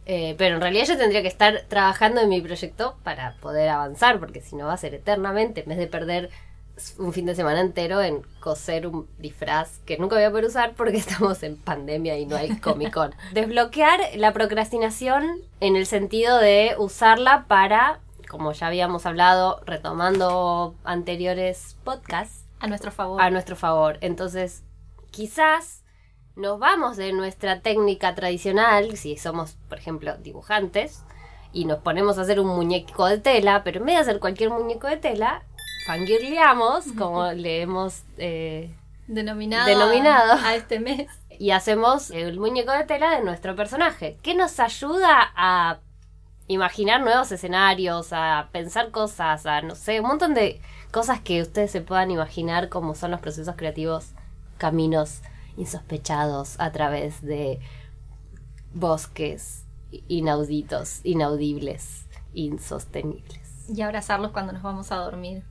Eh, 0.04 0.34
pero 0.36 0.56
en 0.56 0.60
realidad 0.60 0.86
yo 0.86 0.98
tendría 0.98 1.22
que 1.22 1.28
estar 1.28 1.62
trabajando 1.68 2.20
en 2.20 2.28
mi 2.28 2.40
proyecto 2.40 2.96
para 3.04 3.36
poder 3.36 3.68
avanzar, 3.68 4.18
porque 4.18 4.40
si 4.40 4.56
no 4.56 4.66
va 4.66 4.72
a 4.72 4.78
ser 4.78 4.94
eternamente, 4.94 5.62
en 5.62 5.68
vez 5.68 5.78
de 5.78 5.86
perder 5.86 6.30
un 6.98 7.12
fin 7.12 7.26
de 7.26 7.34
semana 7.34 7.60
entero 7.60 8.00
en 8.02 8.22
coser 8.40 8.86
un 8.86 9.06
disfraz 9.18 9.78
que 9.86 9.98
nunca 9.98 10.16
voy 10.16 10.24
a 10.24 10.30
poder 10.30 10.46
usar 10.46 10.74
porque 10.74 10.96
estamos 10.98 11.42
en 11.42 11.56
pandemia 11.56 12.18
y 12.18 12.26
no 12.26 12.36
hay 12.36 12.56
Comic 12.58 12.92
Con. 12.92 13.14
Desbloquear 13.32 14.00
la 14.16 14.32
procrastinación 14.32 15.40
en 15.60 15.76
el 15.76 15.86
sentido 15.86 16.38
de 16.38 16.74
usarla 16.78 17.44
para, 17.46 18.00
como 18.28 18.52
ya 18.52 18.66
habíamos 18.68 19.06
hablado, 19.06 19.60
retomando 19.66 20.74
anteriores 20.84 21.76
podcasts, 21.84 22.44
A 22.60 22.66
nuestro 22.66 22.90
favor. 22.90 23.20
a 23.20 23.30
nuestro 23.30 23.54
favor. 23.56 23.98
Entonces, 24.00 24.64
quizás 25.10 25.82
nos 26.34 26.58
vamos 26.58 26.96
de 26.96 27.12
nuestra 27.12 27.60
técnica 27.60 28.14
tradicional, 28.14 28.96
si 28.96 29.18
somos, 29.18 29.56
por 29.68 29.78
ejemplo, 29.78 30.16
dibujantes, 30.16 31.04
y 31.52 31.66
nos 31.66 31.80
ponemos 31.80 32.16
a 32.16 32.22
hacer 32.22 32.40
un 32.40 32.46
muñeco 32.46 33.06
de 33.06 33.18
tela, 33.18 33.62
pero 33.62 33.80
en 33.80 33.86
vez 33.86 33.96
de 33.96 34.00
hacer 34.00 34.20
cualquier 34.20 34.48
muñeco 34.48 34.86
de 34.86 34.96
tela, 34.96 35.42
fangirleamos, 35.86 36.84
como 36.98 37.30
le 37.32 37.62
hemos... 37.62 38.02
eh, 38.18 38.74
denominado, 39.06 39.66
Denominado. 39.68 40.34
A, 40.44 40.54
este 40.54 40.80
mes. 40.80 41.08
y 41.38 41.50
hacemos 41.50 42.10
el 42.10 42.38
muñeco 42.38 42.72
de 42.72 42.84
tela 42.84 43.10
de 43.16 43.24
nuestro 43.24 43.54
personaje, 43.56 44.16
que 44.22 44.34
nos 44.34 44.58
ayuda 44.60 45.32
a 45.36 45.80
imaginar 46.48 47.00
nuevos 47.00 47.30
escenarios, 47.32 48.12
a 48.12 48.48
pensar 48.52 48.90
cosas, 48.90 49.46
a 49.46 49.62
no 49.62 49.74
sé, 49.74 50.00
un 50.00 50.08
montón 50.08 50.34
de 50.34 50.60
cosas 50.90 51.20
que 51.20 51.40
ustedes 51.42 51.70
se 51.70 51.80
puedan 51.80 52.10
imaginar 52.10 52.68
como 52.68 52.94
son 52.94 53.10
los 53.10 53.20
procesos 53.20 53.54
creativos, 53.56 54.12
caminos 54.58 55.22
insospechados 55.56 56.58
a 56.60 56.70
través 56.72 57.22
de 57.22 57.60
bosques 58.74 59.64
inauditos, 60.08 61.00
inaudibles, 61.04 62.06
insostenibles. 62.34 63.40
Y 63.68 63.82
abrazarlos 63.82 64.32
cuando 64.32 64.52
nos 64.52 64.62
vamos 64.62 64.90
a 64.92 64.96
dormir. 64.96 65.42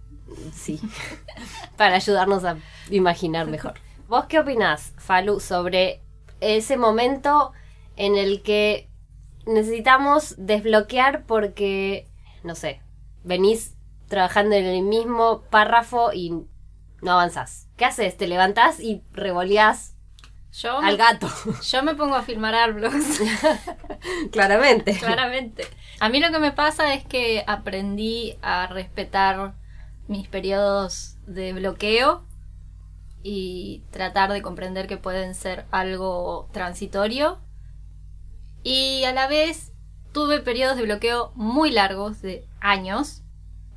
Sí, 0.53 0.79
para 1.77 1.95
ayudarnos 1.95 2.43
a 2.43 2.57
imaginar 2.89 3.47
mejor. 3.47 3.73
¿Vos 4.07 4.25
qué 4.25 4.39
opinás, 4.39 4.93
Falu, 4.97 5.39
sobre 5.39 6.01
ese 6.41 6.77
momento 6.77 7.53
en 7.95 8.17
el 8.17 8.41
que 8.41 8.89
necesitamos 9.45 10.35
desbloquear 10.37 11.23
porque, 11.25 12.07
no 12.43 12.55
sé, 12.55 12.81
venís 13.23 13.75
trabajando 14.07 14.55
en 14.55 14.65
el 14.65 14.83
mismo 14.83 15.43
párrafo 15.49 16.11
y 16.13 16.45
no 17.01 17.11
avanzás. 17.11 17.67
¿Qué 17.77 17.85
haces? 17.85 18.17
Te 18.17 18.27
levantás 18.27 18.79
y 18.79 19.03
revoleás 19.11 19.95
Yo, 20.51 20.77
al 20.77 20.97
gato. 20.97 21.29
yo 21.63 21.83
me 21.83 21.95
pongo 21.95 22.15
a 22.15 22.23
filmar 22.23 22.53
árboles. 22.53 23.21
Claramente. 24.31 24.97
Claramente. 24.97 25.65
A 25.99 26.09
mí 26.09 26.19
lo 26.19 26.31
que 26.31 26.39
me 26.39 26.51
pasa 26.51 26.93
es 26.93 27.05
que 27.05 27.43
aprendí 27.47 28.37
a 28.41 28.67
respetar 28.67 29.53
mis 30.11 30.27
periodos 30.27 31.15
de 31.25 31.53
bloqueo 31.53 32.25
y 33.23 33.83
tratar 33.91 34.31
de 34.31 34.41
comprender 34.41 34.85
que 34.85 34.97
pueden 34.97 35.33
ser 35.35 35.65
algo 35.71 36.49
transitorio. 36.51 37.39
Y 38.61 39.05
a 39.05 39.13
la 39.13 39.27
vez 39.27 39.71
tuve 40.11 40.41
periodos 40.41 40.75
de 40.75 40.83
bloqueo 40.83 41.31
muy 41.35 41.71
largos, 41.71 42.21
de 42.21 42.45
años. 42.59 43.23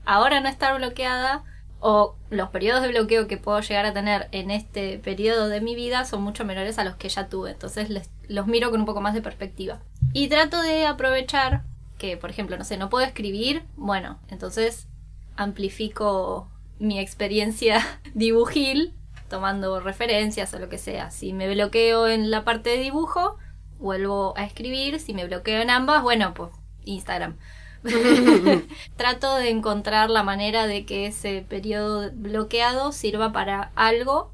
Ahora 0.05 0.41
no 0.41 0.49
estar 0.49 0.77
bloqueada 0.77 1.45
o 1.79 2.17
los 2.31 2.49
periodos 2.49 2.83
de 2.83 2.89
bloqueo 2.89 3.29
que 3.29 3.37
puedo 3.37 3.61
llegar 3.61 3.87
a 3.87 3.95
tener 3.95 4.29
en 4.33 4.51
este 4.51 4.99
periodo 4.99 5.49
de 5.49 5.61
mi 5.61 5.77
vida 5.77 6.05
son 6.05 6.23
mucho 6.23 6.45
menores 6.45 6.79
a 6.79 6.85
los 6.85 6.97
que 6.97 7.09
ya 7.09 7.29
tuve. 7.29 7.53
Entonces 7.53 8.11
los 8.27 8.47
miro 8.49 8.73
con 8.73 8.81
un 8.81 8.87
poco 8.87 9.01
más 9.01 9.15
de 9.15 9.23
perspectiva. 9.23 9.81
Y 10.13 10.29
trato 10.29 10.61
de 10.61 10.87
aprovechar 10.87 11.63
que, 11.97 12.17
por 12.17 12.31
ejemplo, 12.31 12.57
no 12.57 12.65
sé, 12.65 12.77
no 12.77 12.91
puedo 12.91 13.07
escribir. 13.07 13.63
Bueno, 13.77 14.19
entonces 14.29 14.89
amplifico 15.37 16.49
mi 16.79 16.99
experiencia 16.99 17.81
dibujil 18.15 18.95
tomando 19.29 19.81
referencias 19.81 20.53
o 20.55 20.59
lo 20.59 20.69
que 20.69 20.79
sea. 20.79 21.11
Si 21.11 21.33
me 21.33 21.53
bloqueo 21.53 22.09
en 22.09 22.31
la 22.31 22.45
parte 22.45 22.71
de 22.71 22.79
dibujo, 22.79 23.37
vuelvo 23.79 24.35
a 24.37 24.45
escribir. 24.45 25.01
Si 25.01 25.15
me 25.15 25.27
bloqueo 25.27 25.61
en 25.61 25.71
ambas, 25.71 26.03
bueno, 26.03 26.35
pues 26.35 26.51
Instagram. 26.85 27.37
Trato 28.97 29.35
de 29.37 29.51
encontrar 29.51 30.11
la 30.11 30.23
manera 30.23 30.67
de 30.67 30.87
que 30.87 31.07
ese 31.07 31.45
periodo 31.49 32.11
bloqueado 32.15 32.93
sirva 32.93 33.33
para 33.33 33.73
algo 33.75 34.33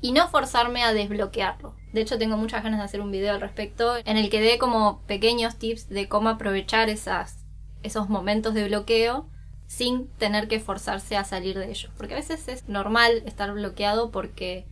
y 0.00 0.12
no 0.12 0.28
forzarme 0.28 0.82
a 0.82 0.92
desbloquearlo. 0.92 1.74
De 1.92 2.00
hecho, 2.00 2.18
tengo 2.18 2.36
muchas 2.36 2.62
ganas 2.62 2.80
de 2.80 2.84
hacer 2.84 3.00
un 3.00 3.10
video 3.10 3.34
al 3.34 3.40
respecto 3.40 3.96
en 4.04 4.16
el 4.16 4.30
que 4.30 4.40
dé 4.40 4.58
como 4.58 5.00
pequeños 5.06 5.56
tips 5.56 5.88
de 5.88 6.08
cómo 6.08 6.28
aprovechar 6.28 6.88
esas, 6.88 7.44
esos 7.82 8.08
momentos 8.08 8.54
de 8.54 8.66
bloqueo 8.68 9.28
sin 9.74 10.06
tener 10.18 10.46
que 10.46 10.60
forzarse 10.60 11.16
a 11.16 11.24
salir 11.24 11.58
de 11.58 11.68
ellos. 11.68 11.90
Porque 11.96 12.14
a 12.14 12.18
veces 12.18 12.46
es 12.46 12.68
normal 12.68 13.22
estar 13.26 13.52
bloqueado 13.52 14.12
porque 14.12 14.66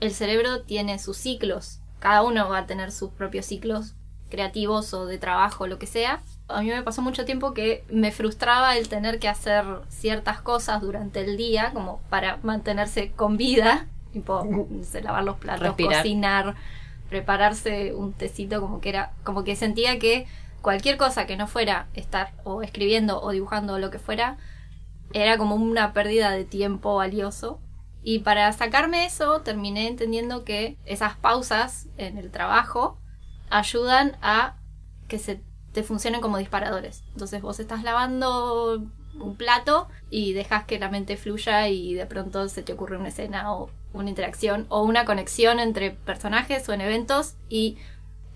el 0.00 0.12
cerebro 0.12 0.62
tiene 0.62 0.98
sus 0.98 1.18
ciclos. 1.18 1.80
Cada 1.98 2.22
uno 2.22 2.48
va 2.48 2.58
a 2.58 2.66
tener 2.66 2.90
sus 2.90 3.10
propios 3.10 3.44
ciclos 3.44 3.94
creativos 4.30 4.94
o 4.94 5.04
de 5.04 5.18
trabajo, 5.18 5.66
lo 5.66 5.78
que 5.78 5.86
sea. 5.86 6.22
A 6.48 6.62
mí 6.62 6.68
me 6.68 6.82
pasó 6.82 7.02
mucho 7.02 7.26
tiempo 7.26 7.52
que 7.52 7.84
me 7.90 8.10
frustraba 8.10 8.76
el 8.78 8.88
tener 8.88 9.18
que 9.18 9.28
hacer 9.28 9.64
ciertas 9.88 10.40
cosas 10.40 10.80
durante 10.80 11.20
el 11.20 11.36
día 11.36 11.72
como 11.74 12.00
para 12.08 12.38
mantenerse 12.42 13.12
con 13.12 13.36
vida, 13.36 13.86
tipo 14.14 14.46
no 14.46 14.82
sé, 14.82 15.02
lavar 15.02 15.24
los 15.24 15.36
platos, 15.36 15.66
Respirar. 15.68 16.02
cocinar, 16.02 16.54
prepararse 17.10 17.92
un 17.94 18.14
tecito, 18.14 18.62
como 18.62 18.80
que 18.80 18.88
era, 18.88 19.12
como 19.24 19.44
que 19.44 19.56
sentía 19.56 19.98
que 19.98 20.26
cualquier 20.62 20.96
cosa 20.96 21.26
que 21.26 21.36
no 21.36 21.46
fuera 21.46 21.88
estar 21.94 22.32
o 22.44 22.62
escribiendo 22.62 23.20
o 23.20 23.30
dibujando 23.30 23.74
o 23.74 23.78
lo 23.78 23.90
que 23.90 23.98
fuera, 23.98 24.38
era 25.12 25.38
como 25.38 25.54
una 25.54 25.92
pérdida 25.92 26.30
de 26.30 26.44
tiempo 26.44 26.96
valioso. 26.96 27.60
Y 28.02 28.20
para 28.20 28.52
sacarme 28.52 29.06
eso, 29.06 29.40
terminé 29.40 29.88
entendiendo 29.88 30.44
que 30.44 30.78
esas 30.84 31.16
pausas 31.16 31.88
en 31.96 32.18
el 32.18 32.30
trabajo 32.30 32.98
ayudan 33.50 34.16
a 34.22 34.56
que 35.08 35.18
se 35.18 35.42
te 35.72 35.82
funcionen 35.82 36.20
como 36.20 36.38
disparadores. 36.38 37.04
Entonces 37.12 37.42
vos 37.42 37.60
estás 37.60 37.82
lavando 37.82 38.86
un 39.20 39.36
plato 39.36 39.88
y 40.10 40.32
dejas 40.32 40.64
que 40.64 40.78
la 40.78 40.90
mente 40.90 41.16
fluya 41.16 41.68
y 41.68 41.94
de 41.94 42.06
pronto 42.06 42.48
se 42.48 42.62
te 42.62 42.72
ocurre 42.72 42.96
una 42.96 43.08
escena 43.08 43.52
o 43.52 43.70
una 43.92 44.10
interacción 44.10 44.66
o 44.68 44.82
una 44.82 45.04
conexión 45.04 45.60
entre 45.60 45.90
personajes 45.90 46.68
o 46.68 46.72
en 46.72 46.82
eventos 46.82 47.34
y 47.48 47.78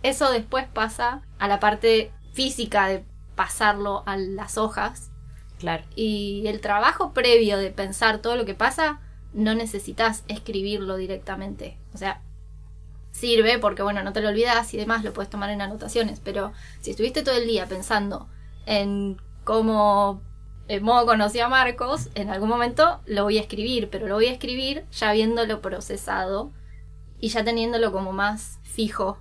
eso 0.02 0.30
después 0.30 0.66
pasa 0.66 1.22
a 1.38 1.48
la 1.48 1.60
parte 1.60 2.12
física 2.32 2.88
de 2.88 3.04
pasarlo 3.34 4.02
a 4.06 4.16
las 4.16 4.58
hojas 4.58 5.10
Claro. 5.58 5.84
y 5.94 6.44
el 6.46 6.60
trabajo 6.60 7.12
previo 7.12 7.56
de 7.56 7.70
pensar 7.70 8.18
todo 8.18 8.36
lo 8.36 8.44
que 8.44 8.54
pasa, 8.54 9.00
no 9.32 9.54
necesitas 9.54 10.24
escribirlo 10.28 10.96
directamente. 10.96 11.78
O 11.94 11.98
sea, 11.98 12.20
sirve 13.12 13.58
porque, 13.58 13.82
bueno, 13.82 14.02
no 14.02 14.12
te 14.12 14.20
lo 14.20 14.28
olvidas 14.28 14.74
y 14.74 14.76
demás, 14.76 15.04
lo 15.04 15.12
puedes 15.12 15.30
tomar 15.30 15.50
en 15.50 15.62
anotaciones. 15.62 16.20
Pero 16.20 16.52
si 16.80 16.90
estuviste 16.90 17.22
todo 17.22 17.36
el 17.36 17.46
día 17.46 17.66
pensando 17.66 18.28
en 18.66 19.20
cómo 19.44 20.20
eh, 20.68 20.80
Mo 20.80 21.04
conoció 21.06 21.46
a 21.46 21.48
Marcos, 21.48 22.08
en 22.14 22.30
algún 22.30 22.48
momento 22.48 23.00
lo 23.06 23.24
voy 23.24 23.38
a 23.38 23.42
escribir, 23.42 23.88
pero 23.90 24.08
lo 24.08 24.14
voy 24.16 24.26
a 24.26 24.32
escribir 24.32 24.84
ya 24.92 25.10
habiéndolo 25.10 25.60
procesado 25.60 26.52
y 27.20 27.28
ya 27.28 27.44
teniéndolo 27.44 27.92
como 27.92 28.12
más 28.12 28.58
fijo 28.62 29.18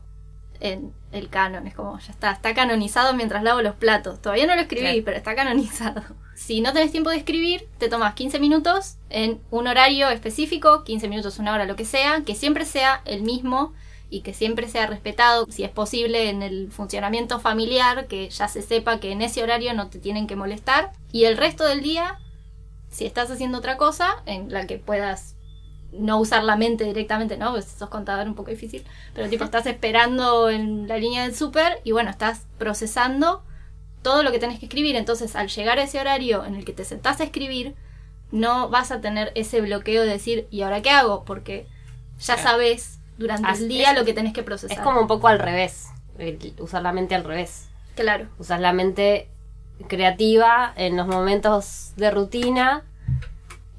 en 0.62 0.94
el 1.12 1.28
canon. 1.30 1.68
Es 1.68 1.76
como, 1.76 2.00
ya 2.00 2.12
está, 2.12 2.32
está 2.32 2.54
canonizado 2.54 3.14
mientras 3.14 3.44
lavo 3.44 3.62
los 3.62 3.76
platos. 3.76 4.22
Todavía 4.22 4.48
no 4.48 4.56
lo 4.56 4.62
escribí, 4.62 4.84
Claro. 4.86 5.02
pero 5.06 5.18
está 5.18 5.36
canonizado. 5.36 6.02
Si 6.34 6.60
no 6.62 6.74
tenés 6.74 6.92
tiempo 6.92 7.12
de 7.12 7.18
escribir, 7.18 7.68
te 7.78 7.88
tomas 7.88 8.16
15 8.16 8.40
minutos 8.40 8.96
en 9.12 9.40
un 9.52 9.68
horario 9.68 10.10
específico, 10.10 10.84
15 10.84 11.08
minutos, 11.08 11.38
una 11.38 11.54
hora, 11.54 11.66
lo 11.66 11.76
que 11.76 11.86
sea, 11.86 12.24
que 12.26 12.34
siempre 12.34 12.66
sea 12.66 13.02
el 13.06 13.22
mismo 13.22 13.74
y 14.10 14.22
que 14.22 14.34
siempre 14.34 14.68
sea 14.68 14.88
respetado, 14.88 15.46
si 15.52 15.64
es 15.64 15.70
posible, 15.70 16.30
en 16.32 16.42
el 16.42 16.72
funcionamiento 16.72 17.40
familiar, 17.40 18.08
que 18.08 18.28
ya 18.32 18.48
se 18.48 18.64
sepa 18.64 19.00
que 19.00 19.12
en 19.12 19.22
ese 19.22 19.44
horario 19.44 19.76
no 19.76 19.90
te 19.90 20.00
tienen 20.00 20.26
que 20.26 20.36
molestar. 20.36 20.92
Y 21.12 21.26
el 21.26 21.38
resto 21.38 21.64
del 21.64 21.82
día, 21.84 22.18
si 22.90 23.06
estás 23.06 23.30
haciendo 23.30 23.60
otra 23.60 23.78
cosa, 23.78 24.24
en 24.26 24.52
la 24.52 24.66
que 24.66 24.80
puedas 24.80 25.36
no 25.92 26.20
usar 26.20 26.44
la 26.44 26.56
mente 26.56 26.84
directamente, 26.86 27.38
¿no? 27.38 27.52
Pues 27.52 27.66
sos 27.66 27.90
contador 27.90 28.28
un 28.28 28.36
poco 28.36 28.50
difícil, 28.52 28.86
pero 29.14 29.28
tipo 29.30 29.44
estás 29.44 29.66
esperando 29.66 30.50
en 30.50 30.88
la 30.88 30.98
línea 30.98 31.24
del 31.24 31.36
súper 31.36 31.80
y 31.84 31.92
bueno, 31.92 32.10
estás 32.10 32.46
procesando 32.58 33.44
todo 34.02 34.24
lo 34.24 34.32
que 34.32 34.40
tenés 34.40 34.60
que 34.60 34.66
escribir, 34.66 34.96
entonces 34.96 35.36
al 35.36 35.48
llegar 35.50 35.80
a 35.80 35.84
ese 35.84 36.00
horario 36.00 36.46
en 36.46 36.56
el 36.56 36.66
que 36.66 36.74
te 36.74 36.86
sentás 36.86 37.20
a 37.20 37.24
escribir, 37.26 37.76
no 38.32 38.70
vas 38.70 38.92
a 38.92 39.02
tener 39.02 39.32
ese 39.36 39.60
bloqueo 39.62 40.04
de 40.04 40.10
decir, 40.10 40.48
¿y 40.50 40.62
ahora 40.62 40.82
qué 40.82 40.90
hago? 40.90 41.24
Porque 41.26 41.68
ya 42.20 42.36
Claro. 42.36 42.42
sabes 42.50 43.00
durante 43.18 43.48
As- 43.48 43.60
el 43.60 43.68
día 43.68 43.92
es- 43.92 44.00
lo 44.00 44.06
que 44.06 44.14
tenés 44.14 44.34
que 44.34 44.42
procesar. 44.44 44.78
Es 44.78 44.84
como 44.84 45.02
un 45.02 45.08
poco 45.08 45.28
al 45.28 45.40
revés. 45.40 45.88
usar 46.60 46.82
la 46.84 46.92
mente 46.94 47.16
al 47.16 47.24
revés. 47.24 47.68
Claro. 47.96 48.28
Usas 48.38 48.60
la 48.62 48.74
mente 48.74 49.28
creativa 49.88 50.72
en 50.76 50.96
los 50.98 51.08
momentos 51.08 51.94
de 51.96 52.12
rutina 52.12 52.84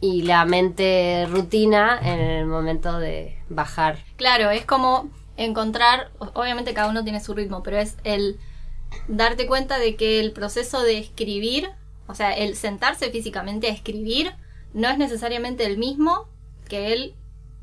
y 0.02 0.22
la 0.22 0.44
mente 0.44 1.26
rutina 1.30 1.98
en 2.02 2.20
el 2.20 2.46
momento 2.46 2.98
de 2.98 3.38
bajar. 3.48 3.98
Claro, 4.16 4.50
es 4.50 4.66
como 4.66 5.08
encontrar, 5.38 6.10
o- 6.18 6.30
obviamente 6.34 6.74
cada 6.74 6.88
uno 6.90 7.04
tiene 7.04 7.20
su 7.20 7.32
ritmo, 7.34 7.62
pero 7.62 7.78
es 7.78 7.96
el 8.04 8.38
darte 9.08 9.46
cuenta 9.46 9.78
de 9.78 9.96
que 9.96 10.20
el 10.20 10.32
proceso 10.32 10.82
de 10.82 10.98
escribir, 10.98 11.70
o 12.08 12.14
sea, 12.14 12.32
el 12.32 12.56
sentarse 12.56 13.10
físicamente 13.10 13.68
a 13.68 13.72
escribir, 13.72 14.34
no 14.74 14.88
es 14.88 14.98
necesariamente 14.98 15.64
el 15.66 15.78
mismo 15.78 16.28
que 16.68 16.92
el 16.92 17.14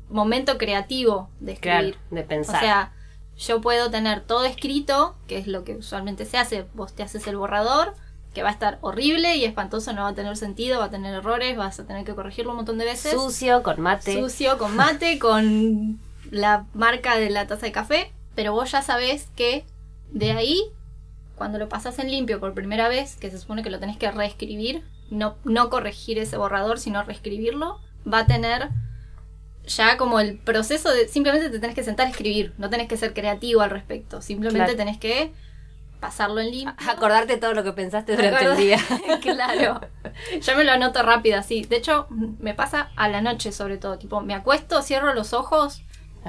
momento 0.08 0.58
creativo 0.58 1.30
de 1.40 1.56
Claro, 1.56 1.88
escribir. 1.88 1.98
de 2.10 2.22
O 2.22 2.26
pensar. 2.26 2.60
sea, 2.60 2.92
yo 3.36 3.60
puedo 3.60 3.90
tener 3.90 4.22
todo 4.22 4.44
escrito, 4.44 5.16
que 5.28 5.38
es 5.38 5.46
lo 5.46 5.64
que 5.64 5.76
usualmente 5.76 6.24
se 6.24 6.38
hace, 6.38 6.66
vos 6.74 6.94
te 6.94 7.02
haces 7.02 7.26
el 7.26 7.36
borrador, 7.36 7.94
que 8.34 8.42
va 8.42 8.50
a 8.50 8.52
estar 8.52 8.78
horrible 8.80 9.36
y 9.36 9.44
espantoso, 9.44 9.92
no 9.92 10.02
va 10.02 10.08
a 10.10 10.14
tener 10.14 10.36
sentido, 10.36 10.78
va 10.78 10.86
a 10.86 10.90
tener 10.90 11.14
errores, 11.14 11.56
vas 11.56 11.80
a 11.80 11.86
tener 11.86 12.04
que 12.04 12.14
corregirlo 12.14 12.52
un 12.52 12.58
montón 12.58 12.78
de 12.78 12.84
veces 12.84 13.12
Sucio, 13.12 13.62
con 13.62 13.80
mate. 13.80 14.14
sucio, 14.14 14.56
con 14.58 14.76
mate, 14.76 15.18
con 15.20 15.98
la 16.30 16.66
marca 16.74 17.16
de 17.16 17.30
la 17.30 17.46
taza 17.46 17.66
de 17.66 17.72
café, 17.72 18.12
pero 18.36 18.52
vos 18.52 18.70
ya 18.70 18.82
sabés 18.82 19.28
que 19.34 19.64
de 20.12 20.32
ahí, 20.32 20.62
cuando 21.34 21.58
lo 21.58 21.68
pasas 21.68 21.98
en 21.98 22.10
limpio 22.10 22.38
por 22.38 22.54
primera 22.54 22.88
vez, 22.88 23.16
que 23.16 23.30
se 23.30 23.38
supone 23.38 23.62
que 23.62 23.70
lo 23.70 23.80
tenés 23.80 23.96
que 23.96 24.10
reescribir, 24.10 24.84
no, 25.10 25.34
no 25.44 25.70
corregir 25.70 26.18
ese 26.18 26.36
borrador, 26.36 26.78
sino 26.78 27.02
reescribirlo, 27.02 27.80
va 28.06 28.20
a 28.20 28.26
tener 28.26 28.68
ya 29.66 29.96
como 29.96 30.20
el 30.20 30.38
proceso 30.38 30.90
de 30.92 31.08
simplemente 31.08 31.50
te 31.50 31.58
tenés 31.58 31.74
que 31.74 31.84
sentar 31.84 32.06
a 32.06 32.10
escribir, 32.10 32.54
no 32.58 32.70
tenés 32.70 32.88
que 32.88 32.96
ser 32.96 33.12
creativo 33.12 33.60
al 33.60 33.70
respecto, 33.70 34.22
simplemente 34.22 34.74
Claro. 34.74 34.76
tenés 34.76 34.98
que 34.98 35.32
pasarlo 36.00 36.40
en 36.40 36.50
limpio. 36.50 36.74
Acordarte 36.88 37.36
todo 37.36 37.52
lo 37.54 37.62
que 37.62 37.72
pensaste 37.72 38.16
durante 38.16 38.44
el 38.44 38.56
día. 38.56 38.78
claro. 39.20 39.80
Yo 40.40 40.56
me 40.56 40.64
lo 40.64 40.72
anoto 40.72 41.02
rápido 41.02 41.38
así. 41.38 41.62
De 41.62 41.76
hecho, 41.76 42.06
me 42.10 42.54
pasa 42.54 42.90
a 42.96 43.08
la 43.08 43.20
noche 43.20 43.52
sobre 43.52 43.76
todo. 43.78 43.98
Tipo, 43.98 44.20
me 44.20 44.34
acuesto, 44.34 44.82
cierro 44.82 45.14
los 45.14 45.32
ojos 45.32 45.82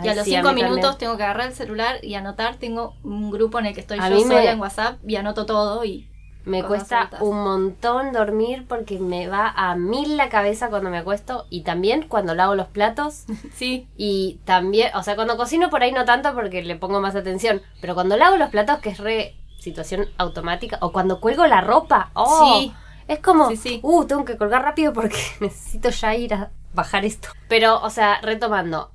y 0.04 0.08
a 0.08 0.16
los 0.16 0.26
sí, 0.26 0.32
cinco 0.32 0.54
minutos 0.54 0.82
también. 0.82 0.98
tengo 1.00 1.18
que 1.18 1.24
agarrar 1.24 1.48
el 1.48 1.54
celular 1.54 2.04
y 2.04 2.16
anotar. 2.16 2.56
Tengo 2.58 2.96
un 3.04 3.32
grupo 3.32 3.60
en 3.60 3.66
el 3.68 3.74
que 3.74 3.82
estoy 3.82 3.98
A 4.00 4.10
yo 4.10 4.16
me- 4.16 4.22
sola 4.22 4.52
en 4.52 4.60
WhatsApp 4.60 5.00
y 5.08 5.16
anoto 5.16 5.46
todo 5.46 5.84
y 5.84 6.08
Me 6.44 6.64
cuesta 6.64 7.10
un 7.20 7.44
montón 7.44 8.14
dormir 8.14 8.66
porque 8.68 8.98
me 9.00 9.28
va 9.28 9.48
a 9.56 9.76
mil 9.76 10.18
la 10.18 10.30
cabeza 10.30 10.70
cuando 10.70 10.90
me 10.90 10.98
acuesto 10.98 11.46
y 11.52 11.62
también 11.62 12.08
cuando 12.08 12.34
lavo 12.36 12.56
los 12.56 12.68
platos. 12.68 13.26
Sí, 13.54 13.88
Y 13.96 14.40
también, 14.46 14.90
o 14.96 15.04
sea, 15.04 15.16
cuando 15.16 15.38
cocino 15.38 15.70
por 15.70 15.84
ahí 15.84 15.92
no 15.92 16.04
tanto 16.06 16.34
porque 16.34 16.64
le 16.64 16.76
pongo 16.78 17.00
más 17.02 17.16
atención, 17.16 17.62
pero 17.80 17.94
cuando 17.94 18.18
lavo 18.18 18.38
los 18.38 18.50
platos, 18.50 18.80
que 18.80 18.90
es 18.90 18.98
re 18.98 19.36
situación 19.62 20.10
automática, 20.17 20.78
o 20.82 20.91
cuando 20.91 21.19
cuelgo 21.21 21.45
la 21.47 21.62
ropa, 21.62 22.10
oh, 22.13 22.60
Sí. 22.60 22.74
es 23.08 23.19
como, 23.19 23.50
Sí, 23.50 23.58
sí. 23.58 23.80
uh, 23.84 24.06
tengo 24.06 24.26
que 24.26 24.36
colgar 24.38 24.63
rápido 24.63 24.91
porque 24.91 25.17
necesito 25.39 25.89
ya 25.91 26.15
ir 26.15 26.34
a 26.34 26.52
bajar 26.74 27.06
esto. 27.06 27.30
Pero, 27.47 27.80
o 27.82 27.89
sea, 27.89 28.19
retomando, 28.21 28.91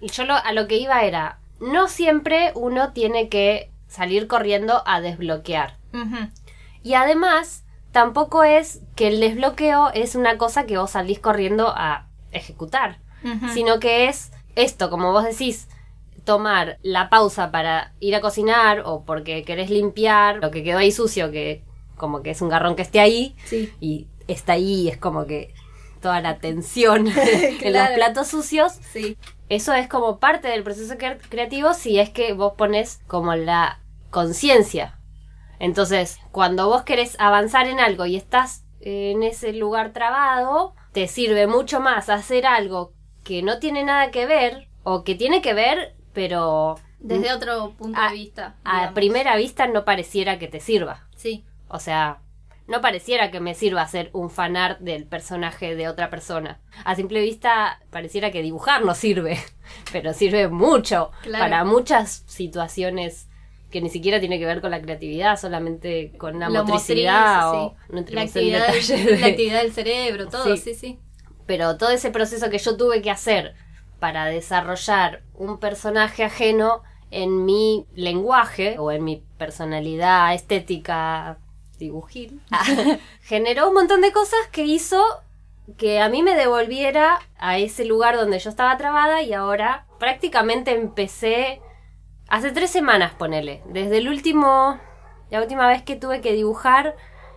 yo 0.00 0.24
lo, 0.24 0.34
a 0.34 0.52
lo 0.52 0.66
que 0.68 0.76
iba 0.78 1.02
era, 1.02 1.38
no 1.60 1.88
siempre 1.88 2.52
uno 2.54 2.92
tiene 2.92 3.28
que 3.28 3.70
salir 3.88 4.26
corriendo 4.28 4.82
a 4.86 5.00
desbloquear. 5.00 5.76
Y 6.82 6.94
además, 6.94 7.64
tampoco 7.92 8.42
es 8.44 8.80
que 8.96 9.08
el 9.08 9.20
desbloqueo 9.20 9.90
es 9.94 10.14
una 10.16 10.36
cosa 10.38 10.66
que 10.66 10.76
vos 10.78 10.90
salís 10.92 11.18
corriendo 11.20 11.68
a 11.74 12.06
ejecutar 12.32 12.98
sino 13.54 13.78
que 13.80 14.08
es 14.08 14.32
esto, 14.54 14.90
como 14.90 15.12
vos 15.12 15.24
decís, 15.24 15.68
tomar 16.24 16.78
la 16.82 17.08
pausa 17.10 17.50
para 17.50 17.92
ir 18.00 18.14
a 18.14 18.20
cocinar 18.20 18.82
o 18.84 19.04
porque 19.04 19.44
querés 19.44 19.70
limpiar 19.70 20.36
lo 20.36 20.50
que 20.50 20.62
quedó 20.64 20.78
ahí 20.78 20.90
sucio, 20.92 21.30
que 21.30 21.62
como 21.96 22.22
que 22.22 22.30
es 22.30 22.42
un 22.42 22.48
garrón 22.48 22.76
que 22.76 22.82
esté 22.82 23.00
ahí 23.00 23.36
Sí. 23.44 23.72
y 23.80 24.06
está 24.26 24.54
ahí, 24.54 24.88
es 24.88 24.96
como 24.96 25.26
que 25.26 25.52
toda 26.00 26.20
la 26.20 26.38
tensión 26.38 27.06
en 27.08 27.14
los 27.14 27.58
Claro. 27.62 27.94
platos 27.94 28.28
sucios. 28.28 28.72
Sí. 28.92 29.16
Eso 29.48 29.72
es 29.74 29.88
como 29.88 30.18
parte 30.18 30.48
del 30.48 30.62
proceso 30.62 30.94
cre- 30.94 31.18
creativo 31.28 31.74
si 31.74 31.98
es 31.98 32.10
que 32.10 32.32
vos 32.32 32.54
pones 32.56 33.00
como 33.06 33.34
la 33.34 33.80
conciencia. 34.10 34.98
Entonces, 35.58 36.18
cuando 36.32 36.68
vos 36.68 36.82
querés 36.82 37.16
avanzar 37.20 37.66
en 37.66 37.78
algo 37.80 38.06
y 38.06 38.16
estás 38.16 38.64
en 38.80 39.22
ese 39.22 39.52
lugar 39.52 39.92
trabado, 39.92 40.74
te 40.92 41.06
sirve 41.08 41.46
mucho 41.46 41.80
más 41.80 42.08
hacer 42.08 42.46
algo 42.46 42.92
que 43.22 43.42
no 43.42 43.58
tiene 43.58 43.84
nada 43.84 44.10
que 44.10 44.26
ver 44.26 44.68
o 44.82 45.04
que 45.04 45.14
tiene 45.14 45.40
que 45.42 45.54
ver, 45.54 45.94
pero 46.14 46.76
Desde 47.00 47.32
otro 47.32 47.74
punto 47.76 47.98
A- 48.00 48.08
de 48.08 48.14
vista. 48.14 48.54
a 48.64 48.92
primera 48.94 49.36
vista 49.36 49.66
no 49.66 49.84
pareciera 49.84 50.38
que 50.38 50.48
te 50.48 50.60
sirva. 50.60 51.06
Sí. 51.16 51.44
O 51.68 51.78
sea, 51.80 52.20
no 52.66 52.80
pareciera 52.80 53.30
que 53.30 53.40
me 53.40 53.52
sirva 53.54 53.82
hacer 53.82 54.08
un 54.14 54.30
fanart 54.30 54.80
del 54.80 55.06
personaje 55.06 55.74
de 55.76 55.86
otra 55.88 56.08
persona. 56.08 56.60
A 56.86 56.94
simple 56.94 57.20
vista 57.20 57.80
pareciera 57.90 58.30
que 58.30 58.40
dibujar 58.40 58.84
no 58.86 58.94
sirve, 58.94 59.38
pero 59.92 60.14
sirve 60.14 60.48
mucho 60.48 61.10
Claro. 61.22 61.44
para 61.44 61.64
muchas 61.64 62.24
situaciones 62.26 63.28
que 63.70 63.80
ni 63.82 63.90
siquiera 63.90 64.20
tiene 64.20 64.38
que 64.38 64.46
ver 64.46 64.60
con 64.60 64.70
la 64.70 64.80
creatividad, 64.80 65.36
solamente 65.38 66.12
con 66.16 66.38
la 66.38 66.48
motricidad 66.48 67.46
motriz, 67.52 67.60
o 67.62 67.70
sí. 67.70 67.92
no 67.92 68.00
la 68.14 68.22
en 68.22 68.28
actividad, 68.28 68.66
de- 68.68 69.16
la 69.20 69.26
actividad 69.26 69.62
del 69.62 69.72
cerebro, 69.72 70.28
todo, 70.28 70.56
Sí. 70.56 70.62
sí, 70.62 70.74
sí. 70.74 70.98
pero 71.44 71.76
todo 71.76 71.90
ese 71.90 72.10
proceso 72.12 72.48
que 72.50 72.58
yo 72.58 72.76
tuve 72.76 73.02
que 73.02 73.10
hacer 73.10 73.54
para 74.00 74.26
desarrollar 74.26 75.22
un 75.34 75.58
personaje 75.58 76.24
ajeno 76.24 76.82
en 77.10 77.44
mi 77.44 77.86
lenguaje 77.94 78.76
o 78.78 78.90
en 78.90 79.04
mi 79.04 79.22
personalidad 79.38 80.34
estética 80.34 81.38
dibujil 81.78 82.40
generó 83.22 83.68
un 83.68 83.74
montón 83.74 84.00
de 84.00 84.12
cosas 84.12 84.38
que 84.52 84.64
hizo 84.64 85.02
que 85.76 86.00
a 86.00 86.08
mí 86.08 86.22
me 86.22 86.36
devolviera 86.36 87.18
a 87.38 87.58
ese 87.58 87.84
lugar 87.84 88.16
donde 88.16 88.38
yo 88.38 88.50
estaba 88.50 88.76
trabada 88.76 89.22
y 89.22 89.32
ahora 89.32 89.86
prácticamente 89.98 90.72
empecé 90.72 91.60
hace 92.28 92.52
tres 92.52 92.70
semanas 92.70 93.12
ponele 93.12 93.62
desde 93.66 93.98
el 93.98 94.08
último 94.08 94.78
la 95.30 95.40
última 95.40 95.68
vez 95.68 95.82
que 95.82 95.96
tuve 95.96 96.20
que 96.20 96.32
dibujar 96.32 96.96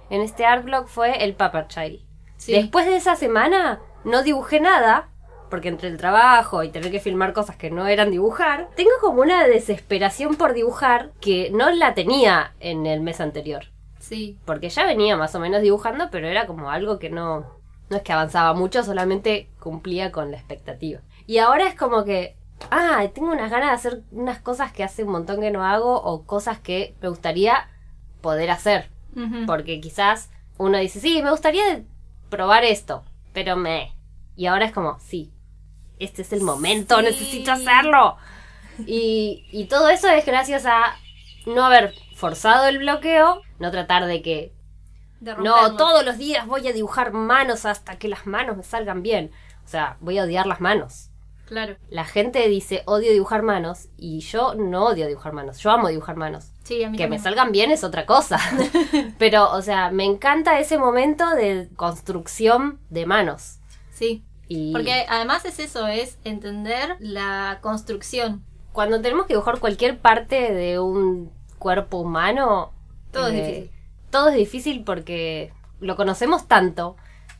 en 0.09 0.21
este 0.21 0.45
art 0.45 0.63
blog 0.63 0.87
fue 0.87 1.23
el 1.23 1.35
Paper 1.35 1.67
Child 1.67 2.07
Sí. 2.37 2.53
Después 2.53 2.85
de 2.85 2.95
esa 2.95 3.15
semana 3.15 3.81
no 4.03 4.23
dibujé 4.23 4.59
nada, 4.59 5.09
porque 5.49 5.69
entre 5.69 5.89
el 5.89 5.97
trabajo 5.97 6.63
y 6.63 6.69
tener 6.69 6.91
que 6.91 6.99
filmar 6.99 7.33
cosas 7.33 7.55
que 7.55 7.71
no 7.71 7.87
eran 7.87 8.11
dibujar, 8.11 8.69
tengo 8.75 8.91
como 9.01 9.21
una 9.21 9.47
desesperación 9.47 10.35
por 10.35 10.53
dibujar 10.53 11.11
que 11.21 11.49
no 11.51 11.69
la 11.71 11.93
tenía 11.93 12.53
en 12.59 12.85
el 12.85 13.01
mes 13.01 13.19
anterior. 13.21 13.65
Sí. 13.99 14.37
Porque 14.45 14.69
ya 14.69 14.85
venía 14.85 15.17
más 15.17 15.35
o 15.35 15.39
menos 15.39 15.61
dibujando, 15.61 16.09
pero 16.11 16.27
era 16.27 16.47
como 16.47 16.69
algo 16.69 16.99
que 16.99 17.09
no, 17.09 17.45
no 17.89 17.97
es 17.97 18.03
que 18.03 18.13
avanzaba 18.13 18.53
mucho, 18.53 18.83
solamente 18.83 19.49
cumplía 19.59 20.11
con 20.11 20.31
la 20.31 20.37
expectativa. 20.37 21.01
Y 21.25 21.39
ahora 21.39 21.67
es 21.67 21.75
como 21.75 22.03
que, 22.03 22.37
ah, 22.71 23.05
tengo 23.13 23.31
unas 23.31 23.51
ganas 23.51 23.69
de 23.69 23.75
hacer 23.75 24.03
unas 24.11 24.39
cosas 24.39 24.71
que 24.71 24.83
hace 24.83 25.03
un 25.03 25.11
montón 25.11 25.41
que 25.41 25.51
no 25.51 25.65
hago 25.65 26.01
o 26.01 26.25
cosas 26.25 26.59
que 26.59 26.95
me 27.01 27.09
gustaría 27.09 27.69
poder 28.21 28.49
hacer. 28.49 28.89
Porque 29.47 29.81
quizás 29.81 30.29
uno 30.59 30.77
dice, 30.77 30.99
sí, 30.99 31.23
me 31.23 31.31
gustaría 31.31 31.83
probar 32.29 32.63
esto, 32.63 33.03
pero 33.33 33.55
me... 33.55 33.95
Y 34.35 34.45
ahora 34.45 34.65
es 34.65 34.71
como, 34.71 34.99
sí, 34.99 35.33
este 35.99 36.21
es 36.21 36.33
el 36.33 36.41
momento, 36.41 36.97
Sí. 36.97 37.03
necesito 37.03 37.51
hacerlo. 37.51 38.17
Y, 38.85 39.45
y 39.51 39.65
todo 39.65 39.89
eso 39.89 40.07
es 40.09 40.25
gracias 40.25 40.65
a 40.65 40.95
no 41.45 41.65
haber 41.65 41.93
forzado 42.15 42.67
el 42.67 42.77
bloqueo, 42.79 43.41
no 43.59 43.71
tratar 43.71 44.05
de 44.05 44.21
que, 44.21 44.53
no, 45.19 45.75
todos 45.77 46.05
los 46.05 46.17
días 46.17 46.45
voy 46.45 46.67
a 46.67 46.73
dibujar 46.73 47.11
manos 47.11 47.65
hasta 47.65 47.97
que 47.97 48.07
las 48.07 48.27
manos 48.27 48.55
me 48.57 48.63
salgan 48.63 49.01
bien. 49.01 49.31
O 49.65 49.67
sea, 49.67 49.97
voy 49.99 50.19
a 50.19 50.23
odiar 50.23 50.45
las 50.45 50.61
manos. 50.61 51.09
Claro. 51.47 51.77
La 51.89 52.03
gente 52.03 52.47
dice 52.49 52.83
odio 52.85 53.11
dibujar 53.11 53.41
manos 53.41 53.87
y 53.97 54.19
yo 54.19 54.53
no 54.53 54.85
odio 54.87 55.07
dibujar 55.07 55.31
manos, 55.31 55.59
yo 55.59 55.71
amo 55.71 55.87
dibujar 55.87 56.17
manos. 56.17 56.51
Sí, 56.63 56.83
a 56.83 56.89
mí 56.89 56.97
Que 56.97 57.07
me 57.07 57.19
salgan 57.19 57.51
bien 57.53 57.71
es 57.71 57.83
otra 57.85 58.05
cosa. 58.05 58.37
Pero, 59.17 59.49
o 59.51 59.61
sea, 59.61 59.89
me 59.89 60.03
encanta 60.03 60.59
ese 60.59 60.77
momento 60.77 61.29
de 61.31 61.69
construcción 61.77 62.79
de 62.89 63.05
manos. 63.05 63.59
Sí. 63.91 64.23
Y 64.47 64.71
Porque 64.71 65.05
además 65.09 65.45
es 65.45 65.59
eso, 65.59 65.87
es 65.87 66.17
entender 66.23 66.95
la 66.99 67.59
construcción. 67.61 68.43
cuando 68.71 69.01
tenemos 69.01 69.25
que 69.25 69.33
dibujar 69.33 69.59
cualquier 69.59 69.97
parte 69.97 70.53
de 70.53 70.79
un 70.79 71.31
cuerpo 71.59 71.97
humano, 71.97 72.71
Todo 73.11 73.27
es 73.27 73.33
eh, 73.33 73.37
difícil. 73.37 73.71
Todo 74.11 74.29
es 74.29 74.35
difícil 74.35 74.83
porque 74.83 75.51
lo 75.79 75.95
conocemos 75.95 76.47
tanto 76.47 76.95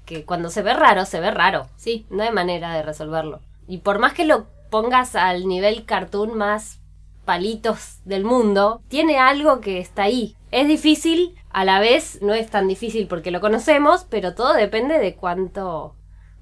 que 0.05 0.25
cuando 0.25 0.49
se 0.49 0.61
ve 0.63 0.73
raro, 0.73 1.05
se 1.05 1.19
ve 1.19 1.31
raro. 1.31 1.67
Sí. 1.75 2.05
No 2.09 2.23
hay 2.23 2.31
manera 2.31 2.73
de 2.73 2.81
resolverlo. 2.81 3.41
Y 3.67 3.79
por 3.79 3.99
más 3.99 4.13
que 4.13 4.25
lo 4.25 4.47
pongas 4.69 5.15
al 5.15 5.47
nivel 5.47 5.85
cartoon 5.85 6.37
más 6.37 6.79
palitos 7.25 7.99
del 8.05 8.23
mundo, 8.23 8.81
tiene 8.87 9.19
algo 9.19 9.59
que 9.59 9.79
está 9.79 10.03
ahí. 10.03 10.35
Es 10.51 10.67
difícil, 10.67 11.35
a 11.51 11.65
la 11.65 11.79
vez 11.79 12.19
no 12.21 12.33
es 12.33 12.49
tan 12.49 12.67
difícil 12.69 13.07
porque 13.07 13.31
lo 13.31 13.41
conocemos, 13.41 14.05
pero 14.09 14.33
todo 14.33 14.53
depende 14.53 14.97
de 14.97 15.15
cuánto 15.15 15.93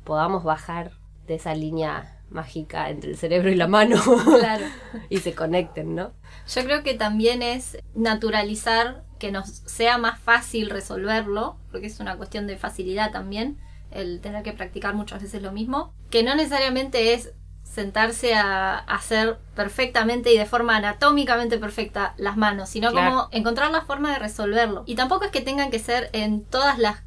podamos 0.05 0.43
bajar 0.45 0.91
de 1.27 1.35
esa 1.35 1.53
línea 1.53 2.11
mágica 2.29 2.89
entre 2.89 3.11
el 3.11 3.17
cerebro 3.17 3.49
y 3.51 3.55
la 3.55 3.67
mano 3.67 4.01
Claro. 4.39 4.65
y 5.09 5.17
se 5.17 5.33
conecten, 5.35 5.95
¿no? 5.95 6.11
Yo 6.47 6.63
creo 6.63 6.83
que 6.83 6.93
también 6.93 7.41
es 7.41 7.77
naturalizar 7.93 9.03
que 9.19 9.31
nos 9.31 9.47
sea 9.65 9.97
más 9.97 10.19
fácil 10.19 10.69
resolverlo, 10.69 11.57
porque 11.71 11.87
es 11.87 11.99
una 11.99 12.17
cuestión 12.17 12.47
de 12.47 12.57
facilidad 12.57 13.11
también, 13.11 13.57
el 13.91 14.19
tener 14.21 14.43
que 14.43 14.53
practicar 14.53 14.93
muchas 14.93 15.21
veces 15.21 15.41
lo 15.41 15.51
mismo, 15.51 15.93
que 16.09 16.23
no 16.23 16.35
necesariamente 16.35 17.13
es 17.13 17.33
sentarse 17.63 18.35
a 18.35 18.77
hacer 18.77 19.37
perfectamente 19.55 20.33
y 20.33 20.37
de 20.37 20.45
forma 20.45 20.75
anatómicamente 20.77 21.57
perfecta 21.57 22.13
las 22.17 22.37
manos, 22.37 22.69
sino 22.69 22.91
Claro. 22.91 23.09
como 23.09 23.27
encontrar 23.31 23.71
la 23.71 23.81
forma 23.81 24.11
de 24.13 24.19
resolverlo. 24.19 24.83
Y 24.85 24.95
tampoco 24.95 25.25
es 25.25 25.31
que 25.31 25.41
tengan 25.41 25.71
que 25.71 25.79
ser 25.79 26.09
en 26.13 26.43
todas 26.43 26.77
las 26.79 27.03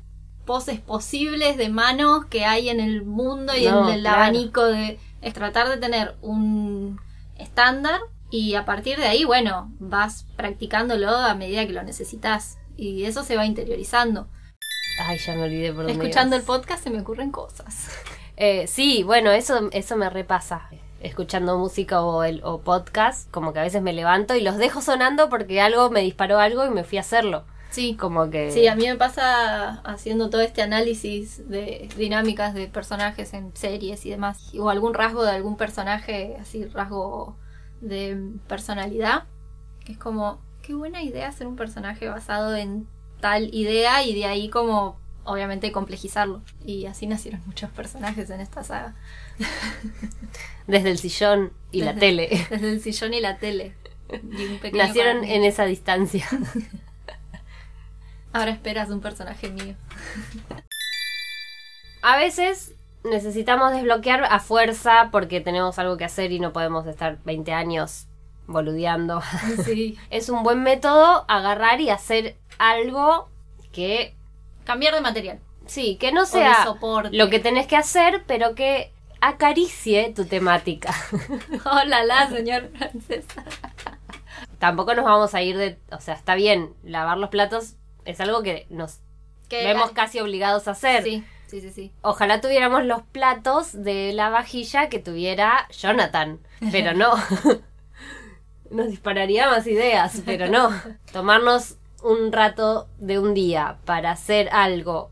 poses 0.49 0.81
posibles 0.81 1.59
de 1.59 1.69
manos 1.69 2.25
que 2.25 2.47
hay 2.47 2.71
en 2.71 2.81
el 2.81 3.05
mundo 3.05 3.55
y 3.55 3.67
No, 3.67 3.87
en 3.87 3.97
el 3.97 4.01
claro. 4.01 4.17
abanico 4.17 4.65
de... 4.65 4.99
Es 5.21 5.35
tratar 5.35 5.69
de 5.69 5.77
tener 5.77 6.17
un 6.23 6.99
estándar 7.37 8.01
y 8.31 8.55
a 8.55 8.65
partir 8.65 8.97
de 8.99 9.05
ahí, 9.09 9.27
bueno, 9.27 9.71
vas 9.79 10.25
practicándolo 10.37 11.11
a 11.11 11.35
medida 11.35 11.67
que 11.67 11.75
lo 11.75 11.83
necesitas 11.83 12.57
y 12.79 13.05
eso 13.05 13.25
se 13.25 13.37
va 13.37 13.45
interiorizando. 13.45 14.27
Ay, 15.05 15.19
ya 15.19 15.35
me 15.35 15.43
olvidé 15.43 15.69
por 15.69 15.85
dónde 15.85 15.93
Escuchando 15.93 16.35
el 16.35 16.43
podcast 16.43 16.83
se 16.83 16.89
me 16.91 17.01
ocurren 17.03 17.31
cosas. 17.31 17.91
Eh, 18.41 18.69
sí, 18.69 19.03
bueno, 19.03 19.33
eso, 19.33 19.69
eso 19.73 19.97
me 19.97 20.09
repasa. 20.09 20.71
Escuchando 21.01 21.59
música 21.59 22.03
o, 22.03 22.23
el, 22.23 22.41
o 22.45 22.61
podcast, 22.61 23.29
como 23.33 23.53
que 23.53 23.59
a 23.59 23.65
veces 23.65 23.83
me 23.83 23.93
levanto 23.93 24.37
y 24.37 24.41
los 24.43 24.59
dejo 24.59 24.81
sonando 24.81 25.29
porque 25.29 25.61
algo 25.61 25.91
me 25.91 26.03
disparó 26.03 26.39
algo 26.39 26.65
y 26.65 26.71
me 26.71 26.85
fui 26.85 26.99
a 26.99 27.01
hacerlo. 27.01 27.47
Sí, 27.71 27.97
Como 27.97 28.31
que... 28.31 28.51
sí, 28.51 28.67
a 28.67 28.75
mí 28.75 28.87
me 28.87 28.97
pasa 28.97 29.81
haciendo 29.85 30.31
todo 30.31 30.41
este 30.41 30.63
análisis 30.63 31.49
de 31.49 31.89
dinámicas 31.97 32.55
de 32.55 32.67
personajes 32.67 33.35
en 33.35 33.55
series 33.55 34.07
y 34.07 34.11
demás, 34.11 34.53
o 34.59 34.71
algún 34.71 34.95
rasgo 34.95 35.23
de 35.23 35.33
algún 35.33 35.57
personaje, 35.57 36.37
así 36.41 36.65
rasgo 36.65 37.37
de 37.81 38.17
personalidad, 38.49 39.25
que 39.85 39.93
es 39.93 39.99
como, 39.99 40.41
qué 40.63 40.75
buena 40.75 41.03
idea 41.03 41.29
hacer 41.29 41.47
un 41.47 41.57
personaje 41.57 42.09
basado 42.09 42.57
en 42.57 42.87
tal 43.21 43.53
idea 43.55 44.03
y 44.03 44.15
de 44.15 44.25
ahí 44.25 44.49
como 44.49 44.97
obviamente 45.25 45.71
complejizarlo. 45.73 46.43
Y 46.65 46.87
así 46.87 47.07
nacieron 47.07 47.43
muchos 47.47 47.71
personajes 47.71 48.31
en 48.31 48.41
esta 48.41 48.65
saga. 48.65 48.95
Desde 50.67 50.91
el 50.91 50.99
sillón 50.99 51.53
y 51.71 51.83
la 51.83 51.95
tele. 51.95 52.47
Desde 52.51 52.73
el 52.73 52.81
sillón 52.81 53.15
y 53.15 53.21
la 53.21 53.39
tele. 53.39 53.75
Y 54.11 54.47
un 54.47 54.59
pequeño 54.59 54.85
Nacieron 54.85 55.25
en 55.25 55.45
esa 55.45 55.67
distancia. 55.67 56.27
Ahora 58.33 58.51
esperas 58.51 58.91
un 58.91 59.01
personaje 59.01 59.49
mío. 59.49 59.75
A 62.03 62.17
veces 62.17 62.75
necesitamos 63.05 63.73
desbloquear 63.73 64.25
a 64.25 64.39
fuerza 64.41 65.09
porque 65.11 65.41
tenemos 65.41 65.79
algo 65.79 65.97
que 65.97 66.05
hacer 66.05 66.33
y 66.33 66.41
no 66.41 66.53
podemos 66.53 66.87
estar 66.87 67.19
20 67.25 67.53
años 67.53 68.07
boludeando. 68.47 69.23
Sí. 69.65 69.99
es 70.11 70.29
un 70.29 70.43
buen 70.43 70.63
método 70.63 71.25
agarrar 71.29 71.81
y 71.81 71.91
hacer 71.91 72.37
algo 72.59 73.29
que 73.73 74.15
Cambiar 74.65 74.95
de 74.95 75.01
material. 75.01 75.39
sí, 75.67 75.97
que 75.97 76.13
no 76.13 76.27
sea 76.27 76.77
lo 77.11 77.31
que 77.31 77.39
tenés 77.39 77.67
que 77.67 77.77
hacer, 77.77 78.25
pero 78.27 78.55
que 78.55 78.93
acaricie 79.21 80.13
tu 80.15 80.27
temática. 80.27 80.95
Hola, 81.65 82.05
la 82.05 82.29
señor 82.29 82.71
francesa. 82.77 83.45
Tampoco 84.59 84.95
nos 84.95 85.05
vamos 85.05 85.35
a 85.35 85.43
ir 85.43 85.57
de, 85.57 85.79
o 85.91 86.01
sea, 86.01 86.15
está 86.15 86.35
bien, 86.35 86.75
lavar 86.83 87.17
los 87.17 87.31
platos 87.31 87.77
es 88.11 88.21
algo 88.21 88.43
que 88.43 88.67
nos 88.71 88.99
Que- 89.49 89.65
vemos 89.65 89.91
casi 89.93 90.21
obligados 90.21 90.69
a 90.69 90.73
hacer. 90.73 91.03
Sí, 91.03 91.25
sí, 91.47 91.61
sí, 91.61 91.71
sí. 91.71 91.93
Ojalá 92.03 92.41
tuviéramos 92.41 92.85
los 92.85 93.03
platos 93.03 93.73
de 93.85 94.13
la 94.13 94.31
vajilla 94.31 94.89
que 94.89 94.99
tuviera 94.99 95.69
Jonathan, 95.71 96.41
pero 96.73 96.95
no. 96.95 97.13
Nos 98.71 98.89
dispararía 98.89 99.49
más 99.49 99.67
ideas, 99.67 100.23
pero 100.27 100.49
no. 100.49 100.71
Tomarnos 101.13 101.77
un 102.03 102.33
rato 102.33 102.87
de 102.99 103.19
un 103.19 103.33
día 103.35 103.79
para 103.85 104.11
hacer 104.11 104.49
algo 104.53 105.11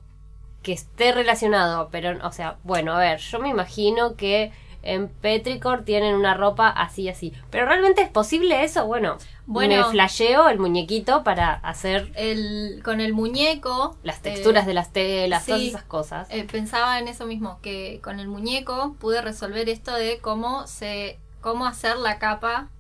que 0.63 0.73
esté 0.73 1.13
relacionado, 1.13 1.89
pero, 1.91 2.19
o 2.27 2.33
sea, 2.33 2.59
bueno, 2.65 2.93
a 2.93 2.99
ver, 2.99 3.19
yo 3.19 3.39
me 3.39 3.49
imagino 3.49 4.15
que 4.17 4.53
en 4.95 5.09
Petrichor 5.09 5.85
tienen 5.85 6.15
una 6.15 6.35
ropa 6.35 6.69
así, 6.69 7.09
así. 7.09 7.33
Pero 7.51 7.67
realmente 7.67 8.03
es 8.03 8.09
posible 8.09 8.65
eso, 8.65 8.87
bueno. 8.87 9.19
Bueno. 9.47 9.77
me 9.77 9.85
flasheo 9.85 10.49
el 10.49 10.59
muñequito 10.59 11.23
para 11.23 11.53
hacer 11.55 12.11
El, 12.17 12.81
con 12.85 13.01
el 13.01 13.13
muñeco. 13.13 13.97
las 14.03 14.21
texturas 14.21 14.65
eh, 14.65 14.69
de 14.69 14.75
las 14.75 14.93
telas, 14.93 15.47
todas 15.47 15.63
esas 15.63 15.85
cosas. 15.85 16.29
eh, 16.31 16.45
pensaba 16.51 16.99
en 16.99 17.09
eso 17.09 17.27
mismo, 17.27 17.61
que 17.63 18.01
con 18.03 18.19
el 18.19 18.29
muñeco 18.29 18.97
pude 18.99 19.23
resolver 19.23 19.69
esto 19.69 19.95
de 19.95 20.19
cómo 20.19 20.67
se. 20.67 21.21
cómo 21.41 21.67
hacer 21.67 21.97
la 21.97 22.19
capa 22.19 22.71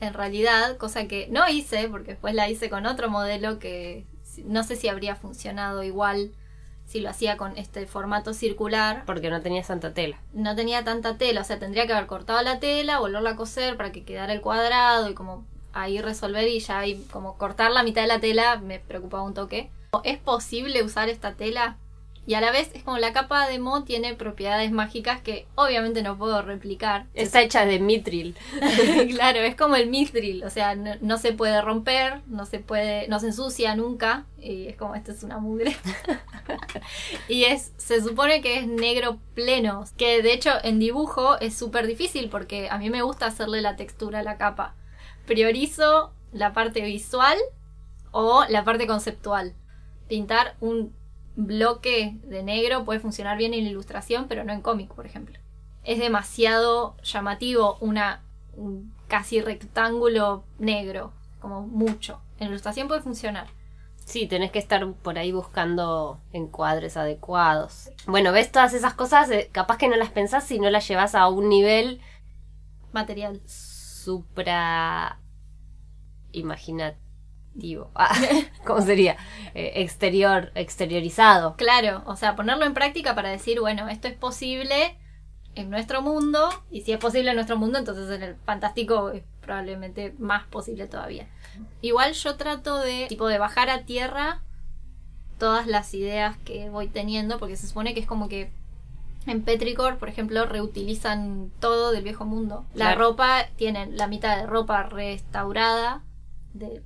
en 0.00 0.14
realidad, 0.14 0.76
cosa 0.78 1.06
que 1.06 1.28
no 1.30 1.48
hice, 1.48 1.88
porque 1.88 2.12
después 2.12 2.34
la 2.34 2.48
hice 2.48 2.68
con 2.68 2.86
otro 2.86 3.08
modelo 3.08 3.60
que 3.60 4.04
no 4.44 4.64
sé 4.64 4.74
si 4.74 4.88
habría 4.88 5.14
funcionado 5.14 5.84
igual 5.84 6.32
si 6.92 7.00
lo 7.00 7.08
hacía 7.08 7.38
con 7.38 7.56
este 7.56 7.86
formato 7.86 8.34
circular. 8.34 9.04
Porque 9.06 9.30
no 9.30 9.40
tenía 9.40 9.64
santa 9.64 9.94
tela. 9.94 10.18
no 10.34 10.54
tenía 10.54 10.84
tanta 10.84 11.16
tela, 11.16 11.40
o 11.40 11.44
sea, 11.44 11.58
tendría 11.58 11.86
que 11.86 11.94
haber 11.94 12.06
cortado 12.06 12.42
la 12.42 12.60
tela, 12.60 12.98
volverla 12.98 13.30
a 13.30 13.36
coser 13.36 13.78
para 13.78 13.92
que 13.92 14.04
quedara 14.04 14.34
el 14.34 14.42
cuadrado 14.42 15.08
y 15.08 15.14
como 15.14 15.42
ahí 15.72 16.02
resolver 16.02 16.46
y 16.46 16.60
ya 16.60 16.80
ahí 16.80 17.02
como 17.10 17.38
cortar 17.38 17.70
la 17.70 17.82
mitad 17.82 18.02
de 18.02 18.08
la 18.08 18.20
tela 18.20 18.56
me 18.58 18.78
preocupaba 18.78 19.22
un 19.22 19.32
toque. 19.32 19.70
¿Es 20.04 20.18
posible 20.18 20.82
usar 20.82 21.08
esta 21.08 21.32
tela? 21.32 21.78
Y 22.24 22.34
a 22.34 22.40
la 22.40 22.52
vez 22.52 22.70
es 22.74 22.84
como 22.84 22.98
la 22.98 23.12
capa 23.12 23.48
de 23.48 23.58
Mo 23.58 23.82
tiene 23.82 24.14
propiedades 24.14 24.70
mágicas 24.70 25.20
que 25.20 25.46
obviamente 25.56 26.02
no 26.04 26.16
puedo 26.16 26.40
replicar. 26.40 27.06
Está 27.14 27.42
hecha 27.42 27.66
de 27.66 27.80
mitril. 27.80 28.36
claro, 29.10 29.40
es 29.40 29.56
como 29.56 29.74
el 29.74 29.90
mithril, 29.90 30.44
o 30.44 30.50
sea, 30.50 30.76
no, 30.76 30.92
no 31.00 31.18
se 31.18 31.32
puede 31.32 31.60
romper, 31.60 32.20
no 32.28 32.46
se 32.46 32.60
puede, 32.60 33.08
no 33.08 33.18
se 33.18 33.26
ensucia 33.26 33.74
nunca, 33.74 34.26
y 34.38 34.68
es 34.68 34.76
como 34.76 34.94
esto 34.94 35.10
es 35.10 35.24
una 35.24 35.38
mugre. 35.38 35.76
y 37.28 37.44
es, 37.44 37.72
se 37.76 38.00
supone 38.00 38.40
que 38.40 38.58
es 38.58 38.68
negro 38.68 39.18
pleno, 39.34 39.84
que 39.96 40.22
de 40.22 40.32
hecho 40.32 40.50
en 40.62 40.78
dibujo 40.78 41.40
es 41.40 41.56
súper 41.56 41.88
difícil 41.88 42.28
porque 42.28 42.68
a 42.70 42.78
mí 42.78 42.88
me 42.88 43.02
gusta 43.02 43.26
hacerle 43.26 43.62
la 43.62 43.74
textura 43.74 44.20
a 44.20 44.22
la 44.22 44.38
capa. 44.38 44.76
Priorizo 45.26 46.12
la 46.32 46.52
parte 46.52 46.82
visual 46.82 47.38
o 48.12 48.44
la 48.48 48.62
parte 48.62 48.86
conceptual. 48.86 49.54
Pintar 50.08 50.56
un 50.60 50.94
bloque 51.36 52.16
de 52.24 52.42
negro 52.42 52.84
puede 52.84 53.00
funcionar 53.00 53.38
bien 53.38 53.54
en 53.54 53.66
ilustración, 53.66 54.26
pero 54.28 54.44
no 54.44 54.52
en 54.52 54.60
cómic, 54.60 54.92
por 54.94 55.06
ejemplo 55.06 55.38
es 55.84 55.98
demasiado 55.98 56.96
llamativo 57.02 57.76
una 57.80 58.22
un 58.54 58.94
casi 59.08 59.40
rectángulo 59.40 60.44
negro, 60.58 61.12
como 61.40 61.62
mucho. 61.62 62.20
En 62.38 62.48
ilustración 62.48 62.86
puede 62.86 63.00
funcionar. 63.00 63.46
Sí, 64.04 64.26
tenés 64.26 64.50
que 64.50 64.58
estar 64.58 64.86
por 64.92 65.18
ahí 65.18 65.32
buscando 65.32 66.20
encuadres 66.32 66.96
adecuados. 66.96 67.90
Bueno, 68.06 68.32
ves 68.32 68.52
todas 68.52 68.74
esas 68.74 68.94
cosas, 68.94 69.30
eh, 69.30 69.48
capaz 69.52 69.78
que 69.78 69.88
no 69.88 69.96
las 69.96 70.10
pensás 70.10 70.44
si 70.44 70.58
no 70.58 70.68
las 70.68 70.86
llevas 70.86 71.14
a 71.14 71.28
un 71.28 71.48
nivel 71.48 72.00
Material. 72.92 73.40
supra 73.46 75.18
imaginativo. 76.32 77.01
Ah, 77.94 78.14
¿Cómo 78.64 78.80
sería? 78.80 79.16
Eh, 79.54 79.72
exterior, 79.76 80.50
exteriorizado. 80.54 81.54
Claro, 81.56 82.02
o 82.06 82.16
sea, 82.16 82.34
ponerlo 82.36 82.64
en 82.64 82.74
práctica 82.74 83.14
para 83.14 83.28
decir, 83.30 83.60
bueno, 83.60 83.88
esto 83.88 84.08
es 84.08 84.14
posible 84.14 84.96
en 85.54 85.68
nuestro 85.68 86.00
mundo, 86.00 86.48
y 86.70 86.80
si 86.80 86.92
es 86.92 86.98
posible 86.98 87.28
en 87.30 87.36
nuestro 87.36 87.58
mundo, 87.58 87.78
entonces 87.78 88.08
en 88.10 88.22
el 88.22 88.36
fantástico 88.46 89.10
es 89.10 89.22
probablemente 89.42 90.14
más 90.18 90.44
posible 90.44 90.86
todavía. 90.86 91.26
Igual 91.82 92.14
yo 92.14 92.36
trato 92.36 92.78
de, 92.78 93.04
tipo, 93.08 93.26
de 93.28 93.38
bajar 93.38 93.68
a 93.68 93.82
tierra 93.82 94.40
todas 95.38 95.66
las 95.66 95.92
ideas 95.92 96.38
que 96.38 96.70
voy 96.70 96.86
teniendo, 96.88 97.38
porque 97.38 97.56
se 97.56 97.66
supone 97.66 97.92
que 97.92 98.00
es 98.00 98.06
como 98.06 98.28
que 98.30 98.50
en 99.26 99.42
Petrichor, 99.42 99.98
por 99.98 100.08
ejemplo, 100.08 100.46
reutilizan 100.46 101.50
todo 101.60 101.92
del 101.92 102.02
viejo 102.02 102.24
mundo. 102.24 102.64
La 102.74 102.86
Claro. 102.86 103.00
ropa, 103.10 103.46
tienen 103.56 103.96
la 103.98 104.06
mitad 104.08 104.36
de 104.38 104.46
ropa 104.46 104.84
restaurada 104.84 106.02
del 106.54 106.82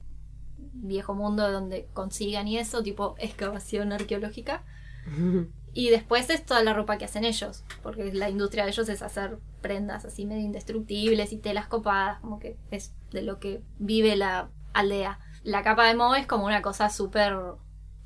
viejo 0.83 1.15
mundo 1.15 1.51
donde 1.51 1.89
consigan 1.95 2.49
y 2.49 2.59
eso, 2.59 2.83
tipo 2.83 3.15
excavación 3.19 3.93
arqueológica. 3.93 4.63
Y 5.79 5.91
después 5.91 6.31
es 6.31 6.43
toda 6.47 6.63
la 6.65 6.73
ropa 6.73 6.97
que 6.97 7.05
hacen 7.05 7.27
ellos, 7.27 7.63
porque 7.83 8.11
la 8.15 8.31
industria 8.31 8.65
de 8.65 8.71
ellos 8.71 8.89
es 8.89 9.03
hacer 9.03 9.37
prendas 9.61 10.07
así 10.07 10.25
medio 10.25 10.41
indestructibles 10.43 11.35
y 11.35 11.37
telas 11.37 11.67
copadas, 11.67 12.19
como 12.21 12.39
que 12.39 12.57
es 12.71 12.95
de 13.11 13.21
lo 13.21 13.39
que 13.41 13.61
vive 13.79 14.17
la 14.17 14.49
aldea. 14.73 15.19
La 15.43 15.63
capa 15.63 15.85
de 15.87 15.95
Mo 15.95 16.15
es 16.15 16.27
como 16.27 16.47
una 16.47 16.63
cosa 16.63 16.89
súper 16.89 17.37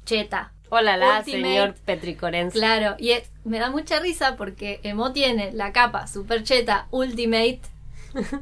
cheta. 0.04 0.52
Hola, 0.68 0.96
la 0.96 1.18
Ultimate. 1.20 1.30
señor 1.30 1.74
Petricorense. 1.84 2.58
Claro, 2.58 2.96
y 2.98 3.10
es- 3.10 3.30
me 3.44 3.60
da 3.60 3.70
mucha 3.70 4.00
risa 4.00 4.34
porque 4.34 4.80
Emo 4.82 5.12
tiene 5.12 5.52
la 5.52 5.72
capa 5.72 6.08
super 6.08 6.42
cheta 6.42 6.88
Ultimate 6.90 7.60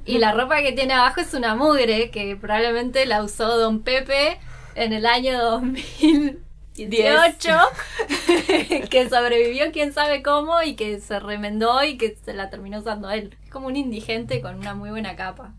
y 0.04 0.18
la 0.18 0.32
ropa 0.32 0.62
que 0.62 0.72
tiene 0.72 0.94
abajo 0.94 1.20
es 1.20 1.34
una 1.34 1.54
mugre 1.54 2.10
que 2.10 2.36
probablemente 2.36 3.06
la 3.06 3.22
usó 3.22 3.58
Don 3.58 3.82
Pepe 3.82 4.38
en 4.74 4.92
el 4.92 5.06
año 5.06 5.40
2018 5.42 6.44
que 8.90 9.08
sobrevivió 9.08 9.72
quién 9.72 9.92
sabe 9.92 10.22
cómo 10.22 10.62
y 10.62 10.76
que 10.76 11.00
se 11.00 11.18
remendó 11.20 11.82
y 11.82 11.98
que 11.98 12.16
se 12.24 12.34
la 12.34 12.50
terminó 12.50 12.78
usando 12.78 13.10
él. 13.10 13.36
Es 13.44 13.50
como 13.50 13.66
un 13.66 13.76
indigente 13.76 14.40
con 14.40 14.56
una 14.56 14.74
muy 14.74 14.90
buena 14.90 15.16
capa. 15.16 15.52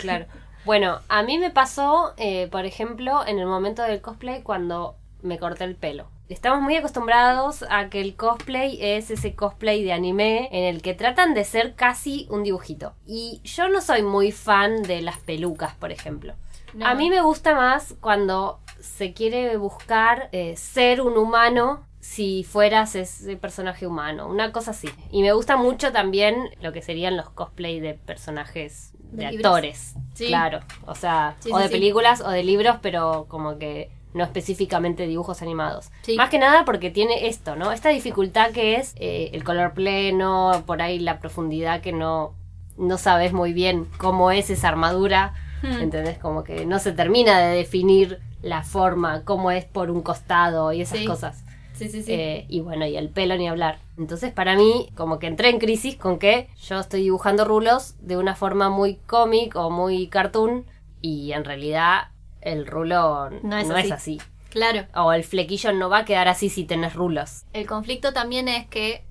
Claro. 0.00 0.26
Bueno, 0.64 1.00
a 1.08 1.22
mí 1.22 1.38
me 1.38 1.50
pasó, 1.50 2.14
eh, 2.16 2.48
por 2.50 2.64
ejemplo, 2.64 3.24
en 3.26 3.38
el 3.38 3.46
momento 3.46 3.82
del 3.82 4.00
cosplay 4.00 4.42
cuando 4.42 4.96
me 5.22 5.38
corté 5.38 5.64
el 5.64 5.76
pelo. 5.76 6.08
Estamos 6.28 6.62
muy 6.62 6.74
acostumbrados 6.76 7.64
a 7.68 7.90
que 7.90 8.00
el 8.00 8.16
cosplay 8.16 8.78
es 8.80 9.10
ese 9.10 9.34
cosplay 9.34 9.84
de 9.84 9.92
anime 9.92 10.48
en 10.52 10.64
el 10.64 10.80
que 10.80 10.94
tratan 10.94 11.34
de 11.34 11.44
ser 11.44 11.74
casi 11.74 12.26
un 12.30 12.42
dibujito. 12.42 12.94
Y 13.06 13.42
yo 13.44 13.68
no 13.68 13.82
soy 13.82 14.02
muy 14.02 14.32
fan 14.32 14.82
de 14.84 15.02
las 15.02 15.18
pelucas, 15.18 15.74
por 15.74 15.92
ejemplo. 15.92 16.34
No. 16.72 16.86
A 16.86 16.94
mí 16.94 17.10
me 17.10 17.20
gusta 17.20 17.54
más 17.54 17.94
cuando 18.00 18.58
se 18.80 19.12
quiere 19.12 19.56
buscar 19.58 20.30
eh, 20.32 20.56
ser 20.56 21.02
un 21.02 21.18
humano 21.18 21.86
si 22.00 22.42
fueras 22.42 22.94
ese 22.94 23.36
personaje 23.36 23.86
humano, 23.86 24.26
una 24.26 24.50
cosa 24.50 24.70
así. 24.70 24.88
Y 25.10 25.22
me 25.22 25.32
gusta 25.32 25.56
mucho 25.56 25.92
también 25.92 26.50
lo 26.62 26.72
que 26.72 26.80
serían 26.80 27.16
los 27.16 27.28
cosplay 27.30 27.80
de 27.80 27.94
personajes 27.94 28.92
de, 29.12 29.26
actores. 29.26 29.94
Sí. 30.14 30.26
Claro, 30.28 30.60
o 30.86 30.94
sea, 30.94 31.36
Sí, 31.40 31.50
o 31.52 31.56
sí, 31.56 31.62
de 31.62 31.68
películas 31.68 32.20
o 32.22 32.30
de 32.30 32.44
libros, 32.44 32.76
pero 32.82 33.26
como 33.28 33.58
que 33.58 33.90
no 34.14 34.24
específicamente 34.24 35.06
dibujos 35.06 35.42
animados. 35.42 35.90
Sí. 36.02 36.16
Más 36.16 36.30
que 36.30 36.38
nada 36.38 36.64
porque 36.64 36.90
tiene 36.90 37.26
esto, 37.26 37.56
¿no? 37.56 37.72
Esta 37.72 37.90
dificultad 37.90 38.52
que 38.52 38.76
es 38.76 38.94
eh, 38.96 39.30
el 39.34 39.44
color 39.44 39.74
pleno, 39.74 40.62
por 40.66 40.80
ahí 40.80 40.98
la 40.98 41.18
profundidad 41.18 41.80
que 41.82 41.92
no, 41.92 42.32
no 42.78 42.96
sabes 42.96 43.32
muy 43.32 43.52
bien 43.52 43.86
cómo 43.98 44.30
es 44.30 44.48
esa 44.50 44.68
armadura. 44.68 45.34
Hmm. 45.62 45.80
¿Entendés? 45.80 46.18
Como 46.18 46.44
que 46.44 46.64
no 46.64 46.78
se 46.78 46.92
termina 46.92 47.38
de 47.40 47.56
definir 47.56 48.20
la 48.42 48.62
forma, 48.62 49.24
cómo 49.24 49.50
es 49.50 49.64
por 49.64 49.90
un 49.90 50.02
costado 50.02 50.72
y 50.72 50.80
esas 50.82 50.98
Sí. 51.00 51.04
cosas. 51.06 51.42
Sí, 51.72 51.88
sí, 51.88 52.02
sí. 52.04 52.12
Eh, 52.12 52.46
y 52.48 52.60
bueno, 52.60 52.86
y 52.86 52.96
el 52.96 53.08
pelo 53.08 53.36
ni 53.36 53.48
hablar. 53.48 53.78
Entonces, 53.98 54.32
para 54.32 54.54
mí, 54.54 54.90
como 54.94 55.18
que 55.18 55.26
entré 55.26 55.48
en 55.48 55.58
crisis 55.58 55.96
con 55.96 56.20
que 56.20 56.48
yo 56.62 56.78
estoy 56.78 57.02
dibujando 57.02 57.44
rulos 57.44 57.94
de 58.00 58.16
una 58.16 58.36
forma 58.36 58.68
muy 58.70 58.94
cómic 59.06 59.56
o 59.56 59.70
muy 59.70 60.06
cartoon 60.06 60.66
y 61.00 61.32
en 61.32 61.44
realidad 61.44 62.08
el 62.44 62.66
rulo 62.66 63.30
No 63.42 63.56
es 63.56 63.66
no 63.68 63.76
así. 63.76 63.86
es 63.86 63.92
así. 63.92 64.20
Claro. 64.50 64.86
O 64.94 65.12
el 65.12 65.24
flequillo 65.24 65.72
no 65.72 65.88
va 65.90 65.98
a 65.98 66.04
quedar 66.04 66.28
así 66.28 66.48
si 66.48 66.64
tenés 66.64 66.94
rulos. 66.94 67.44
El 67.52 67.66
conflicto 67.66 68.12
también 68.12 68.46
es 68.46 68.66
que 68.68 69.04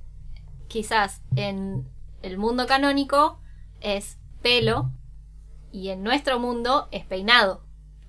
quizás 0.67 1.21
en 1.36 1.86
el 2.21 2.38
mundo 2.38 2.65
canónico 2.67 3.39
es 3.81 4.17
pelo 4.41 4.89
y 5.71 5.89
en 5.89 6.03
nuestro 6.03 6.39
mundo 6.39 6.88
es 6.91 7.03
peinado. 7.05 7.61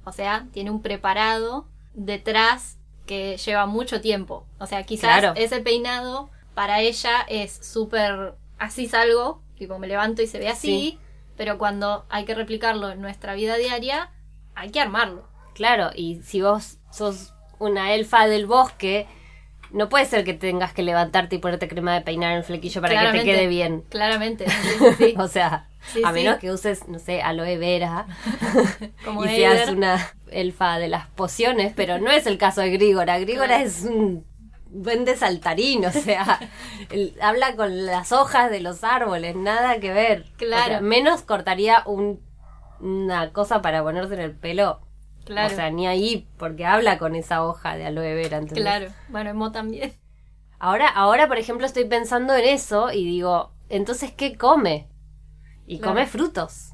O 0.05 0.13
sea, 0.13 0.47
tiene 0.53 0.71
un 0.71 0.81
preparado 0.83 1.67
detrás 1.95 2.79
que 3.07 3.37
lleva 3.37 3.67
mucho 3.67 4.01
tiempo. 4.01 4.47
O 4.59 4.67
sea, 4.67 4.85
quizás 4.85 5.19
Claro. 5.19 5.33
ese 5.37 5.61
peinado 5.61 6.31
para 6.55 6.81
ella 6.81 7.23
es 7.29 7.53
súper 7.53 8.35
así 8.59 8.87
salgo, 8.87 9.43
tipo 9.59 9.79
me 9.79 9.89
levanto 9.89 10.23
y 10.23 10.27
se 10.27 10.39
ve 10.39 10.49
así, 10.49 10.69
Sí. 10.93 10.99
pero 11.37 11.59
cuando 11.59 12.07
hay 12.09 12.25
que 12.25 12.35
replicarlo 12.35 12.91
en 12.91 13.01
nuestra 13.01 13.35
vida 13.35 13.57
diaria, 13.57 14.11
hay 14.55 14.71
que 14.71 14.81
armarlo. 14.81 15.29
Claro, 15.55 15.91
y 15.95 16.21
si 16.23 16.41
vos 16.43 16.79
sos 16.91 17.33
una 17.59 17.95
elfa 17.95 18.27
del 18.27 18.47
bosque, 18.47 19.07
no 19.71 19.89
puede 19.89 20.05
ser 20.07 20.25
que 20.25 20.35
tengas 20.35 20.73
que 20.73 20.83
levantarte 20.83 21.37
y 21.37 21.39
ponerte 21.39 21.69
crema 21.69 21.95
de 21.95 22.01
peinar 22.01 22.33
en 22.33 22.39
el 22.39 22.45
flequillo 22.45 22.81
para 22.81 23.13
que 23.13 23.19
te 23.19 23.25
quede 23.25 23.47
bien. 23.47 23.83
Claramente, 23.89 24.47
sí, 24.79 24.85
sí. 24.99 25.15
O 25.19 25.29
sea, 25.29 25.69
Sí, 25.93 26.01
a 26.03 26.13
menos 26.13 26.39
que 26.39 26.51
uses, 26.51 26.89
no 26.89 26.99
sé, 26.99 27.21
aloe 27.21 27.59
vera 27.59 28.07
Como 29.05 29.25
y 29.27 29.29
seas 29.29 29.61
Eider. 29.61 29.75
una 29.77 30.13
elfa 30.31 30.79
de 30.79 30.89
las 30.89 31.09
pociones, 31.09 31.75
pero 31.77 31.99
no 31.99 32.11
es 32.11 32.27
el 32.27 32.39
caso 32.39 32.63
de 32.63 32.71
Grígora. 32.71 33.19
Grígora 33.19 33.49
Claro. 33.49 33.65
es 33.65 33.83
un 33.83 34.25
duende 34.71 35.15
saltarín, 35.15 35.85
o 35.85 35.93
sea, 35.93 36.41
él 36.91 37.15
habla 37.21 37.55
con 37.55 37.85
las 37.85 38.13
hojas 38.13 38.51
de 38.51 38.61
los 38.61 38.83
árboles, 38.83 39.37
nada 39.37 39.79
que 39.79 39.93
ver. 39.93 40.25
Claro. 40.39 40.63
O 40.65 40.69
sea, 40.69 40.81
menos 40.81 41.21
cortaría 41.23 41.83
un- 41.85 42.19
una 42.85 43.33
cosa 43.33 43.63
para 43.63 43.83
ponerse 43.83 44.15
en 44.15 44.21
el 44.21 44.33
pelo. 44.33 44.81
Claro. 45.25 45.53
O 45.53 45.57
sea, 45.57 45.71
ni 45.71 45.87
ahí, 45.87 46.29
porque 46.37 46.67
habla 46.67 46.99
con 46.99 47.15
esa 47.17 47.45
hoja 47.45 47.77
de 47.77 47.87
aloe 47.87 48.15
vera. 48.15 48.37
¿entendés? 48.39 48.63
Claro, 48.63 48.87
bueno, 49.09 49.31
Emo 49.31 49.53
también. 49.53 49.95
Ahora, 50.59 50.89
ahora, 50.89 51.27
por 51.29 51.39
ejemplo, 51.39 51.67
estoy 51.67 51.85
pensando 51.87 52.35
en 52.35 52.45
eso 52.45 52.93
y 52.93 53.05
digo, 53.05 53.53
entonces, 53.71 54.13
¿qué 54.13 54.37
come? 54.37 54.87
Y 55.67 55.79
Claro. 55.79 55.95
come 55.95 56.07
frutos. 56.07 56.73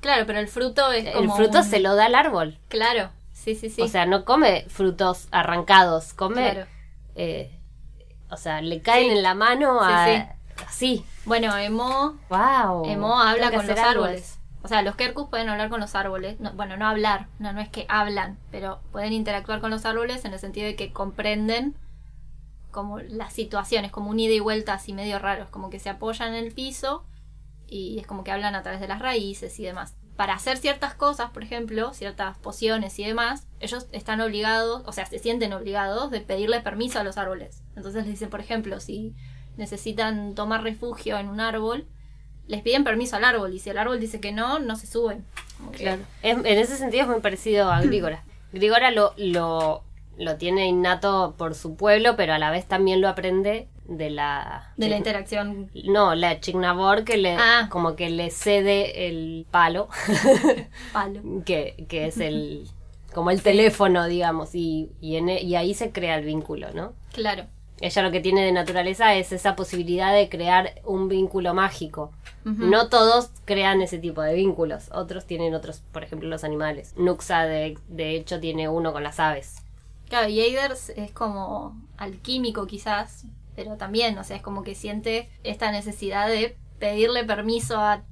Claro, 0.00 0.26
pero 0.26 0.38
el 0.40 0.48
fruto 0.48 0.90
es 0.92 1.06
El 1.06 1.30
fruto 1.30 1.58
un- 1.58 1.64
se 1.64 1.80
lo 1.80 1.94
da 1.94 2.06
al 2.06 2.14
árbol. 2.16 2.58
Claro, 2.68 3.10
sí, 3.32 3.54
sí, 3.54 3.70
sí. 3.70 3.82
O 3.82 3.88
sea, 3.88 4.04
no 4.06 4.24
come 4.24 4.64
frutos 4.68 5.28
arrancados, 5.30 6.12
come... 6.12 6.50
Claro. 6.52 6.66
eh, 7.14 7.52
o 8.30 8.36
sea, 8.36 8.60
le 8.60 8.82
caen 8.82 9.10
Sí. 9.10 9.16
en 9.16 9.22
la 9.22 9.34
mano 9.34 9.78
Sí, 9.80 9.86
a... 9.88 10.36
Así. 10.66 11.04
Bueno, 11.24 11.56
Emo, 11.56 12.18
Wow. 12.28 12.84
Emo 12.86 13.20
habla 13.20 13.50
con 13.52 13.66
los 13.66 13.78
árboles. 13.78 14.35
O 14.66 14.68
sea, 14.68 14.82
los 14.82 14.96
Kerkus 14.96 15.28
pueden 15.28 15.48
hablar 15.48 15.68
con 15.68 15.78
los 15.78 15.94
árboles. 15.94 16.40
No, 16.40 16.52
bueno, 16.54 16.76
no 16.76 16.88
hablar, 16.88 17.28
no, 17.38 17.52
no 17.52 17.60
es 17.60 17.68
que 17.68 17.86
hablan, 17.88 18.36
pero 18.50 18.80
pueden 18.90 19.12
interactuar 19.12 19.60
con 19.60 19.70
los 19.70 19.84
árboles 19.86 20.24
en 20.24 20.32
el 20.32 20.40
sentido 20.40 20.66
de 20.66 20.74
que 20.74 20.92
comprenden 20.92 21.76
como 22.72 22.98
las 22.98 23.32
situaciones, 23.32 23.92
como 23.92 24.10
un 24.10 24.18
ida 24.18 24.34
y 24.34 24.40
vuelta 24.40 24.74
así 24.74 24.92
medio 24.92 25.20
raros, 25.20 25.50
como 25.50 25.70
que 25.70 25.78
se 25.78 25.88
apoyan 25.88 26.34
en 26.34 26.44
el 26.44 26.52
piso 26.52 27.04
y 27.68 28.00
es 28.00 28.08
como 28.08 28.24
que 28.24 28.32
hablan 28.32 28.56
a 28.56 28.64
través 28.64 28.80
de 28.80 28.88
las 28.88 28.98
raíces 28.98 29.56
y 29.60 29.62
demás. 29.62 29.94
Para 30.16 30.34
hacer 30.34 30.56
ciertas 30.56 30.94
cosas, 30.94 31.30
por 31.30 31.44
ejemplo, 31.44 31.94
ciertas 31.94 32.36
pociones 32.36 32.98
y 32.98 33.04
demás, 33.04 33.46
ellos 33.60 33.86
están 33.92 34.20
obligados, 34.20 34.82
o 34.84 34.90
sea, 34.90 35.06
se 35.06 35.20
sienten 35.20 35.52
obligados 35.52 36.10
de 36.10 36.22
pedirle 36.22 36.60
permiso 36.60 36.98
a 36.98 37.04
los 37.04 37.18
árboles. 37.18 37.62
Entonces 37.76 38.02
les 38.02 38.14
dicen, 38.14 38.30
por 38.30 38.40
ejemplo, 38.40 38.80
si 38.80 39.14
necesitan 39.56 40.34
tomar 40.34 40.64
refugio 40.64 41.18
en 41.18 41.28
un 41.28 41.38
árbol, 41.38 41.86
les 42.48 42.62
piden 42.62 42.84
permiso 42.84 43.16
al 43.16 43.24
árbol 43.24 43.52
y 43.54 43.58
si 43.58 43.70
el 43.70 43.78
árbol 43.78 43.98
dice 44.00 44.20
que 44.20 44.32
no, 44.32 44.58
no 44.58 44.76
se 44.76 44.86
suben. 44.86 45.24
Claro. 45.72 46.02
Es- 46.22 46.36
en 46.36 46.46
ese 46.46 46.76
sentido 46.76 47.04
es 47.04 47.08
muy 47.08 47.20
parecido 47.20 47.70
a 47.70 47.80
Grígora. 47.80 48.24
Grígora 48.52 48.90
lo, 48.90 49.12
lo, 49.16 49.82
lo 50.18 50.36
tiene 50.36 50.66
innato 50.66 51.34
por 51.36 51.54
su 51.54 51.76
pueblo, 51.76 52.16
pero 52.16 52.34
a 52.34 52.38
la 52.38 52.50
vez 52.50 52.66
también 52.66 53.00
lo 53.00 53.08
aprende 53.08 53.68
de 53.86 54.10
la... 54.10 54.72
De 54.76 54.88
la 54.88 54.96
interacción. 54.96 55.70
No, 55.84 56.14
la 56.14 56.40
Chignabor 56.40 57.04
que 57.04 57.16
le 57.18 57.36
Ah. 57.38 57.68
como 57.70 57.94
que 57.96 58.10
le 58.10 58.30
cede 58.30 59.08
el 59.08 59.46
palo, 59.50 59.88
Palo. 60.92 61.20
que, 61.44 61.86
que 61.88 62.06
es 62.06 62.18
el 62.18 62.66
como 63.14 63.30
el 63.30 63.42
teléfono, 63.42 64.06
digamos, 64.06 64.54
y, 64.54 64.90
y, 65.00 65.16
en 65.16 65.28
e- 65.30 65.42
y 65.42 65.54
ahí 65.56 65.72
se 65.74 65.90
crea 65.90 66.16
el 66.16 66.24
vínculo, 66.24 66.72
¿no? 66.74 66.92
Claro. 67.12 67.46
Ella 67.80 68.02
lo 68.02 68.10
que 68.10 68.20
tiene 68.20 68.44
de 68.44 68.52
naturaleza 68.52 69.14
es 69.14 69.32
esa 69.32 69.54
posibilidad 69.54 70.14
de 70.14 70.28
crear 70.28 70.80
un 70.84 71.08
vínculo 71.08 71.54
mágico. 71.54 72.12
No 72.44 72.88
todos 72.88 73.30
crean 73.44 73.82
ese 73.82 73.98
tipo 73.98 74.22
de 74.22 74.34
vínculos, 74.34 74.88
otros 74.92 75.26
tienen 75.26 75.52
otros, 75.52 75.82
por 75.90 76.04
ejemplo, 76.04 76.28
los 76.28 76.44
animales. 76.44 76.94
Nuxa, 76.96 77.42
de, 77.42 77.76
de 77.88 78.14
hecho, 78.14 78.38
tiene 78.38 78.68
uno 78.68 78.92
con 78.92 79.02
las 79.02 79.18
aves. 79.18 79.56
Claro, 80.08 80.28
y 80.28 80.40
Eider 80.40 80.70
es 80.72 81.10
como 81.10 81.76
alquímico 81.96 82.68
quizás, 82.68 83.24
pero 83.56 83.76
también, 83.76 84.16
o 84.18 84.22
sea, 84.22 84.36
es 84.36 84.42
como 84.42 84.62
que 84.62 84.76
siente 84.76 85.28
esta 85.42 85.72
necesidad 85.72 86.28
de 86.28 86.56
pedirle 86.78 87.24
permiso 87.24 87.80
a, 87.80 88.04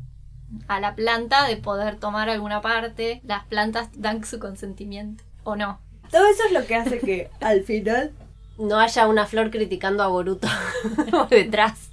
a 0.67 0.81
la 0.81 0.97
planta 0.97 1.47
de 1.47 1.57
poder 1.57 2.01
tomar 2.01 2.29
alguna 2.29 2.61
parte. 2.61 3.21
Las 3.25 3.45
plantas 3.45 3.91
dan 3.95 4.25
su 4.25 4.41
consentimiento, 4.41 5.23
¿o 5.45 5.55
no? 5.55 5.79
Todo 6.11 6.27
eso 6.27 6.43
es 6.47 6.53
lo 6.53 6.67
que 6.67 6.75
hace 6.75 6.99
que 6.99 7.31
al 7.41 7.63
final 7.63 8.13
no 8.59 8.79
haya 8.79 9.07
una 9.07 9.27
flor 9.27 9.51
criticando 9.51 10.03
a 10.03 10.09
Boruto 10.09 10.49
detrás. 11.31 11.91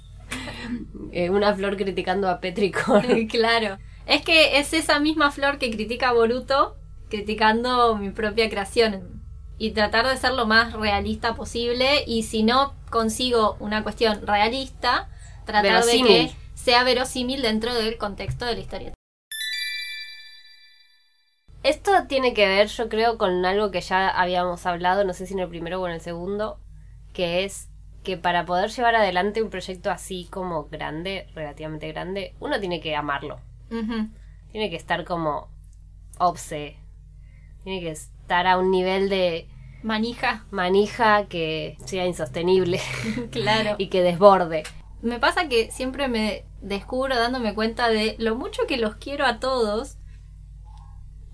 Eh, 1.12 1.30
una 1.30 1.54
flor 1.54 1.76
criticando 1.76 2.28
a 2.28 2.40
Petricor. 2.40 3.04
claro. 3.30 3.78
Es 4.06 4.22
que 4.22 4.58
es 4.58 4.72
esa 4.72 4.98
misma 4.98 5.30
flor 5.30 5.58
que 5.58 5.70
critica 5.70 6.10
a 6.10 6.12
Boruto 6.12 6.76
criticando 7.08 7.96
mi 7.96 8.10
propia 8.10 8.48
creación. 8.48 9.22
Y 9.58 9.72
tratar 9.72 10.08
de 10.08 10.16
ser 10.16 10.32
lo 10.32 10.46
más 10.46 10.72
realista 10.72 11.34
posible. 11.34 12.04
Y 12.06 12.22
si 12.22 12.42
no 12.42 12.74
consigo 12.90 13.56
una 13.60 13.82
cuestión 13.82 14.26
realista, 14.26 15.08
tratar 15.44 15.84
de 15.84 16.02
que 16.02 16.32
sea 16.54 16.84
verosímil 16.84 17.42
dentro 17.42 17.74
del 17.74 17.96
contexto 17.98 18.44
de 18.44 18.54
la 18.54 18.60
historia. 18.60 18.94
Esto 21.62 22.06
tiene 22.08 22.34
que 22.34 22.48
ver, 22.48 22.66
yo 22.68 22.88
creo, 22.88 23.18
con 23.18 23.44
algo 23.44 23.70
que 23.70 23.80
ya 23.80 24.08
habíamos 24.08 24.66
hablado, 24.66 25.04
no 25.04 25.12
sé 25.12 25.26
si 25.26 25.34
en 25.34 25.40
el 25.40 25.48
primero 25.48 25.80
o 25.80 25.86
en 25.86 25.94
el 25.94 26.00
segundo, 26.00 26.58
que 27.12 27.44
es 27.44 27.68
que 28.02 28.16
para 28.16 28.44
poder 28.44 28.70
llevar 28.70 28.96
adelante 28.96 29.42
un 29.42 29.50
proyecto 29.50 29.90
así 29.90 30.26
como 30.30 30.64
grande, 30.64 31.28
relativamente 31.34 31.92
grande, 31.92 32.34
uno 32.40 32.58
tiene 32.58 32.80
que 32.80 32.96
amarlo. 32.96 33.38
Tiene 33.68 34.70
que 34.70 34.76
estar 34.76 35.04
como 35.04 35.48
obse. 36.18 36.76
Tiene 37.62 37.80
que 37.80 37.90
estar 37.90 38.46
a 38.46 38.58
un 38.58 38.70
nivel 38.70 39.08
de 39.08 39.48
Manija, 39.82 40.44
manija 40.50 41.26
que 41.26 41.76
sea 41.84 42.06
insostenible 42.06 42.80
claro. 43.30 43.74
y 43.78 43.88
que 43.88 44.02
desborde. 44.02 44.62
Me 45.00 45.18
pasa 45.18 45.48
que 45.48 45.70
siempre 45.72 46.06
me 46.08 46.44
descubro 46.60 47.16
dándome 47.16 47.54
cuenta 47.54 47.88
de 47.88 48.14
lo 48.18 48.36
mucho 48.36 48.62
que 48.68 48.76
los 48.76 48.96
quiero 48.96 49.26
a 49.26 49.40
todos 49.40 49.96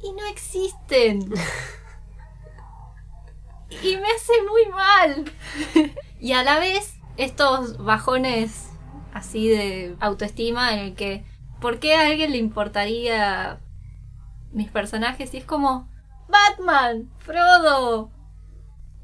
y 0.03 0.13
no 0.13 0.27
existen. 0.27 1.33
y 3.83 3.97
me 3.97 4.09
hace 4.09 4.33
muy 4.49 4.67
mal. 4.67 5.33
y 6.21 6.33
a 6.33 6.43
la 6.43 6.59
vez, 6.59 6.97
estos 7.17 7.79
bajones 7.79 8.71
así 9.13 9.49
de 9.49 9.97
autoestima 10.01 10.73
en 10.75 10.79
el 10.81 10.95
que, 10.95 11.25
¿por 11.61 11.79
qué 11.79 11.95
a 11.95 12.07
alguien 12.07 12.33
le 12.33 12.39
importaría 12.39 13.61
mis 14.53 14.71
personajes? 14.71 15.35
Y 15.35 15.39
es 15.39 15.45
como, 15.45 15.91
Batman, 16.29 17.11
Frodo, 17.19 18.11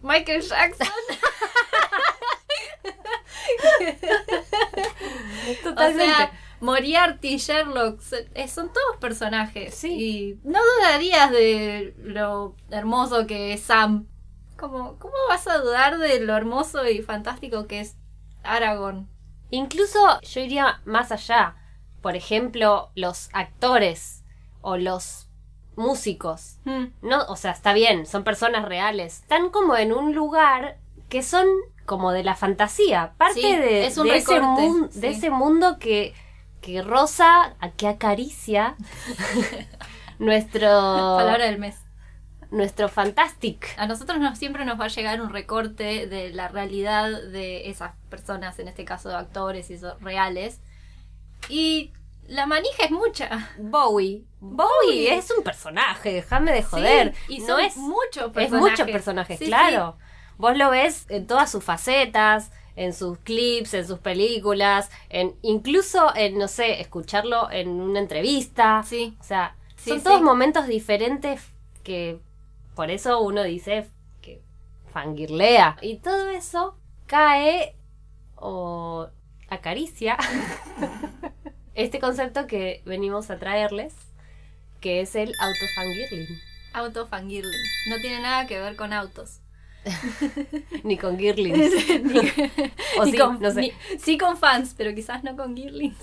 Michael 0.02 0.42
Jackson. 0.42 0.88
O 5.76 5.92
sea, 5.92 6.32
Moriarty, 6.64 7.36
Sherlock, 7.36 8.00
eh, 8.34 8.48
son 8.48 8.68
todos 8.72 8.96
personajes. 9.00 9.74
Sí. 9.74 9.92
Y 9.92 10.40
no 10.48 10.58
dudarías 10.78 11.30
de 11.30 11.94
lo 11.98 12.56
hermoso 12.70 13.26
que 13.26 13.52
es 13.52 13.62
Sam. 13.62 14.06
Como, 14.56 14.98
¿Cómo 14.98 15.14
vas 15.28 15.46
a 15.46 15.58
dudar 15.58 15.98
de 15.98 16.20
lo 16.20 16.34
hermoso 16.36 16.88
y 16.88 17.02
fantástico 17.02 17.66
que 17.66 17.80
es 17.80 17.96
Aragorn? 18.42 19.08
Incluso 19.50 19.98
yo 20.22 20.40
iría 20.40 20.80
más 20.84 21.12
allá. 21.12 21.56
Por 22.00 22.16
ejemplo, 22.16 22.90
los 22.94 23.28
actores 23.32 24.24
o 24.60 24.76
los 24.76 25.28
músicos. 25.76 26.58
Hmm, 26.64 26.86
No, 27.02 27.24
o 27.28 27.36
sea, 27.36 27.50
está 27.50 27.72
bien, 27.72 28.06
son 28.06 28.24
personas 28.24 28.64
reales. 28.66 29.20
Están 29.20 29.50
como 29.50 29.76
en 29.76 29.92
un 29.92 30.14
lugar 30.14 30.78
que 31.08 31.22
son 31.22 31.46
como 31.84 32.12
de 32.12 32.24
la 32.24 32.34
fantasía. 32.34 33.14
Parte 33.18 33.40
Sí, 33.40 33.56
de, 33.56 33.86
es 33.86 33.98
un 33.98 34.06
de 34.06 34.16
ese, 34.16 34.40
sí. 34.90 35.00
de 35.00 35.08
ese 35.08 35.30
mundo 35.30 35.78
que, 35.78 36.14
que 36.64 36.80
roza, 36.82 37.54
a- 37.60 37.70
que 37.76 37.86
acaricia 37.88 38.74
nuestro, 40.18 40.60
Palabra 40.68 41.46
del 41.46 41.58
mes. 41.58 41.76
nuestro 42.50 42.88
fantastic. 42.88 43.66
A 43.76 43.86
nosotros 43.86 44.18
nos, 44.18 44.38
siempre 44.38 44.64
nos 44.64 44.80
va 44.80 44.86
a 44.86 44.88
llegar 44.88 45.20
un 45.20 45.30
recorte 45.30 46.06
de 46.06 46.30
la 46.30 46.48
realidad 46.48 47.10
de 47.22 47.68
esas 47.68 47.92
personas, 48.10 48.58
en 48.58 48.68
este 48.68 48.84
caso 48.84 49.08
de 49.08 49.16
actores 49.16 49.70
y 49.70 49.74
eso, 49.74 49.96
reales. 50.00 50.60
Y 51.48 51.92
la 52.26 52.46
manija 52.46 52.84
es 52.84 52.90
mucha. 52.90 53.50
Bowie. 53.58 54.24
Bowie 54.40 55.14
es 55.14 55.30
un 55.36 55.42
personaje, 55.44 56.12
déjame 56.12 56.52
de 56.52 56.62
joder. 56.62 57.14
Sí, 57.26 57.36
y 57.36 57.38
no 57.40 57.58
es 57.58 57.76
muchos 57.76 58.26
Es 58.28 58.32
personajes. 58.32 58.70
muchos 58.70 58.90
personajes, 58.90 59.38
Sí, 59.38 59.46
claro. 59.46 59.98
Vos 60.36 60.56
lo 60.56 60.70
ves 60.70 61.06
en 61.10 61.26
todas 61.26 61.50
sus 61.50 61.62
facetas, 61.62 62.50
en 62.76 62.92
sus 62.92 63.18
clips, 63.18 63.74
en 63.74 63.86
sus 63.86 63.98
películas, 64.00 64.90
en 65.08 65.34
incluso 65.42 66.14
en, 66.16 66.38
no 66.38 66.48
sé, 66.48 66.80
escucharlo 66.80 67.50
en 67.50 67.68
una 67.68 68.00
entrevista. 68.00 68.82
Sí. 68.86 69.16
O 69.20 69.24
sea, 69.24 69.56
Sí, 69.76 69.90
son 69.90 69.98
sí. 69.98 70.04
todos 70.04 70.22
momentos 70.22 70.66
diferentes 70.66 71.42
que 71.82 72.18
por 72.74 72.90
eso 72.90 73.20
uno 73.20 73.42
dice 73.42 73.86
que 74.22 74.40
fangirlea. 74.92 75.76
Y 75.82 75.96
todo 75.98 76.30
eso 76.30 76.76
cae 77.06 77.76
o 78.36 79.08
acaricia 79.48 80.16
este 81.74 82.00
concepto 82.00 82.46
que 82.46 82.82
venimos 82.86 83.30
a 83.30 83.38
traerles, 83.38 83.94
que 84.80 85.00
es 85.00 85.14
el 85.14 85.32
autofangirling. 85.40 86.38
Autofangirling. 86.72 87.62
No 87.90 87.96
tiene 88.00 88.20
nada 88.20 88.46
que 88.46 88.58
ver 88.60 88.76
con 88.76 88.92
autos. 88.92 89.40
Ni 90.82 90.96
con 90.96 91.18
girlings. 91.18 91.72
o 92.98 93.04
Ni 93.04 93.12
sí, 93.12 93.18
con- 93.18 93.40
no 93.40 93.50
sé. 93.50 93.60
ni- 93.60 93.72
sí 93.98 94.18
con 94.18 94.36
fans, 94.36 94.74
pero 94.76 94.94
quizás 94.94 95.24
no 95.24 95.36
con 95.36 95.56
girlings. 95.56 95.96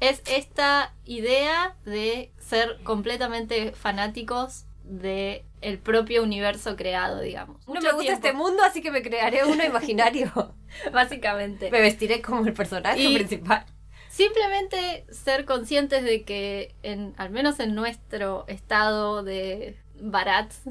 Es 0.00 0.22
esta 0.30 0.94
idea 1.04 1.76
de 1.84 2.32
ser 2.38 2.78
completamente 2.84 3.72
fanáticos 3.72 4.64
de 4.84 5.44
el 5.60 5.78
propio 5.78 6.22
universo 6.22 6.76
creado, 6.76 7.20
digamos. 7.20 7.66
No 7.66 7.74
Mucho 7.74 7.88
me 7.88 7.92
gusta 7.94 8.06
tiempo, 8.12 8.26
este 8.26 8.36
mundo, 8.36 8.62
así 8.62 8.80
que 8.80 8.90
me 8.92 9.02
crearé 9.02 9.44
uno 9.44 9.64
imaginario. 9.64 10.54
Básicamente. 10.92 11.70
me 11.70 11.80
vestiré 11.80 12.22
como 12.22 12.46
el 12.46 12.52
personaje 12.52 13.02
Y- 13.02 13.14
principal. 13.14 13.66
Simplemente 14.08 15.04
ser 15.10 15.44
conscientes 15.44 16.02
de 16.02 16.24
que, 16.24 16.74
en, 16.82 17.14
al 17.18 17.30
menos 17.30 17.60
en 17.60 17.74
nuestro 17.74 18.44
estado 18.48 19.22
de 19.22 19.78
barats 20.00 20.62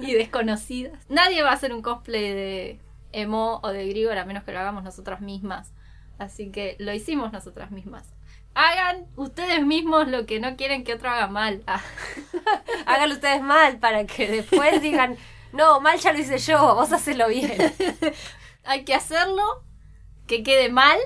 y, 0.00 0.10
y 0.10 0.14
desconocidas, 0.14 0.98
nadie 1.08 1.42
va 1.42 1.50
a 1.50 1.54
hacer 1.54 1.72
un 1.72 1.82
cosplay 1.82 2.32
de 2.32 2.80
emo 3.12 3.60
o 3.62 3.68
de 3.68 3.86
Grigor 3.88 4.18
a 4.18 4.24
menos 4.24 4.44
que 4.44 4.52
lo 4.52 4.58
hagamos 4.58 4.82
nosotras 4.82 5.20
mismas. 5.20 5.72
Así 6.18 6.50
que 6.50 6.76
lo 6.78 6.92
hicimos 6.92 7.32
nosotras 7.32 7.70
mismas. 7.70 8.04
Hagan 8.54 9.06
ustedes 9.16 9.64
mismos 9.64 10.08
lo 10.08 10.26
que 10.26 10.38
no 10.38 10.56
quieren 10.56 10.84
que 10.84 10.94
otro 10.94 11.10
haga 11.10 11.26
mal. 11.26 11.62
Ah, 11.66 11.80
Háganlo 12.86 13.14
ustedes 13.14 13.42
mal 13.42 13.78
para 13.78 14.04
que 14.06 14.28
después 14.28 14.82
digan, 14.82 15.16
no, 15.52 15.80
mal 15.80 15.98
ya 15.98 16.12
lo 16.12 16.18
hice 16.18 16.38
yo, 16.38 16.74
vos 16.74 16.92
hacelo 16.92 17.28
bien. 17.28 17.52
hay 18.64 18.84
que 18.84 18.94
hacerlo, 18.94 19.64
que 20.26 20.42
quede 20.42 20.68
mal 20.68 20.98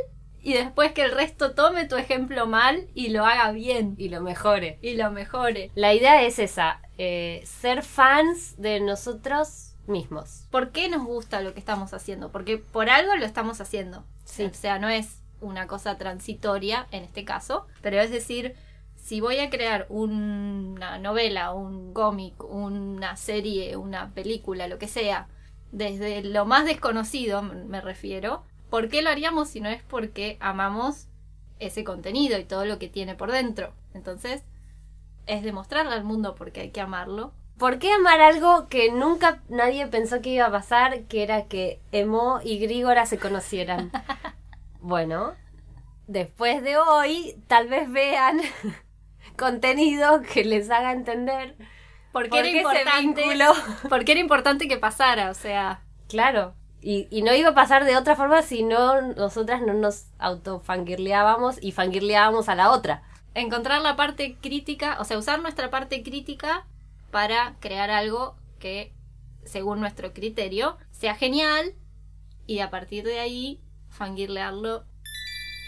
y 0.47 0.53
después 0.53 0.92
que 0.92 1.03
el 1.03 1.11
resto 1.11 1.55
tome 1.57 1.86
tu 1.86 1.97
ejemplo 1.97 2.47
mal 2.47 2.86
y 2.94 3.09
lo 3.09 3.26
haga 3.26 3.51
bien 3.51 3.97
Y 3.99 4.11
lo 4.11 4.20
mejore. 4.20 4.78
y 4.80 4.94
lo 4.94 5.11
mejore. 5.11 5.72
La 5.74 5.92
idea 5.92 6.22
es 6.22 6.38
esa, 6.38 6.80
eh, 6.99 7.42
ser 7.44 7.82
fans 7.82 8.55
de 8.57 8.78
nosotros 8.78 9.74
mismos. 9.88 10.47
¿Por 10.53 10.70
qué 10.70 10.88
nos 10.88 11.05
gusta 11.05 11.40
lo 11.40 11.53
que 11.53 11.59
estamos 11.59 11.92
haciendo? 11.94 12.30
Porque 12.30 12.59
por 12.59 12.90
algo 12.90 13.16
lo 13.16 13.24
estamos 13.24 13.61
haciendo. 13.61 14.05
Sí. 14.24 14.44
O 14.44 14.55
sea, 14.55 14.78
no 14.78 14.88
es 14.88 15.20
una 15.40 15.66
cosa 15.66 15.99
transitoria 15.99 16.86
en 16.92 17.03
este 17.03 17.24
caso, 17.24 17.66
pero 17.82 18.01
es 18.01 18.12
decir, 18.12 18.55
si 18.94 19.20
voy 19.20 19.40
a 19.40 19.51
crear 19.51 19.86
una 19.88 20.99
novela, 20.99 21.55
un 21.55 21.92
cómic, 21.92 22.44
una 22.44 23.16
serie, 23.16 23.76
una 23.76 24.14
película, 24.14 24.68
lo 24.68 24.78
que 24.78 24.86
sea, 24.86 25.26
desde 25.72 26.22
lo 26.22 26.47
más 26.47 26.66
desconocido 26.66 27.42
me 27.42 27.80
refiero, 27.80 28.44
¿por 28.77 28.91
qué 28.91 29.01
lo 29.01 29.09
haríamos 29.09 29.49
si 29.49 29.62
no 29.62 29.70
es 29.70 29.83
porque 29.83 30.37
amamos 30.39 31.09
ese 31.61 31.83
contenido 31.83 32.39
y 32.39 32.45
todo 32.45 32.66
lo 32.66 32.79
que 32.79 32.91
tiene 32.91 33.14
por 33.14 33.33
dentro? 33.33 33.72
Entonces, 33.95 34.45
es 35.27 35.43
demostrarle 35.43 35.95
al 35.95 36.05
mundo 36.05 36.35
por 36.35 36.53
qué 36.53 36.61
hay 36.61 36.70
que 36.72 36.83
amarlo 36.83 37.33
¿Por 37.57 37.79
qué 37.79 37.91
amar 37.91 38.20
algo 38.20 38.68
que 38.68 38.93
nunca 38.93 39.41
nadie 39.49 39.87
pensó 39.87 40.20
que 40.20 40.29
iba 40.29 40.45
a 40.45 40.51
pasar, 40.51 41.05
que 41.05 41.22
era 41.22 41.47
que 41.47 41.81
Emo 41.91 42.41
y 42.45 42.59
Grígora 42.59 43.07
se 43.07 43.18
conocieran? 43.18 43.91
bueno, 44.83 45.33
después 46.07 46.62
de 46.62 46.77
hoy, 46.77 47.35
tal 47.47 47.68
vez 47.68 47.91
vean 47.91 48.43
contenido 49.39 50.20
que 50.20 50.45
les 50.45 50.68
haga 50.68 50.93
entender 50.93 51.57
Porque 52.12 52.29
por 52.29 52.41
era 52.41 52.49
importante. 52.51 53.24
Porque 53.89 54.12
era 54.12 54.20
importante 54.20 54.68
que 54.68 54.77
pasara, 54.77 55.31
o 55.31 55.35
sea. 55.35 55.81
Claro. 56.09 56.55
Y, 56.83 57.09
y 57.11 57.22
no 57.22 57.35
iba 57.35 57.51
a 57.51 57.55
pasar 57.55 57.85
de 57.85 57.97
otra 57.97 58.14
forma 58.16 58.43
si 58.43 58.62
no 58.62 59.01
nosotras 59.14 59.61
no 59.62 59.72
nos 59.74 60.07
autofangirleábamos 60.18 61.62
y 61.62 61.72
fangirleábamos 61.72 62.49
a 62.49 62.55
la 62.55 62.70
otra. 62.70 63.03
Encontrar 63.35 63.81
la 63.83 63.97
parte 63.97 64.37
crítica, 64.41 64.97
o 65.01 65.05
sea, 65.05 65.18
usar 65.18 65.41
nuestra 65.41 65.70
parte 65.70 66.03
crítica 66.03 66.64
para 67.11 67.57
crear 67.61 67.91
algo 67.91 68.37
que, 68.59 68.93
según 69.45 69.81
nuestro 69.81 70.12
criterio, 70.12 70.77
sea 70.91 71.14
genial 71.14 71.74
y 72.47 72.61
a 72.61 72.70
partir 72.70 73.05
de 73.05 73.18
ahí 73.20 73.61
fangirlearlo 73.89 74.85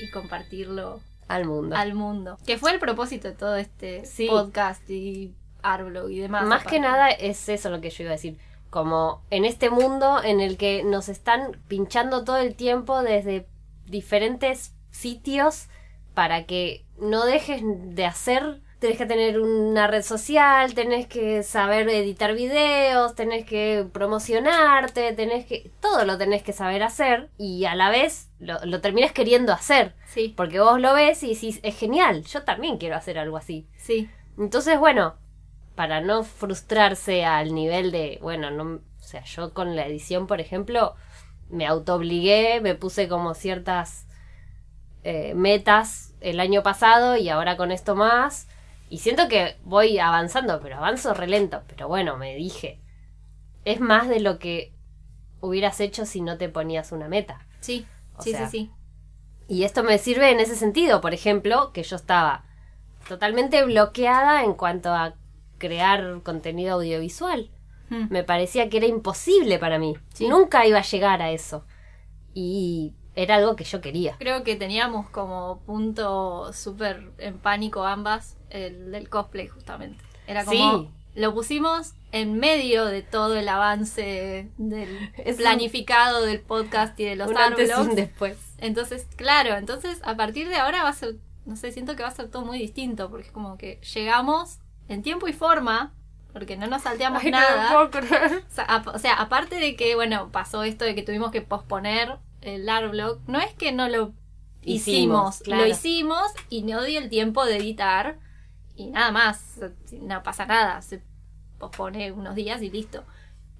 y 0.00 0.10
compartirlo 0.10 1.00
Al 1.26 1.44
mundo. 1.46 1.76
al 1.76 1.94
mundo. 1.94 2.38
Que 2.46 2.58
fue 2.58 2.72
el 2.72 2.78
propósito 2.78 3.28
de 3.28 3.34
todo 3.34 3.56
este 3.56 4.04
Sí. 4.06 4.28
podcast 4.28 4.88
y 4.88 5.34
Arblog 5.62 6.10
y 6.10 6.20
demás. 6.20 6.44
Más 6.46 6.64
que 6.64 6.78
nada 6.80 7.10
es 7.10 7.48
eso 7.48 7.68
lo 7.70 7.80
que 7.80 7.90
yo 7.90 8.04
iba 8.04 8.12
a 8.12 8.16
decir. 8.16 8.38
Como 8.70 9.22
en 9.30 9.44
este 9.44 9.70
mundo 9.70 10.22
en 10.22 10.40
el 10.40 10.56
que 10.56 10.82
nos 10.84 11.08
están 11.08 11.60
pinchando 11.68 12.24
todo 12.24 12.36
el 12.36 12.54
tiempo 12.54 13.02
desde 13.02 13.46
diferentes 13.86 14.74
sitios 14.90 15.68
para 16.14 16.44
que 16.46 16.84
no 16.98 17.24
dejes 17.24 17.62
de 17.64 18.04
hacer. 18.04 18.60
Tenés 18.80 18.98
que 18.98 19.06
tener 19.06 19.40
una 19.40 19.88
red 19.88 20.02
social, 20.02 20.74
tenés 20.74 21.08
que 21.08 21.42
saber 21.42 21.88
editar 21.88 22.32
videos, 22.34 23.16
tenés 23.16 23.44
que 23.44 23.84
promocionarte, 23.92 25.12
tenés 25.14 25.46
que... 25.46 25.72
Todo 25.80 26.04
lo 26.04 26.16
tenés 26.16 26.44
que 26.44 26.52
saber 26.52 26.84
hacer 26.84 27.28
y 27.38 27.64
a 27.64 27.74
la 27.74 27.90
vez 27.90 28.28
lo, 28.38 28.64
lo 28.64 28.80
terminas 28.80 29.10
queriendo 29.12 29.52
hacer. 29.52 29.94
Sí, 30.06 30.32
Porque 30.36 30.60
vos 30.60 30.80
lo 30.80 30.94
ves 30.94 31.24
y 31.24 31.34
decís, 31.34 31.58
es 31.64 31.76
genial, 31.76 32.24
yo 32.24 32.44
también 32.44 32.78
quiero 32.78 32.94
hacer 32.96 33.18
algo 33.18 33.36
así. 33.36 33.66
sí. 33.76 34.08
Entonces, 34.38 34.78
bueno, 34.78 35.16
para 35.78 36.00
no 36.00 36.24
frustrarse 36.24 37.24
al 37.24 37.54
nivel 37.54 37.92
de, 37.92 38.18
bueno, 38.20 38.50
no, 38.50 38.80
o 38.80 38.80
sea, 38.98 39.22
yo 39.22 39.54
con 39.54 39.76
la 39.76 39.86
edición, 39.86 40.26
por 40.26 40.40
ejemplo, 40.40 40.96
me 41.50 41.68
autoobligué, 41.68 42.60
me 42.60 42.74
puse 42.74 43.06
como 43.06 43.32
ciertas 43.34 44.08
eh, 45.04 45.34
metas 45.34 46.14
el 46.20 46.40
año 46.40 46.64
pasado 46.64 47.16
y 47.16 47.28
ahora 47.28 47.56
con 47.56 47.70
esto 47.70 47.94
más. 47.94 48.48
Y 48.90 48.98
siento 48.98 49.28
que 49.28 49.56
voy 49.62 50.00
avanzando, 50.00 50.58
pero 50.60 50.78
avanzo 50.78 51.14
relento. 51.14 51.62
Pero 51.68 51.86
bueno, 51.86 52.16
me 52.16 52.34
dije, 52.34 52.80
es 53.64 53.78
más 53.78 54.08
de 54.08 54.18
lo 54.18 54.40
que 54.40 54.74
hubieras 55.40 55.78
hecho 55.78 56.06
si 56.06 56.22
no 56.22 56.38
te 56.38 56.48
ponías 56.48 56.90
una 56.90 57.06
meta. 57.06 57.46
Sí, 57.60 57.86
O 58.16 58.22
sí, 58.24 58.32
sea, 58.32 58.50
sí, 58.50 58.66
sí. 58.66 58.70
Y 59.46 59.62
esto 59.62 59.84
me 59.84 59.98
sirve 59.98 60.32
en 60.32 60.40
ese 60.40 60.56
sentido, 60.56 61.00
por 61.00 61.14
ejemplo, 61.14 61.70
que 61.72 61.84
yo 61.84 61.94
estaba 61.94 62.46
totalmente 63.06 63.64
bloqueada 63.64 64.42
en 64.42 64.54
cuanto 64.54 64.92
a 64.92 65.14
crear 65.58 66.20
contenido 66.22 66.74
audiovisual. 66.76 67.50
Hmm. 67.90 68.06
Me 68.10 68.22
parecía 68.24 68.68
que 68.68 68.76
era 68.78 68.86
imposible 68.86 69.58
para 69.58 69.78
mí. 69.78 69.94
Sí. 70.14 70.28
Nunca 70.28 70.66
iba 70.66 70.78
a 70.78 70.82
llegar 70.82 71.22
a 71.22 71.30
eso. 71.30 71.64
Y 72.34 72.92
era 73.14 73.36
algo 73.36 73.56
que 73.56 73.64
yo 73.64 73.80
quería. 73.80 74.16
Creo 74.18 74.44
que 74.44 74.56
teníamos 74.56 75.08
como 75.10 75.60
punto 75.66 76.52
súper 76.52 77.10
en 77.18 77.38
pánico 77.38 77.84
ambas 77.84 78.36
el 78.50 78.92
del 78.92 79.08
cosplay 79.08 79.48
justamente. 79.48 80.02
Era 80.26 80.44
como 80.44 80.82
Sí. 80.82 80.88
lo 81.14 81.34
pusimos 81.34 81.94
en 82.12 82.38
medio 82.38 82.84
de 82.86 83.02
todo 83.02 83.36
el 83.36 83.48
avance 83.48 84.48
del 84.56 85.10
Es 85.16 85.36
un- 85.36 85.42
planificado 85.42 86.22
del 86.22 86.40
podcast 86.40 86.98
y 87.00 87.04
de 87.04 87.16
los 87.16 87.28
un 87.28 87.36
antes 87.38 87.70
y 87.70 87.80
un 87.80 87.94
después. 87.94 88.38
Entonces, 88.58 89.06
claro, 89.16 89.56
entonces 89.56 90.00
a 90.04 90.16
partir 90.16 90.48
de 90.48 90.56
ahora 90.56 90.82
va 90.84 90.90
a 90.90 90.94
ser, 90.94 91.16
no 91.44 91.56
sé, 91.56 91.72
siento 91.72 91.96
que 91.96 92.02
va 92.02 92.08
a 92.08 92.14
ser 92.14 92.30
todo 92.30 92.44
muy 92.44 92.58
distinto 92.58 93.10
porque 93.10 93.26
es 93.26 93.32
como 93.32 93.58
que 93.58 93.80
llegamos 93.94 94.58
en 94.88 95.02
tiempo 95.02 95.28
y 95.28 95.32
forma 95.32 95.94
porque 96.32 96.56
no 96.56 96.66
nos 96.66 96.82
salteamos 96.82 97.22
Ay, 97.24 97.30
no 97.30 97.38
me 97.38 97.44
nada. 97.44 97.72
puedo 97.72 97.90
creer. 97.90 98.44
O 98.48 98.54
sea, 98.54 98.64
ap- 98.64 98.88
o 98.94 98.98
sea, 98.98 99.14
aparte 99.14 99.56
de 99.56 99.76
que, 99.76 99.94
bueno, 99.94 100.30
pasó 100.30 100.62
esto 100.62 100.84
de 100.84 100.94
que 100.94 101.02
tuvimos 101.02 101.30
que 101.30 101.40
posponer 101.42 102.18
el 102.42 102.68
Arblog, 102.68 103.20
no 103.26 103.40
es 103.40 103.52
que 103.54 103.72
no 103.72 103.88
lo 103.88 104.12
Hicimos, 104.62 105.36
hicimos, 105.36 105.40
claro. 105.40 105.62
lo 105.62 105.68
hicimos 105.68 106.22
y 106.50 106.62
no 106.62 106.82
dio 106.84 106.98
el 107.00 107.08
tiempo 107.08 107.44
de 107.44 107.56
editar 107.56 108.18
y 108.76 108.86
nada 108.90 109.10
más, 109.10 109.58
no 109.92 110.22
pasa 110.22 110.46
nada, 110.46 110.80
se 110.82 111.02
pospone 111.58 112.12
unos 112.12 112.34
días 112.34 112.62
y 112.62 112.70
listo. 112.70 113.04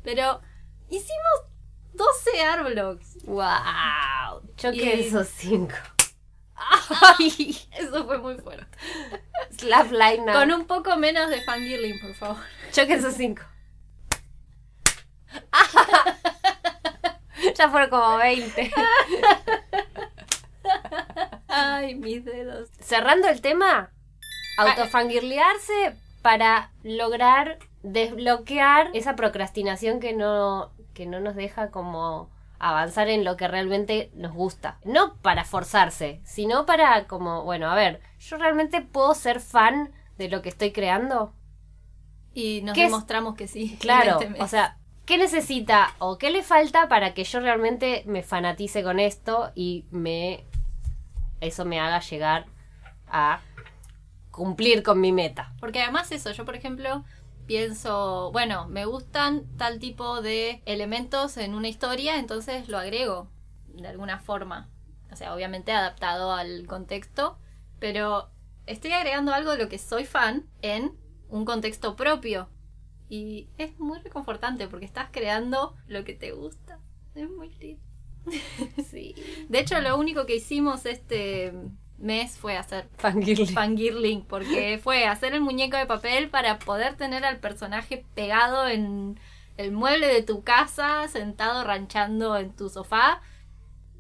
Pero 0.05 0.41
hicimos 0.91 1.49
12 1.95 2.43
Arblogs. 2.43 3.25
¡Wow! 3.25 4.43
Choque 4.57 4.77
Y- 4.77 5.01
esos 5.07 5.27
cinco. 5.29 5.75
Ay, 7.19 7.59
eso 7.73 8.07
fue 8.07 8.19
muy 8.19 8.37
fuerte. 8.37 8.67
Slap 9.59 9.91
line. 9.93 10.33
Con 10.33 10.53
un 10.53 10.67
poco 10.67 10.97
menos 10.97 11.31
de 11.31 11.43
fangirling, 11.43 12.01
por 12.01 12.15
favor. 12.15 12.43
Choque 12.73 12.95
esos 12.95 13.15
cinco. 13.15 13.43
ya 17.55 17.71
fueron 17.71 17.91
como 17.91 18.17
20. 18.19 18.73
Ay, 21.49 21.95
mis 21.95 22.25
dedos. 22.25 22.69
Cerrando 22.81 23.29
el 23.29 23.41
tema, 23.41 23.91
autofangirlearse 24.59 25.97
para 26.23 26.73
lograr 26.83 27.59
desbloquear 27.83 28.91
esa 28.95 29.17
procrastinación 29.17 30.01
que 30.01 30.13
no, 30.13 30.73
que 30.95 31.07
no 31.07 31.21
nos 31.21 31.37
deja 31.37 31.71
como 31.71 32.31
avanzar 32.59 33.09
en 33.09 33.25
lo 33.25 33.37
que 33.37 33.49
realmente 33.49 34.11
nos 34.15 34.33
gusta. 34.33 34.79
No 34.85 35.17
para 35.17 35.45
forzarse, 35.45 36.21
sino 36.25 36.67
para 36.67 37.07
como, 37.07 37.45
bueno, 37.45 37.71
a 37.71 37.75
ver, 37.75 38.01
yo 38.19 38.37
realmente 38.37 38.81
puedo 38.81 39.15
ser 39.15 39.41
fan 39.41 39.93
de 40.17 40.29
lo 40.29 40.43
que 40.43 40.49
estoy 40.49 40.73
creando. 40.73 41.35
Y 42.35 42.63
nos 42.63 42.77
demostramos 42.77 43.35
que 43.35 43.49
sí. 43.49 43.77
Claro, 43.81 44.21
este 44.21 44.43
o 44.43 44.49
sea, 44.49 44.79
¿Qué 45.09 45.17
necesita 45.17 45.95
o 46.01 46.19
qué 46.19 46.29
le 46.29 46.43
falta 46.43 46.87
para 46.87 47.15
que 47.15 47.25
yo 47.25 47.41
realmente 47.41 48.03
me 48.05 48.23
fanatice 48.23 48.83
con 48.83 49.01
esto 49.01 49.53
y 49.55 49.87
me 49.91 50.45
eso 51.41 51.65
me 51.65 51.81
haga 51.81 52.01
llegar 52.01 52.45
a 53.07 53.41
cumplir 54.31 54.83
con 54.83 55.01
mi 55.01 55.13
meta? 55.13 55.55
Porque 55.61 55.81
además 55.81 56.13
eso, 56.13 56.31
yo 56.33 56.45
por 56.45 56.57
ejemplo 56.57 57.07
pienso, 57.49 58.31
bueno, 58.31 58.69
me 58.69 58.85
gustan 58.85 59.47
tal 59.57 59.79
tipo 59.79 60.21
de 60.21 60.63
elementos 60.67 61.39
en 61.39 61.55
una 61.55 61.69
historia, 61.69 62.19
entonces 62.19 62.69
lo 62.69 62.79
agrego 62.79 63.31
de 63.69 63.89
alguna 63.89 64.21
forma. 64.21 64.69
O 65.11 65.17
sea, 65.17 65.35
obviamente 65.35 65.73
adaptado 65.73 66.33
al 66.33 66.67
contexto, 66.67 67.39
pero 67.81 68.31
estoy 68.67 68.93
agregando 68.93 69.33
algo 69.33 69.53
de 69.53 69.59
lo 69.65 69.71
que 69.71 69.79
soy 69.79 70.05
fan 70.05 70.47
en 70.61 70.93
un 71.31 71.47
contexto 71.47 71.97
propio. 71.97 72.51
Y 73.09 73.49
es 73.57 73.81
muy 73.81 73.99
reconfortante 74.01 74.69
porque 74.69 74.85
estás 74.85 75.09
creando 75.11 75.75
lo 75.87 76.05
que 76.05 76.13
te 76.13 76.33
gusta. 76.33 76.79
Es 77.15 77.29
muy 77.31 77.49
lindo. 77.55 77.83
Sí. 78.91 79.15
De 79.49 79.61
hecho, 79.61 79.81
lo 79.81 79.97
único 79.97 80.27
que 80.27 80.37
hicimos 80.37 80.85
este 80.85 81.55
mes 81.99 82.39
fue 82.39 82.57
hacer 82.57 82.89
Fangirling. 82.97 83.55
fangirling, 83.55 84.23
porque 84.25 84.79
fue 84.83 85.07
hacer 85.07 85.35
el 85.35 85.41
muñeco 85.41 85.77
de 85.77 85.87
papel 85.87 86.29
para 86.31 86.59
poder 86.59 86.97
tener 86.97 87.25
al 87.25 87.39
personaje 87.39 88.05
pegado 88.15 88.69
en 88.69 89.19
el 89.57 89.73
mueble 89.73 90.07
de 90.07 90.23
tu 90.23 90.43
casa, 90.45 91.09
sentado 91.09 91.65
ranchando 91.65 92.37
en 92.37 92.55
tu 92.55 92.69
sofá, 92.69 93.21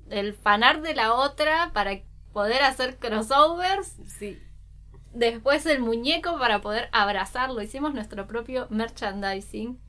el 0.08 0.32
fanar 0.34 0.82
de 0.82 0.94
la 0.94 1.12
otra 1.14 1.72
para 1.74 2.00
poder 2.32 2.62
hacer 2.62 2.96
crossovers, 2.98 3.96
Sí. 4.06 4.38
después 5.12 5.66
el 5.66 5.80
muñeco 5.80 6.38
para 6.38 6.60
poder 6.60 6.88
abrazarlo, 6.92 7.60
hicimos 7.60 7.92
nuestro 7.94 8.26
propio 8.28 8.68
merchandising. 8.70 9.80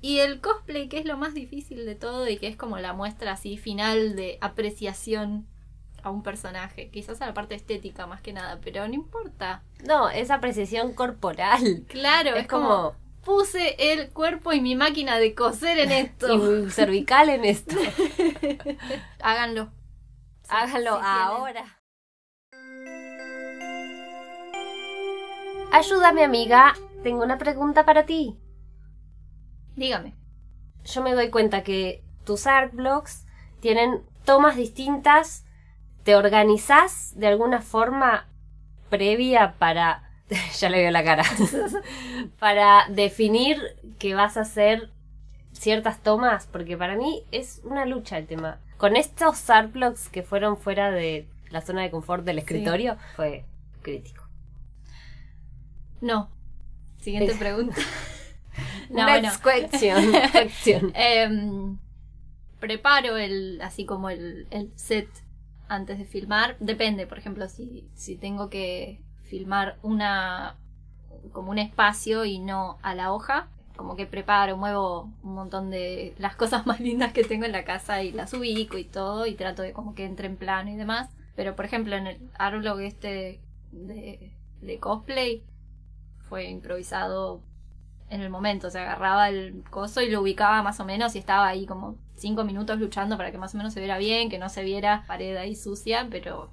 Y 0.00 0.20
el 0.20 0.40
cosplay, 0.40 0.88
que 0.88 0.98
es 1.00 1.04
lo 1.04 1.16
más 1.18 1.34
difícil 1.34 1.84
de 1.84 1.96
todo 1.96 2.28
y 2.28 2.38
que 2.38 2.46
es 2.46 2.56
como 2.56 2.78
la 2.78 2.92
muestra 2.92 3.32
así 3.32 3.56
final 3.58 4.14
de 4.16 4.38
apreciación 4.40 5.46
a 6.02 6.10
un 6.10 6.22
personaje. 6.22 6.88
Quizás 6.90 7.20
a 7.22 7.26
la 7.26 7.34
parte 7.34 7.54
estética 7.54 8.06
más 8.06 8.20
que 8.20 8.32
nada, 8.32 8.58
pero 8.62 8.86
no 8.88 8.94
importa. 8.94 9.62
No, 9.86 10.08
es 10.10 10.30
apreciación 10.30 10.92
corporal. 10.94 11.84
Claro, 11.88 12.30
es, 12.34 12.42
Es 12.42 12.46
como, 12.48 12.68
como- 12.68 12.94
puse 13.24 13.92
el 13.92 14.10
cuerpo 14.10 14.52
y 14.52 14.60
mi 14.60 14.74
máquina 14.74 15.18
de 15.18 15.34
coser 15.34 15.78
en 15.78 15.92
esto. 15.92 16.32
Y 16.32 16.38
muy 16.38 16.70
cervical 16.70 17.28
en 17.28 17.44
esto. 17.44 17.76
Háganlo. 19.20 19.70
Háganlo 20.48 20.96
sí 20.96 21.00
tienen. 21.02 21.16
ahora. 21.16 21.74
Ayúdame, 25.72 26.24
amiga. 26.24 26.74
Tengo 27.02 27.22
una 27.22 27.38
pregunta 27.38 27.84
para 27.84 28.06
ti. 28.06 28.36
Dígame. 29.76 30.14
Yo 30.84 31.02
me 31.02 31.14
doy 31.14 31.30
cuenta 31.30 31.62
que 31.62 32.02
tus 32.24 32.46
art 32.46 32.72
blocks 32.74 33.26
tienen 33.60 34.02
tomas 34.24 34.56
distintas. 34.56 35.44
¿Te 36.08 36.16
organizás 36.16 37.12
de 37.16 37.26
alguna 37.26 37.60
forma 37.60 38.26
previa 38.88 39.56
para... 39.58 40.10
ya 40.58 40.70
le 40.70 40.78
veo 40.78 40.90
la 40.90 41.04
cara. 41.04 41.22
para 42.38 42.86
definir 42.88 43.60
que 43.98 44.14
vas 44.14 44.38
a 44.38 44.40
hacer 44.40 44.90
ciertas 45.52 46.02
tomas? 46.02 46.46
Porque 46.46 46.78
para 46.78 46.96
mí 46.96 47.24
es 47.30 47.60
una 47.62 47.84
lucha 47.84 48.16
el 48.16 48.26
tema. 48.26 48.58
Con 48.78 48.96
estos 48.96 49.50
art 49.50 49.70
blocks 49.70 50.08
que 50.08 50.22
fueron 50.22 50.56
fuera 50.56 50.90
de 50.90 51.28
la 51.50 51.60
zona 51.60 51.82
de 51.82 51.90
confort 51.90 52.24
del 52.24 52.38
escritorio, 52.38 52.96
fue 53.14 53.44
crítico. 53.82 54.26
No. 56.00 56.30
Siguiente 57.02 57.34
pregunta. 57.34 57.76
no, 58.88 59.04
Next 59.04 59.42
bueno. 59.42 59.68
question. 59.68 60.12
question. 60.32 60.92
Em, 60.94 61.78
preparo 62.60 63.18
el, 63.18 63.60
así 63.60 63.84
como 63.84 64.08
el, 64.08 64.46
el 64.50 64.72
set 64.74 65.06
antes 65.68 65.98
de 65.98 66.04
filmar. 66.04 66.56
Depende, 66.60 67.06
por 67.06 67.18
ejemplo, 67.18 67.48
si, 67.48 67.88
si 67.94 68.16
tengo 68.16 68.48
que 68.48 69.00
filmar 69.24 69.78
una 69.82 70.56
como 71.32 71.50
un 71.50 71.58
espacio 71.58 72.24
y 72.24 72.38
no 72.38 72.78
a 72.82 72.94
la 72.94 73.12
hoja, 73.12 73.48
como 73.76 73.96
que 73.96 74.06
preparo, 74.06 74.56
muevo 74.56 75.12
un 75.22 75.34
montón 75.34 75.70
de 75.70 76.14
las 76.18 76.36
cosas 76.36 76.66
más 76.66 76.80
lindas 76.80 77.12
que 77.12 77.24
tengo 77.24 77.44
en 77.44 77.52
la 77.52 77.64
casa 77.64 78.02
y 78.02 78.12
las 78.12 78.32
ubico 78.34 78.78
y 78.78 78.84
todo 78.84 79.26
y 79.26 79.34
trato 79.34 79.62
de 79.62 79.72
como 79.72 79.94
que 79.94 80.04
entre 80.04 80.26
en 80.26 80.36
plano 80.36 80.70
y 80.70 80.76
demás. 80.76 81.10
Pero 81.36 81.54
por 81.54 81.64
ejemplo 81.64 81.94
en 81.94 82.06
el 82.08 82.30
artlog 82.38 82.80
este 82.80 83.40
de 83.70 84.78
cosplay 84.80 85.44
fue 86.28 86.48
improvisado 86.48 87.42
en 88.10 88.20
el 88.20 88.30
momento, 88.30 88.68
o 88.68 88.70
agarraba 88.70 89.28
el 89.28 89.62
coso 89.70 90.00
y 90.00 90.10
lo 90.10 90.22
ubicaba 90.22 90.62
más 90.62 90.80
o 90.80 90.84
menos 90.84 91.14
y 91.14 91.18
estaba 91.18 91.46
ahí 91.46 91.66
como 91.66 91.96
cinco 92.16 92.44
minutos 92.44 92.78
luchando 92.78 93.16
para 93.16 93.30
que 93.30 93.38
más 93.38 93.54
o 93.54 93.58
menos 93.58 93.74
se 93.74 93.80
viera 93.80 93.98
bien, 93.98 94.30
que 94.30 94.38
no 94.38 94.48
se 94.48 94.62
viera 94.64 95.04
pared 95.06 95.36
ahí 95.36 95.54
sucia, 95.54 96.08
pero 96.10 96.50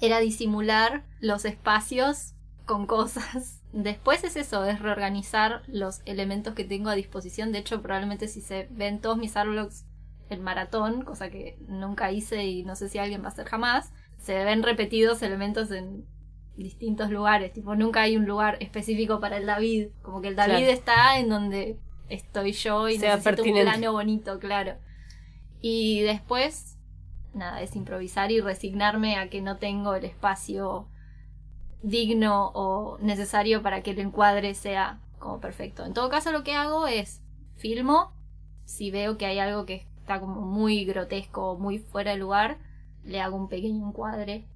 era 0.00 0.18
disimular 0.18 1.04
los 1.20 1.44
espacios 1.44 2.34
con 2.66 2.86
cosas. 2.86 3.62
Después 3.72 4.24
es 4.24 4.36
eso, 4.36 4.64
es 4.64 4.80
reorganizar 4.80 5.62
los 5.66 6.02
elementos 6.04 6.54
que 6.54 6.64
tengo 6.64 6.90
a 6.90 6.94
disposición. 6.94 7.52
De 7.52 7.58
hecho, 7.58 7.82
probablemente 7.82 8.28
si 8.28 8.40
se 8.40 8.68
ven 8.70 9.00
todos 9.00 9.18
mis 9.18 9.36
artblocks 9.36 9.84
en 10.30 10.42
maratón, 10.42 11.02
cosa 11.02 11.28
que 11.28 11.58
nunca 11.68 12.12
hice 12.12 12.44
y 12.44 12.64
no 12.64 12.76
sé 12.76 12.88
si 12.88 12.98
alguien 12.98 13.22
va 13.22 13.26
a 13.26 13.30
hacer 13.30 13.46
jamás, 13.46 13.92
se 14.18 14.44
ven 14.44 14.62
repetidos 14.62 15.22
elementos 15.22 15.70
en 15.70 16.06
distintos 16.56 17.10
lugares. 17.10 17.52
Tipo, 17.52 17.74
nunca 17.74 18.02
hay 18.02 18.16
un 18.16 18.26
lugar 18.26 18.56
específico 18.60 19.20
para 19.20 19.36
el 19.38 19.46
David. 19.46 19.88
Como 20.02 20.20
que 20.20 20.28
el 20.28 20.36
David 20.36 20.56
Claro. 20.58 20.72
está 20.72 21.18
en 21.18 21.28
donde 21.28 21.78
estoy 22.08 22.52
yo 22.52 22.88
y 22.88 22.98
Sea 22.98 23.16
necesito 23.16 23.36
pertinente. 23.36 23.70
un 23.70 23.78
plano 23.78 23.92
bonito, 23.92 24.38
claro. 24.38 24.74
Y 25.60 26.02
después, 26.02 26.78
nada, 27.32 27.62
es 27.62 27.74
improvisar 27.74 28.30
y 28.30 28.40
resignarme 28.40 29.16
a 29.16 29.28
que 29.30 29.40
no 29.40 29.56
tengo 29.56 29.94
el 29.94 30.04
espacio 30.04 30.88
digno 31.82 32.50
o 32.54 32.98
necesario 33.00 33.62
para 33.62 33.82
que 33.82 33.90
el 33.92 33.98
encuadre 34.00 34.54
sea 34.54 35.00
como 35.18 35.40
perfecto. 35.40 35.84
En 35.84 35.94
todo 35.94 36.08
caso, 36.08 36.32
lo 36.32 36.44
que 36.44 36.54
hago 36.54 36.86
es 36.86 37.22
filmo. 37.56 38.12
Si 38.64 38.90
veo 38.90 39.18
que 39.18 39.26
hay 39.26 39.38
algo 39.38 39.66
que 39.66 39.86
está 39.98 40.20
como 40.20 40.42
muy 40.42 40.84
grotesco 40.84 41.52
o 41.52 41.58
muy 41.58 41.78
fuera 41.78 42.12
de 42.12 42.18
lugar, 42.18 42.58
le 43.04 43.20
hago 43.20 43.36
un 43.36 43.48
pequeño 43.48 43.86
encuadre 43.86 44.46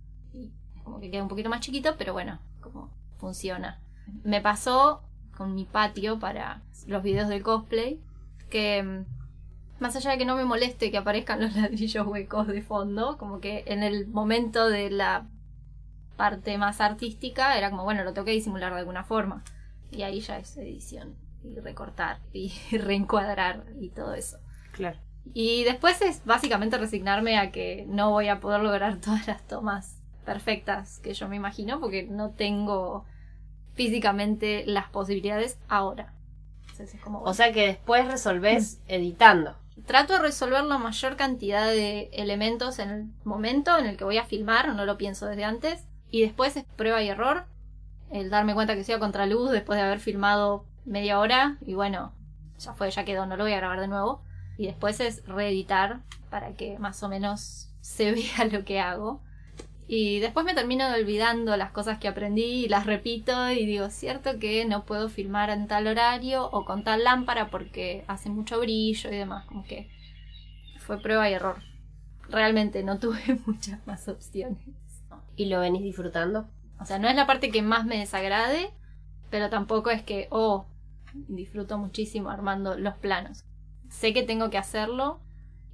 como 0.88 1.00
que 1.00 1.10
queda 1.10 1.22
un 1.22 1.28
poquito 1.28 1.50
más 1.50 1.60
chiquito, 1.60 1.96
pero 1.98 2.14
bueno, 2.14 2.38
como 2.62 2.90
funciona. 3.18 3.78
Me 4.24 4.40
pasó 4.40 5.02
con 5.36 5.54
mi 5.54 5.66
patio 5.66 6.18
para 6.18 6.62
los 6.86 7.02
videos 7.02 7.28
de 7.28 7.42
cosplay 7.42 8.00
que 8.48 8.82
mm, 8.82 9.80
más 9.80 9.94
allá 9.96 10.12
de 10.12 10.18
que 10.18 10.24
no 10.24 10.34
me 10.34 10.46
moleste 10.46 10.90
que 10.90 10.96
aparezcan 10.96 11.40
los 11.40 11.54
ladrillos 11.56 12.06
huecos 12.06 12.46
de 12.46 12.62
fondo, 12.62 13.18
como 13.18 13.40
que 13.40 13.64
en 13.66 13.82
el 13.82 14.06
momento 14.08 14.68
de 14.68 14.90
la 14.90 15.28
parte 16.16 16.56
más 16.56 16.80
artística 16.80 17.56
era 17.58 17.70
como, 17.70 17.84
bueno, 17.84 18.02
lo 18.02 18.14
tengo 18.14 18.24
que 18.24 18.32
disimular 18.32 18.72
de 18.72 18.80
alguna 18.80 19.04
forma. 19.04 19.44
Y 19.90 20.02
ahí 20.02 20.20
ya 20.20 20.38
es 20.38 20.56
edición 20.56 21.16
y 21.44 21.60
recortar 21.60 22.18
y 22.32 22.52
reencuadrar 22.72 23.66
y 23.78 23.90
todo 23.90 24.14
eso. 24.14 24.38
Claro. 24.72 24.98
Y 25.34 25.64
después 25.64 26.00
es 26.00 26.24
básicamente 26.24 26.78
resignarme 26.78 27.38
a 27.38 27.52
que 27.52 27.84
no 27.88 28.10
voy 28.10 28.28
a 28.28 28.40
poder 28.40 28.62
lograr 28.62 28.96
todas 29.00 29.26
las 29.26 29.46
tomas 29.46 29.97
perfectas 30.28 30.98
que 30.98 31.14
yo 31.14 31.26
me 31.26 31.36
imagino 31.36 31.80
porque 31.80 32.02
no 32.02 32.32
tengo 32.32 33.06
físicamente 33.72 34.64
las 34.66 34.90
posibilidades 34.90 35.58
ahora. 35.68 36.12
Entonces 36.60 36.94
es 36.94 37.00
como, 37.00 37.22
O 37.22 37.32
sea 37.32 37.50
que 37.50 37.66
después 37.66 38.06
resolvés 38.06 38.82
editando. 38.88 39.56
trato 39.86 40.12
de 40.12 40.18
resolver 40.18 40.62
la 40.64 40.76
mayor 40.76 41.16
cantidad 41.16 41.66
de 41.66 42.10
elementos 42.12 42.78
en 42.78 42.90
el 42.90 43.06
momento 43.24 43.78
en 43.78 43.86
el 43.86 43.96
que 43.96 44.04
voy 44.04 44.18
a 44.18 44.24
filmar, 44.24 44.74
no 44.74 44.84
lo 44.84 44.98
pienso 44.98 45.24
desde 45.24 45.44
antes. 45.44 45.86
Y 46.10 46.20
después 46.20 46.58
es 46.58 46.64
prueba 46.76 47.02
y 47.02 47.08
error. 47.08 47.46
El 48.10 48.28
darme 48.28 48.52
cuenta 48.52 48.74
que 48.74 48.80
estoy 48.80 48.96
a 48.96 48.98
contraluz 48.98 49.50
después 49.50 49.78
de 49.78 49.86
haber 49.86 50.00
filmado 50.00 50.66
media 50.84 51.18
hora. 51.20 51.56
Y 51.66 51.72
bueno, 51.72 52.12
ya 52.58 52.74
fue, 52.74 52.90
ya 52.90 53.06
quedó, 53.06 53.24
no 53.24 53.38
lo 53.38 53.44
voy 53.44 53.54
a 53.54 53.58
grabar 53.58 53.80
de 53.80 53.88
nuevo. 53.88 54.22
Y 54.58 54.66
después 54.66 55.00
es 55.00 55.24
reeditar 55.26 56.00
para 56.28 56.52
que 56.52 56.78
más 56.78 57.02
o 57.02 57.08
menos 57.08 57.70
se 57.80 58.12
vea 58.12 58.44
lo 58.52 58.66
que 58.66 58.78
hago. 58.78 59.22
Y 59.90 60.20
después 60.20 60.44
me 60.44 60.54
termino 60.54 60.86
olvidando 60.86 61.56
las 61.56 61.70
cosas 61.70 61.98
que 61.98 62.08
aprendí 62.08 62.42
y 62.42 62.68
las 62.68 62.84
repito 62.84 63.50
y 63.50 63.64
digo, 63.64 63.88
cierto 63.88 64.38
que 64.38 64.66
no 64.66 64.84
puedo 64.84 65.08
filmar 65.08 65.48
en 65.48 65.66
tal 65.66 65.86
horario 65.86 66.44
o 66.50 66.66
con 66.66 66.84
tal 66.84 67.04
lámpara 67.04 67.48
porque 67.48 68.04
hace 68.06 68.28
mucho 68.28 68.60
brillo 68.60 69.10
y 69.10 69.16
demás, 69.16 69.46
como 69.46 69.64
que 69.64 69.88
fue 70.78 71.00
prueba 71.00 71.30
y 71.30 71.32
error. 71.32 71.62
Realmente 72.28 72.82
no 72.82 72.98
tuve 73.00 73.40
muchas 73.46 73.84
más 73.86 74.06
opciones. 74.08 74.58
¿Y 75.36 75.46
lo 75.46 75.60
venís 75.60 75.82
disfrutando? 75.82 76.46
O 76.78 76.84
sea, 76.84 76.98
no 76.98 77.08
es 77.08 77.16
la 77.16 77.26
parte 77.26 77.50
que 77.50 77.62
más 77.62 77.86
me 77.86 77.98
desagrade, 77.98 78.70
pero 79.30 79.48
tampoco 79.48 79.88
es 79.88 80.02
que, 80.02 80.28
oh, 80.30 80.66
disfruto 81.28 81.78
muchísimo 81.78 82.28
armando 82.28 82.76
los 82.76 82.98
planos. 82.98 83.42
Sé 83.88 84.12
que 84.12 84.22
tengo 84.22 84.50
que 84.50 84.58
hacerlo 84.58 85.20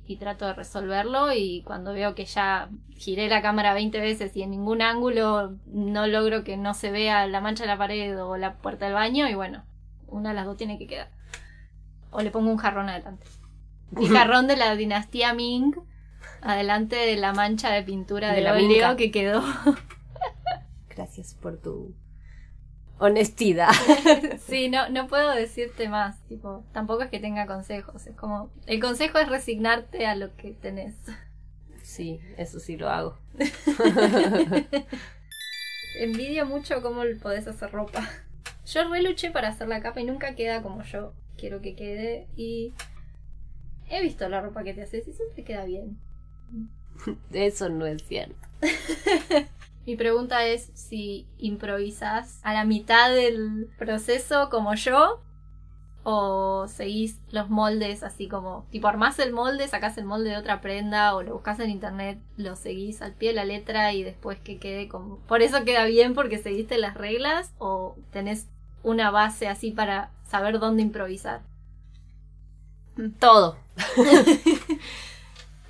y 0.06 0.16
trato 0.16 0.46
de 0.46 0.52
resolverlo 0.52 1.32
y 1.32 1.62
cuando 1.62 1.92
veo 1.92 2.14
que 2.14 2.26
ya 2.26 2.68
giré 2.96 3.28
la 3.28 3.42
cámara 3.42 3.74
20 3.74 3.98
veces 4.00 4.36
y 4.36 4.42
en 4.42 4.50
ningún 4.50 4.82
ángulo 4.82 5.56
no 5.66 6.06
logro 6.06 6.44
que 6.44 6.56
no 6.56 6.74
se 6.74 6.90
vea 6.90 7.26
la 7.26 7.40
mancha 7.40 7.64
de 7.64 7.68
la 7.68 7.78
pared 7.78 8.22
o 8.22 8.36
la 8.36 8.58
puerta 8.58 8.84
del 8.84 8.94
baño 8.94 9.28
y 9.28 9.34
bueno, 9.34 9.64
una 10.06 10.30
de 10.30 10.34
las 10.34 10.46
dos 10.46 10.56
tiene 10.56 10.78
que 10.78 10.86
quedar. 10.86 11.10
O 12.10 12.20
le 12.20 12.30
pongo 12.30 12.50
un 12.50 12.58
jarrón 12.58 12.88
adelante. 12.88 13.26
El 13.96 14.08
jarrón 14.08 14.46
de 14.46 14.56
la 14.56 14.76
dinastía 14.76 15.34
Ming, 15.34 15.74
adelante 16.42 16.96
de 16.96 17.16
la 17.16 17.32
mancha 17.32 17.70
de 17.70 17.82
pintura 17.82 18.28
De 18.28 18.36
del 18.36 18.44
la 18.44 18.52
óleo 18.52 18.96
que 18.96 19.10
quedó. 19.10 19.42
Gracias 20.88 21.34
por 21.34 21.56
tu 21.60 21.94
honestidad. 22.98 23.70
Sí, 24.46 24.68
no, 24.68 24.88
no 24.90 25.06
puedo 25.06 25.30
decirte 25.30 25.88
más. 25.88 26.22
Tipo, 26.28 26.64
tampoco 26.72 27.02
es 27.02 27.10
que 27.10 27.18
tenga 27.18 27.46
consejos. 27.46 28.06
Es 28.06 28.14
como. 28.14 28.50
El 28.66 28.80
consejo 28.80 29.18
es 29.18 29.28
resignarte 29.28 30.06
a 30.06 30.14
lo 30.14 30.34
que 30.36 30.52
tenés. 30.52 30.94
Sí, 31.82 32.20
eso 32.36 32.60
sí 32.60 32.76
lo 32.76 32.90
hago. 32.90 33.18
Envidio 35.98 36.46
mucho 36.46 36.82
cómo 36.82 37.02
podés 37.22 37.46
hacer 37.46 37.70
ropa. 37.70 38.06
Yo 38.66 38.88
re 38.88 39.02
luché 39.02 39.30
para 39.30 39.48
hacer 39.48 39.68
la 39.68 39.80
capa 39.80 40.00
y 40.00 40.04
nunca 40.04 40.34
queda 40.34 40.62
como 40.62 40.82
yo 40.82 41.14
quiero 41.36 41.60
que 41.60 41.74
quede. 41.74 42.28
Y 42.36 42.74
he 43.88 44.02
visto 44.02 44.28
la 44.28 44.40
ropa 44.40 44.64
que 44.64 44.74
te 44.74 44.82
haces 44.82 45.06
y 45.08 45.12
siempre 45.12 45.44
queda 45.44 45.64
bien. 45.64 45.98
Eso 47.32 47.68
no 47.68 47.86
es 47.86 48.02
cierto. 48.06 48.36
Mi 49.86 49.96
pregunta 49.96 50.46
es 50.46 50.70
si 50.74 51.26
improvisas 51.38 52.40
a 52.42 52.54
la 52.54 52.64
mitad 52.64 53.10
del 53.10 53.68
proceso 53.78 54.48
como 54.50 54.74
yo 54.74 55.22
o 56.04 56.66
seguís 56.68 57.18
los 57.30 57.48
moldes 57.48 58.02
así 58.02 58.28
como 58.28 58.66
tipo 58.70 58.88
armás 58.88 59.18
el 59.18 59.32
molde, 59.32 59.68
sacás 59.68 59.96
el 59.98 60.04
molde 60.04 60.30
de 60.30 60.36
otra 60.36 60.60
prenda 60.60 61.14
o 61.14 61.22
lo 61.22 61.34
buscas 61.34 61.60
en 61.60 61.70
internet, 61.70 62.18
lo 62.36 62.56
seguís 62.56 63.02
al 63.02 63.14
pie 63.14 63.30
de 63.30 63.36
la 63.36 63.44
letra 63.44 63.92
y 63.92 64.02
después 64.02 64.38
que 64.38 64.58
quede 64.58 64.88
como 64.88 65.18
por 65.20 65.42
eso 65.42 65.64
queda 65.64 65.84
bien 65.84 66.14
porque 66.14 66.38
seguiste 66.38 66.78
las 66.78 66.94
reglas 66.94 67.52
o 67.58 67.96
tenés 68.10 68.46
una 68.82 69.10
base 69.10 69.48
así 69.48 69.70
para 69.70 70.10
saber 70.26 70.58
dónde 70.58 70.82
improvisar. 70.82 71.42
Todo. 73.18 73.56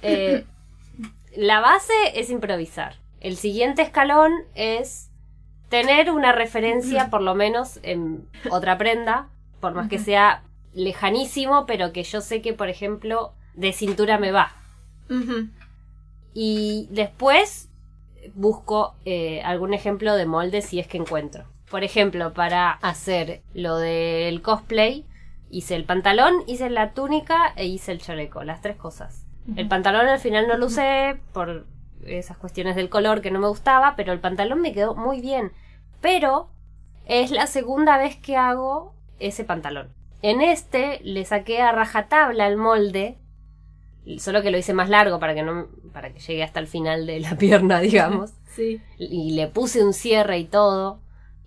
Eh, 0.07 0.45
la 1.35 1.61
base 1.61 1.95
es 2.13 2.29
improvisar. 2.29 2.97
El 3.25 3.39
siguiente 3.39 3.81
escalón 3.81 4.33
es 4.55 5.09
tener 5.71 6.11
una 6.11 6.33
referencia, 6.33 7.09
por 7.09 7.23
lo 7.23 7.35
menos, 7.35 7.81
en 7.83 8.29
otra 8.51 8.77
prenda, 8.77 9.31
por 9.61 9.73
más 9.73 9.89
que 9.89 9.99
sea 9.99 10.43
lejanísimo, 10.75 11.65
pero 11.65 11.91
que 11.91 12.03
yo 12.03 12.21
sé 12.21 12.43
que, 12.43 12.53
por 12.53 12.69
ejemplo, 12.69 13.33
de 13.55 13.73
cintura 13.73 14.19
me 14.19 14.31
va. 14.31 14.53
Y 16.35 16.87
después 16.91 17.71
busco 18.35 18.95
eh, 19.07 19.41
algún 19.43 19.73
ejemplo 19.73 20.17
de 20.17 20.27
molde 20.27 20.61
si 20.61 20.79
es 20.79 20.87
que 20.87 20.99
encuentro. 20.99 21.45
Por 21.71 21.83
ejemplo, 21.83 22.35
para 22.35 22.73
hacer 22.73 23.41
lo 23.55 23.79
del 23.79 24.43
cosplay, 24.43 25.07
hice 25.49 25.77
el 25.77 25.85
pantalón, 25.85 26.35
hice 26.47 26.69
la 26.69 26.93
túnica 26.93 27.55
e 27.57 27.65
hice 27.65 27.93
el 27.93 28.03
chaleco, 28.03 28.45
las 28.45 28.61
tres 28.61 28.77
cosas. 28.77 29.25
El 29.57 29.67
pantalón 29.67 30.09
al 30.09 30.19
final 30.19 30.47
no 30.47 30.59
lo 30.59 30.67
usé 30.67 31.19
por 31.33 31.65
esas 32.07 32.37
cuestiones 32.37 32.77
del 32.77 32.89
color 32.89 33.21
que 33.21 33.31
no 33.31 33.41
me 33.41 33.49
gustaba, 33.49 33.95
pero 33.97 34.13
el 34.13 34.21
pantalón 34.21 34.61
me 34.61 34.73
quedó 34.73 34.95
muy 34.95 35.21
bien. 35.21 35.53
Pero 36.01 36.49
es 37.07 37.31
la 37.31 37.47
segunda 37.47 37.99
vez 37.99 38.17
que 38.17 38.37
hago 38.37 38.95
ese 39.19 39.45
pantalón. 39.45 39.93
En 40.23 40.41
este 40.41 41.01
le 41.03 41.25
saqué 41.25 41.61
a 41.61 41.73
rajatabla 41.73 42.47
el 42.47 42.57
molde, 42.57 43.19
solo 44.19 44.43
que 44.43 44.51
lo 44.51 44.59
hice 44.59 44.73
más 44.75 44.89
largo 44.89 45.19
para 45.19 45.35
que 45.35 45.43
no 45.43 45.69
para 45.93 46.13
que 46.13 46.21
llegue 46.21 46.43
hasta 46.43 46.61
el 46.61 46.67
final 46.67 47.07
de 47.07 47.21
la 47.21 47.35
pierna, 47.39 47.81
digamos, 47.81 48.33
Sí. 48.55 48.81
y 48.99 49.33
le 49.33 49.49
puse 49.49 49.85
un 49.85 49.93
cierre 49.93 50.39
y 50.39 50.45
todo. 50.45 51.01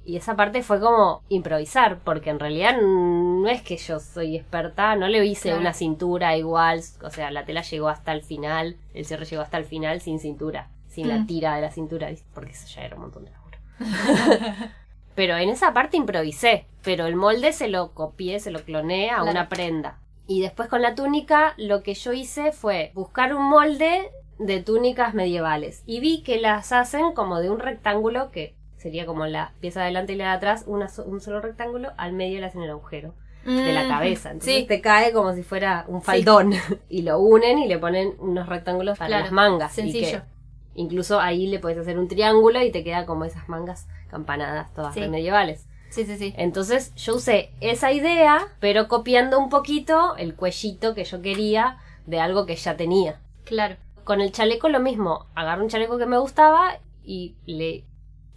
Y 0.08 0.16
esa 0.16 0.38
parte 0.38 0.64
fue 0.64 0.80
como 0.80 1.22
improvisar, 1.28 2.00
porque 2.00 2.30
en 2.30 2.40
realidad 2.40 2.78
no 2.82 3.46
es 3.50 3.62
que 3.62 3.76
yo 3.76 4.00
soy 4.00 4.38
experta, 4.38 4.96
no 4.96 5.10
le 5.10 5.26
hice 5.26 5.50
Claro. 5.50 5.60
una 5.60 5.74
cintura 5.74 6.38
igual, 6.38 6.82
o 7.04 7.10
sea, 7.10 7.30
la 7.30 7.44
tela 7.44 7.62
llegó 7.62 7.90
hasta 7.90 8.14
el 8.14 8.24
final, 8.24 8.78
el 8.94 9.04
cierre 9.06 9.26
llegó 9.26 9.42
hasta 9.42 9.58
el 9.58 9.66
final 9.66 10.00
sin 10.00 10.20
cintura, 10.22 10.70
sin 10.88 11.10
la 11.10 11.18
Mm. 11.18 11.28
tira 11.28 11.56
de 11.56 11.62
la 11.62 11.72
cintura, 11.72 12.08
porque 12.34 12.52
eso 12.52 12.68
ya 12.74 12.84
era 12.86 12.96
un 12.96 13.02
montón 13.02 13.26
de 13.26 13.32
laburo. 13.32 13.58
pero 15.16 15.36
en 15.36 15.50
esa 15.50 15.74
parte 15.74 15.98
improvisé, 15.98 16.66
pero 16.84 17.06
el 17.06 17.16
molde 17.16 17.52
se 17.52 17.68
lo 17.68 17.92
copié, 17.94 18.40
se 18.40 18.52
lo 18.52 18.64
cloné 18.64 19.10
a 19.10 19.16
Claro. 19.16 19.32
una 19.32 19.50
prenda. 19.50 20.00
Y 20.26 20.42
después 20.42 20.70
con 20.70 20.82
la 20.82 20.96
túnica 20.96 21.54
lo 21.58 21.84
que 21.84 21.94
yo 21.96 22.14
hice 22.14 22.52
fue 22.54 22.92
buscar 22.94 23.34
un 23.36 23.44
molde 23.50 24.10
de 24.40 24.62
túnicas 24.62 25.14
medievales 25.14 25.84
y 25.86 26.00
vi 26.00 26.22
que 26.22 26.40
las 26.40 26.72
hacen 26.72 27.14
como 27.14 27.40
de 27.40 27.50
un 27.50 27.60
rectángulo 27.60 28.30
que 28.32 28.56
sería 28.78 29.06
como 29.06 29.26
la 29.26 29.54
pieza 29.60 29.80
de 29.82 29.86
adelante 29.86 30.14
y 30.14 30.16
la 30.18 30.26
de 30.26 30.38
atrás, 30.38 30.64
una 30.68 30.88
un 31.06 31.20
solo 31.22 31.42
rectángulo, 31.42 31.92
al 31.98 32.14
medio 32.14 32.40
le 32.40 32.46
hacen 32.46 32.62
el 32.62 32.70
agujero 32.70 33.14
de 33.46 33.72
la 33.74 33.86
Mm, 33.86 33.90
cabeza. 33.90 34.32
Entonces 34.32 34.56
Sí. 34.62 34.66
te 34.68 34.82
cae 34.82 35.12
como 35.14 35.34
si 35.34 35.42
fuera 35.44 35.86
un 35.88 36.02
faldón 36.02 36.52
y 36.90 37.02
lo 37.04 37.20
unen 37.20 37.60
y 37.60 37.68
le 37.68 37.78
ponen 37.78 38.14
unos 38.20 38.48
rectángulos 38.48 38.98
para 38.98 39.08
Claro, 39.08 39.24
las 39.26 39.32
mangas. 39.34 39.72
y 39.78 39.82
sencillo. 39.84 40.20
que 40.20 40.38
incluso 40.82 41.20
ahí 41.20 41.48
le 41.48 41.60
puedes 41.60 41.78
hacer 41.80 41.98
un 41.98 42.08
triángulo 42.08 42.62
y 42.62 42.72
te 42.72 42.84
queda 42.84 43.06
como 43.06 43.26
esas 43.26 43.48
mangas 43.50 43.88
campanadas 44.10 44.74
todas 44.74 44.94
Sí. 44.94 45.02
medievales. 45.08 45.66
Sí, 45.90 46.06
sí, 46.06 46.18
sí. 46.18 46.34
Entonces 46.38 46.94
yo 46.96 47.16
usé 47.16 47.50
esa 47.62 47.92
idea, 47.94 48.40
pero 48.60 48.88
copiando 48.90 49.40
un 49.40 49.50
poquito 49.50 50.16
el 50.18 50.36
cuellito 50.36 50.94
que 50.94 51.06
yo 51.06 51.22
quería 51.22 51.78
de 52.06 52.20
algo 52.20 52.46
que 52.46 52.56
ya 52.58 52.76
tenía. 52.78 53.20
Claro. 53.46 53.78
Con 54.04 54.20
el 54.22 54.32
chaleco 54.34 54.68
lo 54.70 54.80
mismo, 54.82 55.26
agarré 55.34 55.64
un 55.64 55.70
chaleco 55.70 55.98
que 55.98 56.06
me 56.06 56.18
gustaba 56.18 56.78
y 57.04 57.36
le 57.46 57.86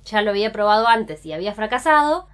ya 0.05 0.23
lo 0.23 0.31
había 0.31 0.53
probado 0.53 0.87
antes 0.89 1.25
y 1.27 1.33
había 1.33 1.55
fracasado, 1.55 2.27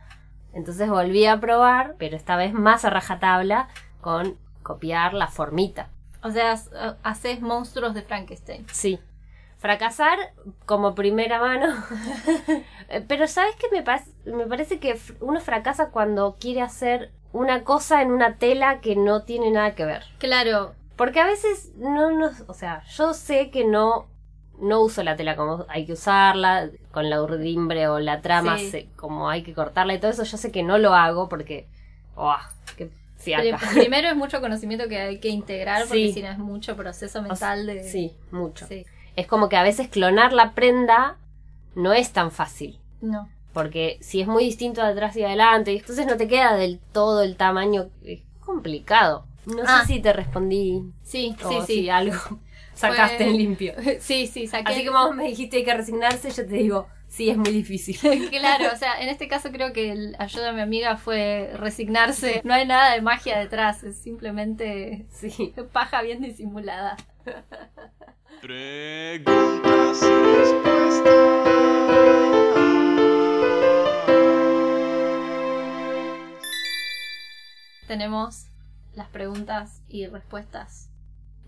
entonces 0.52 0.88
volví 0.88 1.26
a 1.26 1.38
probar, 1.40 1.94
pero 1.98 2.16
esta 2.16 2.36
vez 2.36 2.52
más 2.52 2.84
a 2.84 2.90
rajatabla 2.90 3.68
con 4.00 4.38
copiar 4.62 5.14
la 5.14 5.26
formita. 5.28 5.88
O 6.22 6.30
sea, 6.30 6.52
has- 6.52 6.70
haces 7.02 7.40
monstruos 7.40 7.94
de 7.94 8.02
Frankenstein. 8.02 8.66
Sí. 8.72 8.98
Fracasar 9.58 10.18
como 10.66 10.94
primera 10.94 11.40
mano. 11.40 11.66
Eh, 12.88 13.04
Pero 13.08 13.26
¿sabes 13.26 13.54
qué 13.56 13.66
me, 13.70 14.36
me 14.36 14.46
parece 14.46 14.78
que 14.78 14.98
uno 15.20 15.40
fracasa 15.40 15.90
cuando 15.90 16.36
quiere 16.38 16.62
hacer 16.62 17.12
una 17.32 17.64
cosa 17.64 18.02
en 18.02 18.10
una 18.12 18.36
tela 18.38 18.80
que 18.80 18.96
no 18.96 19.22
tiene 19.22 19.50
nada 19.50 19.74
que 19.74 19.84
ver? 19.84 20.04
Claro. 20.18 20.74
Porque 20.96 21.20
a 21.20 21.26
veces 21.26 21.72
no 21.76 22.10
nos, 22.10 22.42
o 22.48 22.54
sea, 22.54 22.82
yo 22.84 23.12
sé 23.14 23.50
que 23.50 23.64
no 23.64 24.06
no 24.60 24.80
uso 24.80 25.02
la 25.02 25.16
tela 25.16 25.36
como 25.36 25.64
hay 25.68 25.84
que 25.86 25.92
usarla, 25.92 26.70
con 26.92 27.10
la 27.10 27.22
urdimbre 27.22 27.88
o 27.88 27.98
la 27.98 28.20
trama 28.22 28.58
Sí. 28.58 28.88
como 28.96 29.28
hay 29.28 29.42
que 29.42 29.52
cortarla 29.54 29.94
y 29.94 29.98
todo 30.00 30.10
eso, 30.10 30.24
yo 30.24 30.36
sé 30.36 30.50
que 30.50 30.62
no 30.62 30.78
lo 30.78 30.94
hago 30.94 31.28
porque 31.28 31.66
¡oh, 32.14 32.34
qué! 32.76 32.90
Pri- 33.24 33.54
Primero 33.74 34.08
es 34.08 34.16
mucho 34.16 34.40
conocimiento 34.40 34.88
que 34.88 34.98
hay 35.00 35.18
que 35.20 35.28
integrar 35.28 35.82
porque 35.88 36.08
Sí. 36.08 36.12
si 36.14 36.22
no 36.22 36.28
es 36.28 36.38
mucho 36.38 36.76
proceso 36.76 37.18
O 37.20 37.22
sea, 37.36 37.50
mental 37.54 37.66
de... 37.66 37.82
Sí, 37.84 38.12
mucho. 38.30 38.66
Sí. 38.66 38.84
Es 39.16 39.26
como 39.26 39.48
que 39.48 39.56
a 39.56 39.62
veces 39.62 39.88
clonar 39.88 40.32
la 40.32 40.52
prenda 40.54 41.16
no 41.74 41.92
es 41.92 42.12
tan 42.12 42.30
fácil. 42.30 42.78
No. 43.00 43.28
Porque 43.52 43.98
si 44.00 44.20
es 44.20 44.28
muy 44.28 44.44
distinto 44.44 44.82
de 44.82 44.88
atrás 44.88 45.16
y 45.16 45.24
adelante, 45.24 45.72
y 45.72 45.78
entonces 45.78 46.06
no 46.06 46.16
te 46.18 46.28
queda 46.28 46.54
del 46.56 46.78
todo 46.92 47.22
el 47.22 47.36
tamaño. 47.36 47.88
Es 48.04 48.20
complicado. 48.44 49.26
No 49.46 49.62
Ah. 49.66 49.80
sé 49.86 49.94
si 49.94 50.00
te 50.00 50.12
respondí 50.12 50.82
Sí, 51.02 51.34
o 51.42 51.48
sí, 51.48 51.56
si 51.66 51.74
sí. 51.82 51.90
algo 51.90 52.18
sacaste 52.76 53.16
Fue- 53.18 53.26
en 53.26 53.36
limpio. 53.38 53.74
Sí, 54.00 54.26
sí, 54.26 54.46
saqué... 54.46 54.72
Así 54.72 54.86
como 54.86 55.12
me 55.12 55.24
dijiste 55.24 55.56
hay 55.58 55.64
que 55.64 55.74
resignarse, 55.74 56.30
yo 56.30 56.46
te 56.46 56.54
digo, 56.54 56.86
sí, 57.08 57.30
es 57.30 57.36
muy 57.36 57.50
difícil. 57.50 57.96
Claro, 58.30 58.70
o 58.72 58.76
sea, 58.76 59.00
en 59.02 59.08
este 59.08 59.26
caso 59.28 59.50
creo 59.50 59.72
que 59.72 59.90
el 59.92 60.14
ayuda 60.18 60.50
a 60.50 60.52
mi 60.52 60.60
amiga 60.60 60.96
fue 60.96 61.50
resignarse. 61.54 62.40
No 62.44 62.54
hay 62.54 62.66
nada 62.66 62.92
de 62.94 63.00
magia 63.02 63.38
detrás, 63.38 63.82
es 63.82 63.96
simplemente 63.98 65.06
Sí. 65.10 65.52
paja 65.72 66.02
bien 66.02 66.20
disimulada. 66.22 66.96
Preguntas 68.40 70.02
y 70.02 70.36
respuestas. 70.38 72.06
Tenemos 77.86 78.46
las 78.94 79.08
preguntas 79.08 79.82
y 79.88 80.06
respuestas. 80.06 80.90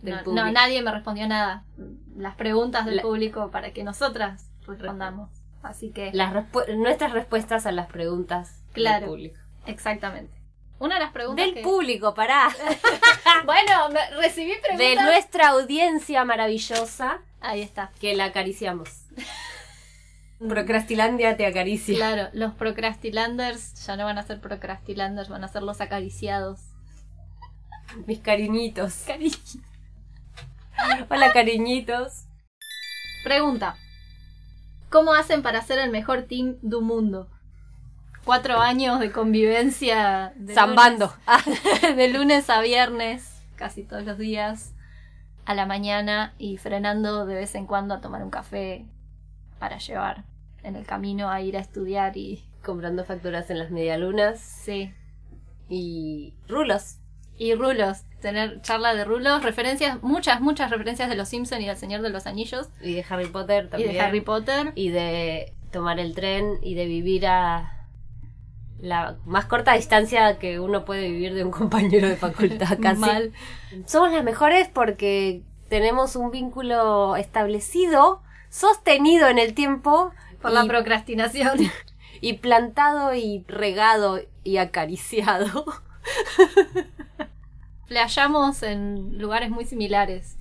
No, 0.03 0.51
nadie 0.53 0.83
me 0.83 0.91
respondió 0.93 1.27
nada. 1.29 1.65
Las 2.17 2.35
preguntas 2.37 2.87
del 2.87 2.97
La- 2.97 3.03
público 3.03 3.51
para 3.51 3.73
que 3.73 3.85
nosotras 3.85 4.49
respondamos. 4.67 5.31
Así 5.63 5.91
que, 5.91 6.11
Las 6.13 6.33
respu- 6.33 6.77
nuestras 6.77 7.13
respuestas 7.13 7.67
a 7.67 7.73
las 7.73 7.87
preguntas 7.89 8.61
Claro. 8.73 9.01
del 9.07 9.09
público. 9.11 9.41
exactamente. 9.67 10.33
Una 10.79 10.95
de 10.95 11.01
las 11.01 11.11
preguntas 11.13 11.45
Del 11.45 11.55
que... 11.55 11.63
público, 11.63 12.15
pará. 12.15 12.49
Bueno, 13.45 13.89
me- 13.91 14.11
recibí 14.23 14.53
preguntas... 14.63 14.79
De 14.79 14.95
nuestra 15.03 15.49
audiencia 15.49 16.25
maravillosa 16.25 17.19
Ahí 17.41 17.61
está. 17.63 17.91
que 18.01 18.15
la 18.15 18.27
acariciamos. 18.27 19.07
Procrastilandia 20.39 21.37
te 21.37 21.47
acaricia. 21.47 21.97
Claro, 21.97 22.29
los 22.33 22.55
procrastilanders 22.55 23.85
ya 23.87 23.97
no 23.97 24.05
van 24.05 24.19
a 24.19 24.23
ser 24.23 24.41
procrastilanders, 24.41 25.29
van 25.29 25.43
a 25.43 25.49
ser 25.49 25.63
los 25.65 25.81
acariciados. 25.81 26.61
Mis 28.07 28.21
cariñitos. 28.21 29.05
Cari- 29.07 29.37
Hola, 31.11 31.33
cariñitos. 31.33 32.25
Pregunta. 33.25 33.77
¿Cómo 34.91 35.13
hacen 35.13 35.43
para 35.43 35.63
ser 35.63 35.79
el 35.79 35.91
mejor 35.91 36.23
team 36.23 36.57
del 36.63 36.81
mundo? 36.83 37.29
cuatro 38.25 38.59
años 38.61 39.01
de 39.01 39.11
convivencia. 39.11 40.33
De 40.37 40.53
Zambando. 40.53 41.11
Ah, 41.27 41.41
lunes- 41.47 41.97
de 41.97 42.09
lunes 42.09 42.51
a 42.51 42.61
viernes, 42.61 43.43
casi 43.57 43.85
todos 43.85 44.05
los 44.05 44.19
días, 44.19 44.75
a 45.47 45.55
la 45.55 45.65
mañana 45.65 46.35
y 46.37 46.59
frenando 46.59 47.25
de 47.25 47.35
vez 47.35 47.55
en 47.55 47.67
cuando 47.67 47.95
a 47.95 48.01
tomar 48.03 48.23
un 48.23 48.29
café 48.29 48.85
para 49.59 49.79
llevar 49.79 50.25
en 50.63 50.77
el 50.77 50.85
camino 50.85 51.31
a 51.31 51.41
ir 51.41 51.57
a 51.57 51.61
estudiar 51.61 52.19
y. 52.19 52.45
comprando 52.63 53.03
facturas 53.07 53.49
en 53.49 53.59
las 53.61 53.71
medialunas 53.71 54.41
Sí. 54.41 54.93
y 55.71 56.35
rulos. 56.49 56.99
Y 57.39 57.55
rulos, 57.55 57.99
tener 58.21 58.61
charla 58.63 58.95
de 58.95 59.05
rulos, 59.05 59.43
referencias, 59.45 60.03
muchas, 60.03 60.41
muchas 60.41 60.71
referencias 60.71 61.09
de 61.09 61.15
los 61.15 61.29
Simpson 61.29 61.63
y 61.63 61.67
del 61.67 61.77
Señor 61.77 62.03
de 62.03 62.11
los 62.11 62.27
Anillos 62.27 62.69
Y 62.83 62.95
de 62.95 63.05
Harry 63.09 63.27
Potter 63.27 63.67
y 63.67 63.69
también. 63.69 63.93
de 63.93 64.01
Harry 64.01 64.21
Potter. 64.21 64.73
Y 64.75 64.91
de 64.91 65.55
tomar 65.71 66.01
el 66.01 66.15
tren 66.15 66.59
y 66.63 66.75
de 66.75 66.87
vivir 66.87 67.27
a 67.27 67.87
la 68.81 69.17
más 69.25 69.45
corta 69.47 69.75
distancia 69.75 70.39
que 70.39 70.61
uno 70.61 70.85
puede 70.85 71.09
vivir 71.11 71.35
de 71.35 71.45
un 71.45 71.51
compañero 71.53 72.09
de 72.09 72.17
facultad 72.17 72.79
casi. 72.83 73.01
Mal. 73.01 73.33
Somos 73.87 74.13
las 74.13 74.25
mejores 74.25 74.69
porque 74.69 75.43
tenemos 75.69 76.17
un 76.17 76.31
vínculo 76.31 77.17
establecido, 77.17 78.23
sostenido 78.49 79.29
en 79.29 79.39
el 79.39 79.55
tiempo 79.55 80.13
Por 80.41 80.53
la 80.53 80.65
y, 80.65 80.69
procrastinación. 80.69 81.59
y 82.21 82.33
plantado 82.35 83.15
y 83.15 83.45
regado 83.47 84.21
y 84.43 84.57
acariciado. 84.57 85.65
Playamos 87.89 88.63
en 88.63 89.19
lugares 89.19 89.51
muy 89.51 89.65
similares. 89.65 90.37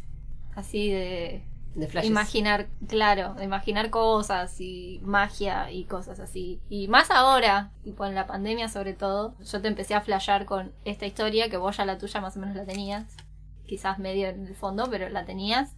Así 0.56 0.92
de 0.92 1.44
De 1.76 1.88
flashes. 1.88 2.10
imaginar, 2.10 2.68
claro, 2.88 3.36
de 3.36 3.46
imaginar 3.46 3.90
cosas 3.90 4.60
y 4.60 5.00
magia 5.04 5.72
y 5.72 5.86
cosas 5.86 6.20
así. 6.20 6.60
Y 6.70 6.88
más 6.88 7.10
ahora, 7.10 7.72
tipo 7.84 8.06
en 8.06 8.16
la 8.16 8.28
pandemia 8.28 8.68
sobre 8.68 8.94
todo, 8.94 9.36
yo 9.40 9.62
te 9.62 9.68
empecé 9.68 9.94
a 9.96 10.02
flashear 10.02 10.46
con 10.46 10.74
esta 10.84 11.06
historia 11.06 11.50
que 11.50 11.58
vos 11.58 11.78
ya 11.78 11.86
la 11.86 11.98
tuya 11.98 12.20
más 12.22 12.36
o 12.36 12.40
menos 12.40 12.56
la 12.56 12.66
tenías. 12.66 13.06
Quizás 13.66 14.00
medio 14.00 14.28
en 14.28 14.48
el 14.48 14.56
fondo, 14.56 14.88
pero 14.90 15.10
la 15.10 15.26
tenías. 15.26 15.76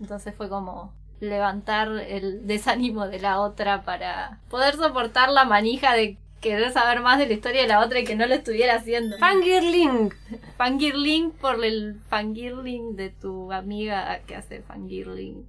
Entonces 0.00 0.34
fue 0.34 0.48
como 0.48 0.92
levantar 1.20 1.88
el 1.88 2.46
desánimo 2.46 3.06
de 3.06 3.20
la 3.20 3.40
otra 3.40 3.82
para 3.84 4.40
poder 4.50 4.76
soportar 4.76 5.30
la 5.30 5.44
manija 5.44 5.94
de 5.94 6.18
querer 6.46 6.72
saber 6.72 7.00
más 7.00 7.18
de 7.18 7.26
la 7.26 7.32
historia 7.32 7.62
de 7.62 7.68
la 7.68 7.80
otra 7.80 7.98
y 7.98 8.04
que 8.04 8.14
no 8.14 8.26
lo 8.26 8.34
estuviera 8.34 8.76
haciendo. 8.76 9.18
Fangirling. 9.18 10.12
Fangirling 10.56 11.30
por 11.32 11.64
el 11.64 12.00
fangirling 12.08 12.96
de 12.96 13.10
tu 13.10 13.52
amiga 13.52 14.20
que 14.26 14.36
hace 14.36 14.62
fangirling. 14.62 15.46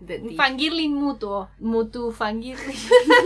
De 0.00 0.18
ti. 0.18 0.36
Fangirling 0.36 0.94
mutuo. 0.94 1.48
Mutu 1.58 2.12
fangirling. 2.12 2.76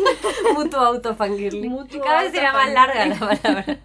Mutuo 0.55 0.81
autofangirling. 0.81 1.69
Mutuo 1.69 2.01
Cada 2.01 2.23
vez 2.23 2.35
era 2.35 2.53
más 2.53 2.73
larga 2.73 3.07
la 3.07 3.19
palabra. 3.19 3.81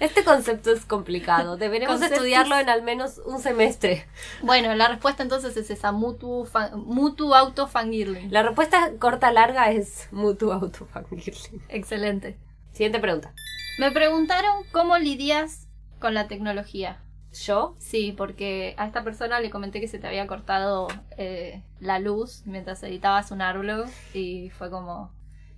Este 0.00 0.24
concepto 0.24 0.70
es 0.72 0.84
complicado. 0.84 1.56
Deberemos 1.56 1.94
Conceptos- 1.96 2.12
estudiarlo 2.18 2.58
en 2.58 2.68
al 2.68 2.82
menos 2.82 3.20
un 3.24 3.40
semestre. 3.40 4.06
Bueno, 4.42 4.74
la 4.74 4.88
respuesta 4.88 5.22
entonces 5.22 5.56
es 5.56 5.70
esa. 5.70 5.92
Mutu, 5.92 6.46
mutu 6.74 7.34
auto 7.34 7.66
fangirling. 7.66 8.32
La 8.32 8.42
respuesta 8.42 8.92
corta 8.98 9.30
larga 9.32 9.70
es 9.70 10.08
mutuo 10.12 10.52
autofangirling. 10.52 11.62
Excelente. 11.68 12.36
Siguiente 12.72 12.98
pregunta. 12.98 13.32
Me 13.78 13.90
preguntaron 13.90 14.64
cómo 14.72 14.98
lidias 14.98 15.68
con 16.00 16.14
la 16.14 16.28
tecnología. 16.28 17.00
¿Yo? 17.32 17.74
Sí, 17.78 18.14
porque 18.16 18.74
a 18.78 18.86
esta 18.86 19.02
persona 19.02 19.40
le 19.40 19.50
comenté 19.50 19.80
que 19.80 19.88
se 19.88 19.98
te 19.98 20.06
había 20.06 20.26
cortado 20.28 20.86
eh, 21.16 21.62
la 21.80 21.98
luz 21.98 22.42
mientras 22.46 22.80
editabas 22.84 23.32
un 23.32 23.42
árbol 23.42 23.86
y 24.12 24.50
fue 24.50 24.70
como... 24.70 25.12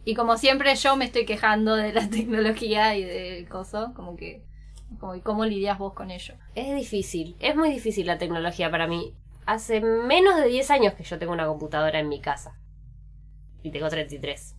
Y 0.07 0.15
como 0.15 0.39
siempre 0.39 0.73
yo 0.77 0.97
me 0.97 1.05
estoy 1.05 1.27
quejando 1.27 1.75
de 1.75 1.93
la 1.93 2.09
tecnología 2.11 2.97
y 2.97 3.03
del 3.05 3.49
coso, 3.49 3.93
como 3.95 4.17
que... 4.17 4.47
Como, 5.01 5.17
¿y 5.17 5.21
¿Cómo 5.21 5.45
lidias 5.45 5.79
vos 5.79 5.95
con 5.95 6.13
ello? 6.13 6.35
Es 6.55 6.75
difícil. 6.77 7.37
Es 7.41 7.57
muy 7.57 7.71
difícil 7.71 8.07
la 8.07 8.17
tecnología 8.17 8.71
para 8.71 8.87
mí. 8.87 9.17
Hace 9.47 9.81
menos 9.81 10.37
de 10.37 10.47
10 10.47 10.71
años 10.71 10.95
que 10.95 11.03
yo 11.03 11.19
tengo 11.19 11.33
una 11.33 11.49
computadora 11.49 11.99
en 11.99 12.09
mi 12.09 12.21
casa. 12.21 12.57
Y 13.65 13.73
tengo 13.73 13.89
33. 13.89 14.55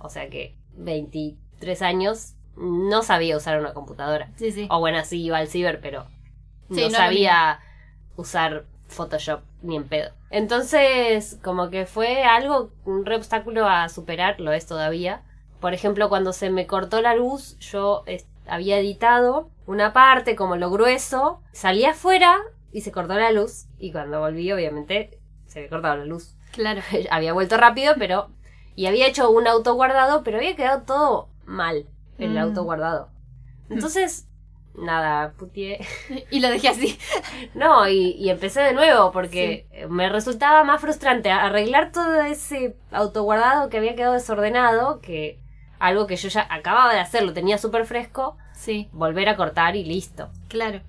O 0.00 0.08
sea 0.08 0.30
que 0.30 0.56
23 0.72 1.82
años 1.82 2.32
no 2.56 3.02
sabía 3.02 3.36
usar 3.36 3.60
una 3.60 3.74
computadora. 3.74 4.32
Sí, 4.36 4.50
sí. 4.52 4.68
O 4.70 4.80
bueno, 4.80 5.04
sí 5.04 5.22
iba 5.22 5.36
al 5.36 5.48
ciber, 5.48 5.82
pero 5.82 6.06
Sí, 6.70 6.80
no 6.80 6.88
no 6.88 6.90
sabía 6.90 7.60
usar 8.16 8.64
Photoshop 8.88 9.42
ni 9.62 9.76
en 9.76 9.84
pedo. 9.84 10.10
Entonces, 10.30 11.38
como 11.42 11.70
que 11.70 11.86
fue 11.86 12.24
algo, 12.24 12.70
un 12.84 13.06
re 13.06 13.16
obstáculo 13.16 13.66
a 13.68 13.88
superar, 13.88 14.40
lo 14.40 14.52
es 14.52 14.66
todavía. 14.66 15.22
Por 15.60 15.74
ejemplo, 15.74 16.08
cuando 16.08 16.32
se 16.32 16.50
me 16.50 16.66
cortó 16.66 17.00
la 17.00 17.14
luz, 17.14 17.58
yo 17.58 18.04
había 18.46 18.78
editado 18.78 19.50
una 19.66 19.92
parte 19.92 20.36
como 20.36 20.56
lo 20.56 20.70
grueso, 20.70 21.40
salí 21.52 21.84
afuera 21.84 22.38
y 22.72 22.80
se 22.82 22.92
cortó 22.92 23.14
la 23.14 23.32
luz. 23.32 23.66
Y 23.78 23.92
cuando 23.92 24.20
volví, 24.20 24.50
obviamente, 24.52 25.18
se 25.46 25.60
había 25.60 25.70
cortado 25.70 25.96
la 25.96 26.04
luz. 26.04 26.34
Claro. 26.52 26.80
había 27.10 27.32
vuelto 27.32 27.56
rápido, 27.56 27.94
pero... 27.98 28.30
Y 28.76 28.86
había 28.86 29.08
hecho 29.08 29.28
un 29.30 29.48
autoguardado, 29.48 30.22
pero 30.22 30.36
había 30.36 30.54
quedado 30.54 30.82
todo 30.82 31.28
mal 31.44 31.86
el 32.18 32.34
Mm. 32.34 32.38
autoguardado. 32.38 33.10
Entonces, 33.70 34.27
nada, 34.82 35.32
putié. 35.32 35.80
Y 36.30 36.40
lo 36.40 36.48
dejé 36.48 36.68
así. 36.68 36.98
No, 37.54 37.88
y, 37.88 38.12
y 38.12 38.30
empecé 38.30 38.60
de 38.60 38.72
nuevo 38.72 39.10
porque 39.12 39.66
me 39.88 40.08
resultaba 40.08 40.64
más 40.64 40.80
frustrante 40.80 41.30
arreglar 41.30 41.92
todo 41.92 42.20
ese 42.22 42.76
autoguardado 42.92 43.68
que 43.68 43.78
había 43.78 43.94
quedado 43.94 44.14
desordenado, 44.14 45.00
que 45.00 45.38
algo 45.78 46.06
que 46.06 46.16
yo 46.16 46.28
ya 46.28 46.46
acababa 46.50 46.92
de 46.92 47.00
hacer, 47.00 47.22
lo 47.22 47.32
tenía 47.32 47.58
súper 47.58 47.86
fresco, 47.86 48.36
Sí, 48.52 48.88
volver 48.92 49.28
a 49.28 49.36
cortar 49.36 49.76
y 49.76 49.84
listo. 49.84 50.30
claro. 50.48 50.80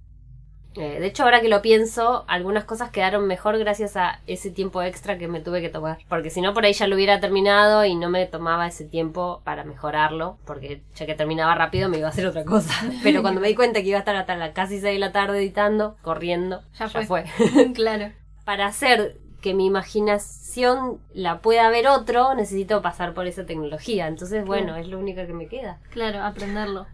Eh, 0.75 0.99
de 0.99 1.07
hecho, 1.07 1.23
ahora 1.23 1.41
que 1.41 1.49
lo 1.49 1.61
pienso, 1.61 2.25
algunas 2.27 2.63
cosas 2.63 2.91
quedaron 2.91 3.25
mejor 3.27 3.57
gracias 3.57 3.97
a 3.97 4.19
ese 4.27 4.51
tiempo 4.51 4.81
extra 4.81 5.17
que 5.17 5.27
me 5.27 5.39
tuve 5.41 5.61
que 5.61 5.69
tomar. 5.69 5.97
Porque 6.07 6.29
si 6.29 6.41
no, 6.41 6.53
por 6.53 6.63
ahí 6.63 6.73
ya 6.73 6.87
lo 6.87 6.95
hubiera 6.95 7.19
terminado 7.19 7.85
y 7.85 7.95
no 7.95 8.09
me 8.09 8.25
tomaba 8.27 8.67
ese 8.67 8.85
tiempo 8.85 9.41
para 9.43 9.63
mejorarlo. 9.63 10.37
Porque 10.45 10.81
ya 10.95 11.05
que 11.05 11.15
terminaba 11.15 11.55
rápido 11.55 11.89
me 11.89 11.97
iba 11.97 12.07
a 12.07 12.11
hacer 12.11 12.27
otra 12.27 12.45
cosa. 12.45 12.73
Pero 13.03 13.21
cuando 13.21 13.41
me 13.41 13.47
di 13.47 13.55
cuenta 13.55 13.81
que 13.81 13.87
iba 13.87 13.97
a 13.97 13.99
estar 13.99 14.15
hasta 14.15 14.35
las 14.35 14.51
casi 14.53 14.79
6 14.79 14.93
de 14.93 14.99
la 14.99 15.11
tarde 15.11 15.39
editando, 15.39 15.97
corriendo, 16.01 16.61
Ya 16.77 16.85
ya 16.85 17.01
fue. 17.01 17.05
fue. 17.05 17.25
claro. 17.73 18.11
para 18.45 18.67
hacer 18.67 19.17
que 19.41 19.53
mi 19.53 19.65
imaginación 19.67 20.99
la 21.13 21.39
pueda 21.39 21.69
ver 21.69 21.87
otro, 21.87 22.33
necesito 22.35 22.81
pasar 22.81 23.13
por 23.13 23.25
esa 23.27 23.45
tecnología. 23.45 24.07
Entonces, 24.07 24.45
bueno, 24.45 24.75
es 24.75 24.87
lo 24.87 24.99
único 24.99 25.25
que 25.25 25.33
me 25.33 25.47
queda. 25.47 25.79
Claro, 25.91 26.23
aprenderlo. 26.23 26.85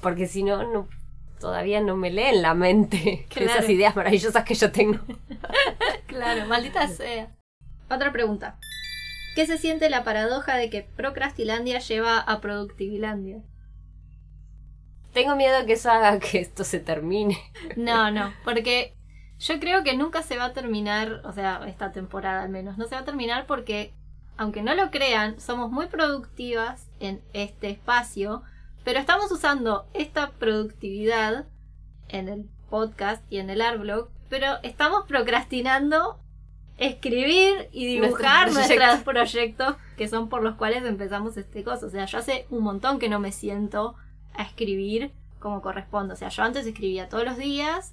Porque 0.00 0.26
si 0.26 0.42
no, 0.42 0.62
no 0.72 0.88
todavía 1.40 1.80
no 1.80 1.96
me 1.96 2.10
leen 2.10 2.42
la 2.42 2.54
mente 2.54 3.26
Claro. 3.30 3.50
esas 3.50 3.68
ideas 3.70 3.96
maravillosas 3.96 4.44
que 4.44 4.54
yo 4.54 4.70
tengo. 4.72 4.98
Claro, 6.06 6.46
maldita 6.46 6.88
sea. 6.88 7.28
Otra 7.90 8.10
pregunta. 8.10 8.58
¿Qué 9.34 9.46
se 9.46 9.58
siente 9.58 9.90
la 9.90 10.02
paradoja 10.02 10.56
de 10.56 10.70
que 10.70 10.82
Procrastilandia 10.82 11.78
lleva 11.80 12.18
a 12.18 12.40
Productivilandia? 12.40 13.42
Tengo 15.12 15.36
miedo 15.36 15.66
que 15.66 15.74
eso 15.74 15.90
haga 15.90 16.18
que 16.18 16.40
esto 16.40 16.64
se 16.64 16.80
termine. 16.80 17.38
No, 17.76 18.10
no, 18.10 18.32
porque 18.44 18.94
yo 19.38 19.60
creo 19.60 19.82
que 19.84 19.96
nunca 19.96 20.22
se 20.22 20.38
va 20.38 20.46
a 20.46 20.52
terminar, 20.54 21.20
o 21.24 21.32
sea, 21.32 21.60
esta 21.66 21.92
temporada 21.92 22.42
al 22.42 22.48
menos, 22.48 22.78
no 22.78 22.86
se 22.86 22.94
va 22.94 23.02
a 23.02 23.04
terminar 23.04 23.46
porque, 23.46 23.92
aunque 24.38 24.62
no 24.62 24.74
lo 24.74 24.90
crean, 24.90 25.38
somos 25.40 25.70
muy 25.70 25.86
productivas 25.86 26.88
en 27.00 27.20
este 27.34 27.68
espacio, 27.68 28.42
pero 28.86 29.00
estamos 29.00 29.32
usando 29.32 29.88
esta 29.94 30.30
productividad 30.30 31.46
en 32.06 32.28
el 32.28 32.48
podcast 32.70 33.20
y 33.28 33.38
en 33.38 33.50
el 33.50 33.60
artblog, 33.60 34.10
pero 34.28 34.62
estamos 34.62 35.06
procrastinando 35.08 36.20
escribir 36.78 37.68
y 37.72 37.86
dibujar 37.86 38.52
Nuestros 38.52 38.78
nuestros 38.78 39.02
proyectos 39.02 39.74
que 39.96 40.06
son 40.06 40.28
por 40.28 40.44
los 40.44 40.54
cuales 40.54 40.84
empezamos 40.84 41.36
este 41.36 41.64
coso. 41.64 41.86
O 41.86 41.90
sea, 41.90 42.04
yo 42.04 42.18
hace 42.18 42.46
un 42.48 42.62
montón 42.62 43.00
que 43.00 43.08
no 43.08 43.18
me 43.18 43.32
siento 43.32 43.96
a 44.34 44.44
escribir 44.44 45.10
como 45.40 45.62
corresponde. 45.62 46.14
O 46.14 46.16
sea, 46.16 46.28
yo 46.28 46.44
antes 46.44 46.64
escribía 46.64 47.08
todos 47.08 47.24
los 47.24 47.38
días 47.38 47.92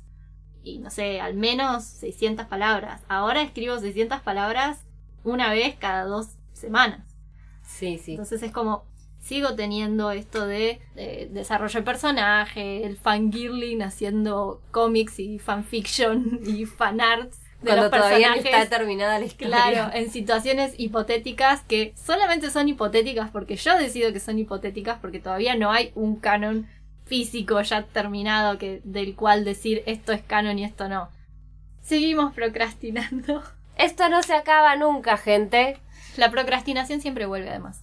y 0.61 0.77
no 0.77 0.91
sé, 0.91 1.19
al 1.19 1.33
menos 1.33 1.85
600 1.85 2.45
palabras. 2.45 3.01
Ahora 3.07 3.41
escribo 3.41 3.79
600 3.79 4.21
palabras 4.21 4.85
una 5.23 5.51
vez 5.51 5.75
cada 5.75 6.03
dos 6.03 6.35
semanas. 6.51 7.15
Sí, 7.63 7.97
sí. 7.97 8.11
Entonces 8.11 8.43
es 8.43 8.51
como, 8.51 8.85
sigo 9.23 9.55
teniendo 9.55 10.11
esto 10.11 10.45
de, 10.45 10.81
de 10.95 11.29
desarrollo 11.31 11.79
de 11.79 11.85
personaje, 11.85 12.85
el 12.85 12.97
fangirling 12.97 13.81
haciendo 13.81 14.61
cómics 14.71 15.17
y 15.19 15.39
fanfiction 15.39 16.41
y 16.45 16.65
fanarts 16.65 17.39
de 17.61 17.69
Cuando 17.69 17.83
los 17.83 17.91
todavía 17.91 18.29
no 18.29 18.33
personajes. 18.35 18.63
está 18.63 18.77
terminada 18.77 19.19
la 19.19 19.25
historia. 19.25 19.47
Claro, 19.47 19.91
en 19.93 20.11
situaciones 20.11 20.73
hipotéticas 20.77 21.61
que 21.61 21.93
solamente 21.95 22.51
son 22.51 22.67
hipotéticas 22.67 23.31
porque 23.31 23.55
yo 23.55 23.77
decido 23.77 24.11
que 24.11 24.19
son 24.19 24.37
hipotéticas 24.37 24.99
porque 24.99 25.19
todavía 25.19 25.55
no 25.55 25.71
hay 25.71 25.93
un 25.95 26.17
canon 26.17 26.67
físico 27.05 27.61
ya 27.61 27.83
terminado 27.83 28.57
que 28.57 28.81
del 28.83 29.15
cual 29.15 29.45
decir 29.45 29.83
esto 29.85 30.11
es 30.11 30.21
canon 30.21 30.59
y 30.59 30.65
esto 30.65 30.89
no. 30.89 31.09
Seguimos 31.81 32.33
procrastinando. 32.33 33.41
Esto 33.77 34.09
no 34.09 34.21
se 34.21 34.33
acaba 34.35 34.75
nunca, 34.75 35.17
gente. 35.17 35.77
La 36.17 36.29
procrastinación 36.29 37.01
siempre 37.01 37.25
vuelve 37.25 37.49
además. 37.49 37.82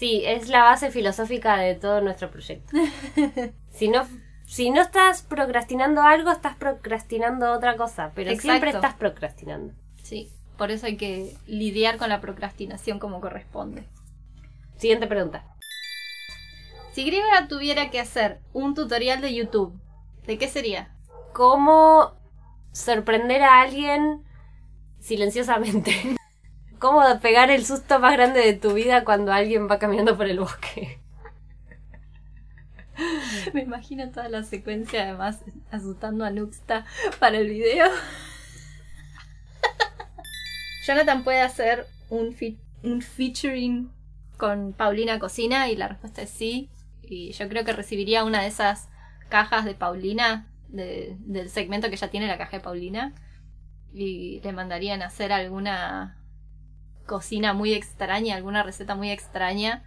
Sí, 0.00 0.22
es 0.24 0.48
la 0.48 0.62
base 0.62 0.90
filosófica 0.90 1.58
de 1.58 1.74
todo 1.74 2.00
nuestro 2.00 2.30
proyecto. 2.30 2.74
si 3.70 3.88
no, 3.88 4.08
si 4.46 4.70
no 4.70 4.80
estás 4.80 5.20
procrastinando 5.20 6.00
algo, 6.00 6.30
estás 6.30 6.56
procrastinando 6.56 7.52
otra 7.52 7.76
cosa, 7.76 8.10
pero 8.14 8.34
siempre 8.34 8.70
estás 8.70 8.94
procrastinando. 8.94 9.74
Sí, 10.02 10.30
por 10.56 10.70
eso 10.70 10.86
hay 10.86 10.96
que 10.96 11.36
lidiar 11.46 11.98
con 11.98 12.08
la 12.08 12.22
procrastinación 12.22 12.98
como 12.98 13.20
corresponde. 13.20 13.84
Siguiente 14.78 15.06
pregunta. 15.06 15.44
Si 16.94 17.04
Grigora 17.04 17.46
tuviera 17.46 17.90
que 17.90 18.00
hacer 18.00 18.40
un 18.54 18.74
tutorial 18.74 19.20
de 19.20 19.34
YouTube, 19.34 19.78
¿de 20.26 20.38
qué 20.38 20.48
sería? 20.48 20.96
¿Cómo 21.34 22.14
sorprender 22.72 23.42
a 23.42 23.60
alguien 23.60 24.24
silenciosamente? 24.98 26.16
¿Cómo 26.80 27.02
pegar 27.20 27.50
el 27.50 27.64
susto 27.64 28.00
más 28.00 28.14
grande 28.14 28.40
de 28.40 28.54
tu 28.54 28.72
vida 28.72 29.04
cuando 29.04 29.32
alguien 29.32 29.68
va 29.70 29.78
caminando 29.78 30.16
por 30.16 30.26
el 30.26 30.40
bosque? 30.40 30.98
Me 33.54 33.62
imagino 33.62 34.10
toda 34.10 34.28
la 34.28 34.42
secuencia 34.42 35.02
además 35.04 35.40
asustando 35.70 36.24
a 36.24 36.30
Nuxta 36.30 36.84
para 37.18 37.38
el 37.38 37.48
video. 37.48 37.86
Jonathan 40.86 41.24
puede 41.24 41.40
hacer 41.42 41.86
un, 42.08 42.34
un 42.82 43.02
featuring 43.02 43.90
con 44.36 44.72
Paulina 44.72 45.18
Cocina 45.18 45.68
y 45.68 45.76
la 45.76 45.88
respuesta 45.88 46.22
es 46.22 46.30
sí. 46.30 46.70
Y 47.02 47.32
yo 47.32 47.48
creo 47.48 47.64
que 47.64 47.72
recibiría 47.72 48.24
una 48.24 48.42
de 48.42 48.48
esas 48.48 48.88
cajas 49.28 49.64
de 49.64 49.74
Paulina, 49.74 50.46
de- 50.68 51.16
del 51.20 51.50
segmento 51.50 51.90
que 51.90 51.96
ya 51.96 52.08
tiene 52.08 52.26
la 52.26 52.38
caja 52.38 52.56
de 52.56 52.62
Paulina. 52.62 53.12
Y 53.92 54.40
le 54.42 54.52
mandarían 54.52 55.02
a 55.02 55.06
hacer 55.06 55.32
alguna 55.32 56.16
cocina 57.06 57.52
muy 57.52 57.74
extraña, 57.74 58.36
alguna 58.36 58.62
receta 58.62 58.94
muy 58.94 59.10
extraña 59.10 59.82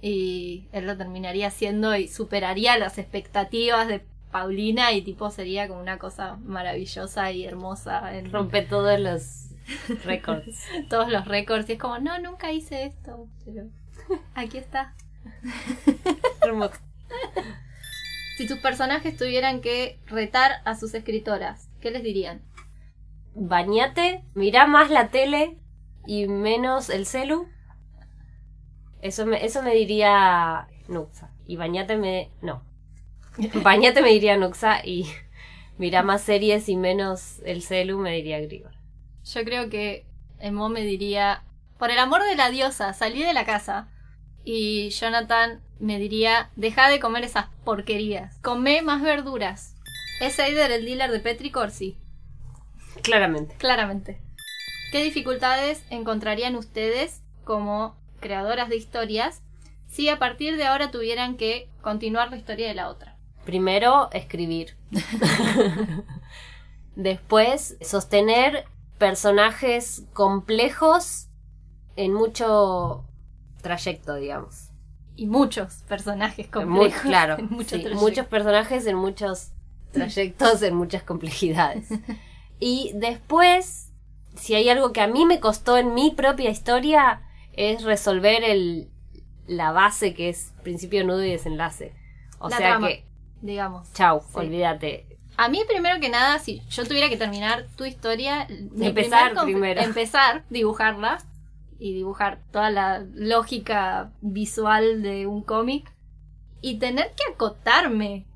y 0.00 0.68
él 0.72 0.86
lo 0.86 0.96
terminaría 0.96 1.46
haciendo 1.46 1.96
y 1.96 2.08
superaría 2.08 2.76
las 2.76 2.98
expectativas 2.98 3.88
de 3.88 4.04
Paulina 4.30 4.92
y 4.92 5.02
tipo 5.02 5.30
sería 5.30 5.68
como 5.68 5.80
una 5.80 5.98
cosa 5.98 6.36
maravillosa 6.44 7.30
y 7.30 7.44
hermosa 7.44 8.16
en 8.16 8.32
Rompe 8.32 8.62
todos 8.62 8.98
los 8.98 9.46
récords. 10.04 10.66
todos 10.90 11.08
los 11.08 11.26
récords 11.26 11.70
y 11.70 11.74
es 11.74 11.78
como 11.78 11.98
no 12.00 12.18
nunca 12.18 12.52
hice 12.52 12.84
esto 12.84 13.28
pero 13.44 13.68
aquí 14.34 14.58
está 14.58 14.94
Hermoso. 16.42 16.74
si 18.36 18.46
tus 18.46 18.58
personajes 18.58 19.16
tuvieran 19.16 19.60
que 19.60 20.00
retar 20.06 20.60
a 20.64 20.74
sus 20.74 20.92
escritoras 20.94 21.70
¿qué 21.80 21.90
les 21.90 22.02
dirían? 22.02 22.42
Bañate, 23.34 24.24
mirá 24.34 24.66
más 24.66 24.90
la 24.90 25.08
tele 25.08 25.58
y 26.06 26.26
menos 26.28 26.90
el 26.90 27.06
celu. 27.06 27.48
Eso 29.00 29.26
me, 29.26 29.44
eso 29.44 29.62
me 29.62 29.74
diría 29.74 30.66
Nuxa. 30.88 31.30
Y 31.46 31.56
bañate 31.56 31.96
me... 31.96 32.30
No. 32.40 32.62
Bañate 33.62 34.00
me 34.02 34.10
diría 34.10 34.36
Nuxa 34.36 34.84
y 34.84 35.06
mirá 35.78 36.02
más 36.02 36.22
series 36.22 36.68
y 36.68 36.76
menos 36.76 37.40
el 37.44 37.62
celu 37.62 37.98
me 37.98 38.12
diría 38.12 38.40
Grigor. 38.40 38.72
yo 39.24 39.44
creo 39.44 39.68
que 39.68 40.06
Emo 40.38 40.68
me 40.68 40.82
diría 40.82 41.42
por 41.78 41.90
el 41.90 41.98
amor 41.98 42.22
de 42.22 42.36
la 42.36 42.50
diosa 42.50 42.92
salí 42.92 43.22
de 43.22 43.32
la 43.34 43.44
casa 43.44 43.88
y 44.44 44.90
Jonathan 44.90 45.62
me 45.80 45.98
diría 45.98 46.50
deja 46.54 46.88
de 46.88 47.00
comer 47.00 47.24
esas 47.24 47.46
porquerías 47.64 48.38
come 48.40 48.82
más 48.82 49.02
verduras 49.02 49.74
¿Es 50.20 50.38
Eider 50.38 50.70
el 50.70 50.84
dealer 50.84 51.10
de 51.10 51.18
Petricor? 51.18 51.72
Sí, 51.72 51.98
Claramente. 53.02 53.56
claramente. 53.58 54.20
¿Qué 54.94 55.02
dificultades 55.02 55.82
encontrarían 55.90 56.54
ustedes 56.54 57.20
como 57.42 57.96
creadoras 58.20 58.68
de 58.68 58.76
historias 58.76 59.42
si 59.88 60.08
a 60.08 60.20
partir 60.20 60.56
de 60.56 60.66
ahora 60.66 60.92
tuvieran 60.92 61.36
que 61.36 61.68
continuar 61.82 62.30
la 62.30 62.36
historia 62.36 62.68
de 62.68 62.74
la 62.74 62.88
otra? 62.88 63.16
Primero, 63.44 64.08
escribir. 64.12 64.76
Después, 66.94 67.76
sostener 67.80 68.66
personajes 68.96 70.04
complejos 70.12 71.26
en 71.96 72.14
mucho 72.14 73.04
trayecto, 73.62 74.14
digamos. 74.14 74.68
Y 75.16 75.26
muchos 75.26 75.82
personajes 75.88 76.46
Muy 76.54 76.62
complejos. 76.62 77.00
claro. 77.02 77.36
en 77.40 77.50
mucho 77.50 77.74
sí, 77.74 77.82
trayecto. 77.82 78.00
muchos 78.00 78.26
personajes 78.26 78.86
en 78.86 78.94
muchos 78.94 79.50
trayectos, 79.90 80.62
en 80.62 80.76
muchas 80.76 81.02
complejidades. 81.02 81.88
Y 82.60 82.92
después, 82.94 83.83
si 84.36 84.54
hay 84.54 84.68
algo 84.68 84.92
que 84.92 85.00
a 85.00 85.06
mí 85.06 85.26
me 85.26 85.40
costó 85.40 85.76
en 85.78 85.94
mi 85.94 86.10
propia 86.10 86.50
historia, 86.50 87.22
es 87.52 87.82
resolver 87.84 88.42
el, 88.44 88.88
la 89.46 89.72
base 89.72 90.14
que 90.14 90.28
es 90.28 90.52
principio, 90.62 91.04
nudo 91.04 91.22
y 91.24 91.30
desenlace. 91.30 91.92
O 92.38 92.48
La 92.48 92.56
sea 92.56 92.68
trama. 92.70 92.88
que, 92.88 93.04
Digamos. 93.42 93.92
chau, 93.92 94.20
Sí. 94.22 94.38
olvídate. 94.38 95.06
A 95.36 95.48
mí, 95.48 95.60
primero 95.66 95.98
que 96.00 96.08
nada, 96.10 96.38
si 96.38 96.60
yo 96.70 96.84
tuviera 96.86 97.08
que 97.08 97.16
terminar 97.16 97.66
tu 97.76 97.84
historia, 97.84 98.46
Empezar 98.80 99.30
primer 99.32 99.44
primero. 99.44 99.80
Empezar, 99.82 100.44
dibujarla 100.48 101.18
y 101.78 101.92
dibujar 101.92 102.38
toda 102.52 102.70
la 102.70 103.04
lógica 103.14 104.12
visual 104.20 105.02
de 105.02 105.26
un 105.26 105.42
cómic 105.42 105.90
y 106.60 106.78
tener 106.78 107.12
que 107.16 107.32
acotarme. 107.34 108.26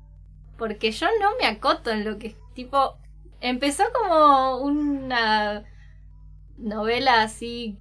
Porque 0.57 0.91
yo 0.91 1.07
no 1.21 1.29
me 1.39 1.47
acoto 1.47 1.89
en 1.91 2.03
lo 2.03 2.17
que 2.19 2.35
tipo. 2.53 2.95
Empezó 3.39 3.83
como 3.93 4.57
una 4.57 5.63
novela 6.59 7.21
así 7.23 7.77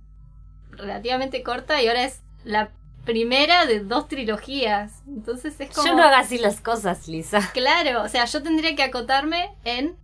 relativamente 0.70 1.42
corta 1.42 1.82
y 1.82 1.88
ahora 1.88 2.04
es 2.04 2.22
la 2.44 2.70
primera 3.04 3.66
de 3.66 3.80
dos 3.80 4.08
trilogías. 4.08 5.02
Entonces 5.06 5.60
es 5.60 5.70
como. 5.74 5.86
Yo 5.86 5.94
no 5.96 6.02
hago 6.02 6.16
así 6.16 6.38
las 6.38 6.60
cosas, 6.60 7.08
Lisa. 7.08 7.40
Claro, 7.54 8.02
o 8.02 8.08
sea, 8.08 8.24
yo 8.26 8.42
tendría 8.42 8.74
que 8.76 8.82
acotarme 8.82 9.54
en 9.64 9.96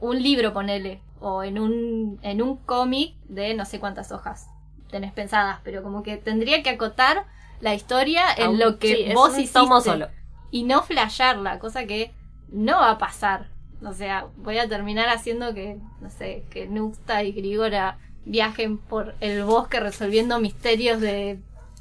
un 0.00 0.22
libro, 0.22 0.52
ponele, 0.52 1.02
o 1.20 1.42
en 1.44 1.58
un, 1.58 2.18
en 2.22 2.40
un 2.42 2.56
cómic 2.56 3.14
de 3.28 3.54
no 3.54 3.64
sé 3.66 3.78
cuántas 3.80 4.10
hojas 4.12 4.46
tenés 4.90 5.12
pensadas, 5.12 5.60
pero 5.62 5.82
como 5.82 6.02
que 6.02 6.16
tendría 6.16 6.62
que 6.62 6.70
acotar 6.70 7.26
la 7.60 7.74
historia 7.74 8.24
en 8.36 8.46
Aún- 8.46 8.58
lo 8.58 8.78
que 8.78 8.94
sí, 8.96 9.02
es 9.06 9.14
vos 9.14 9.30
un 9.34 9.40
hiciste 9.40 9.58
tomo 9.60 9.80
solo. 9.82 10.08
y 10.50 10.64
no 10.64 10.82
flashearla, 10.82 11.58
cosa 11.58 11.84
que 11.84 12.12
no 12.48 12.78
va 12.78 12.92
a 12.92 12.98
pasar. 12.98 13.50
O 13.84 13.92
sea, 13.94 14.26
voy 14.36 14.58
a 14.58 14.68
terminar 14.68 15.08
haciendo 15.08 15.54
que, 15.54 15.78
no 16.00 16.10
sé, 16.10 16.44
que 16.50 16.66
Nuxta 16.66 17.22
y 17.24 17.32
Grigora 17.32 17.98
viajen 18.26 18.76
por 18.78 19.14
el 19.20 19.44
bosque 19.44 19.80
resolviendo 19.80 20.38
misterios 20.38 21.00
de 21.00 21.38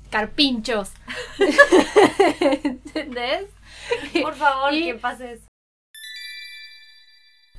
carpinchos. 0.09 0.91
¿Entendés? 2.39 3.45
Por 4.21 4.35
favor, 4.35 4.73
Y- 4.73 4.85
que 4.85 4.95
pases. 4.95 5.41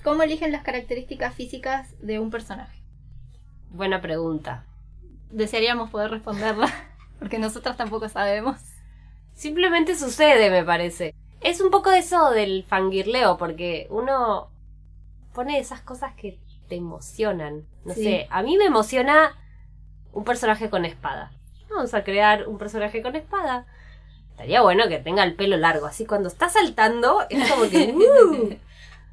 ¿Cómo 0.03 0.23
eligen 0.23 0.51
las 0.53 0.63
características 0.63 1.35
físicas 1.35 1.89
de 2.01 2.19
un 2.19 2.31
personaje? 2.31 2.81
Buena 3.71 4.01
pregunta. 4.01 4.65
Desearíamos 5.31 5.91
poder 5.91 6.11
responderla, 6.11 6.73
porque 7.19 7.39
nosotras 7.39 7.77
tampoco 7.77 8.09
sabemos. 8.09 8.59
Simplemente 9.35 9.95
sucede, 9.97 10.51
me 10.51 10.65
parece. 10.65 11.15
Es 11.41 11.61
un 11.61 11.71
poco 11.71 11.91
eso 11.91 12.31
del 12.31 12.65
fangirleo, 12.65 13.37
porque 13.37 13.87
uno 13.91 14.51
pone 15.35 15.59
esas 15.59 15.81
cosas 15.81 16.15
que 16.15 16.39
te 16.69 16.77
emocionan. 16.77 17.67
No 17.85 17.95
Sí. 17.95 18.03
sé, 18.05 18.27
a 18.31 18.43
mí 18.43 18.57
me 18.59 18.67
emociona 18.67 19.37
un 20.13 20.25
personaje 20.25 20.69
con 20.71 20.85
espada. 20.85 21.33
Vamos 21.71 21.95
a 21.95 22.05
crear 22.05 22.47
un 22.49 22.59
personaje 22.59 23.01
con 23.03 23.17
espada. 23.17 23.67
Estaría 24.31 24.61
bueno 24.63 24.89
que 24.89 24.99
tenga 24.99 25.23
el 25.25 25.35
pelo 25.35 25.57
largo, 25.57 25.87
así 25.87 26.05
cuando 26.07 26.29
está 26.29 26.49
saltando 26.49 27.25
es 27.29 27.51
como 27.51 27.69
que... 27.71 27.93
¡uh! 27.97 28.57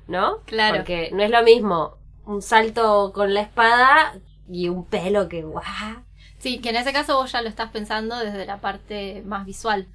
¿No? 0.08 0.40
Claro. 0.46 0.78
Porque 0.78 1.10
no 1.14 1.22
es 1.24 1.30
lo 1.30 1.44
mismo 1.44 1.98
un 2.26 2.42
salto 2.42 3.12
con 3.14 3.34
la 3.34 3.42
espada 3.42 4.16
y 4.50 4.70
un 4.70 4.86
pelo 4.86 5.28
que... 5.30 5.44
¡guau! 5.44 5.64
Sí, 6.40 6.60
que 6.60 6.70
en 6.70 6.76
ese 6.76 6.94
caso 6.94 7.16
vos 7.18 7.32
ya 7.32 7.42
lo 7.42 7.50
estás 7.50 7.72
pensando 7.72 8.18
desde 8.18 8.46
la 8.46 8.58
parte 8.58 9.24
más 9.26 9.46
visual. 9.46 9.88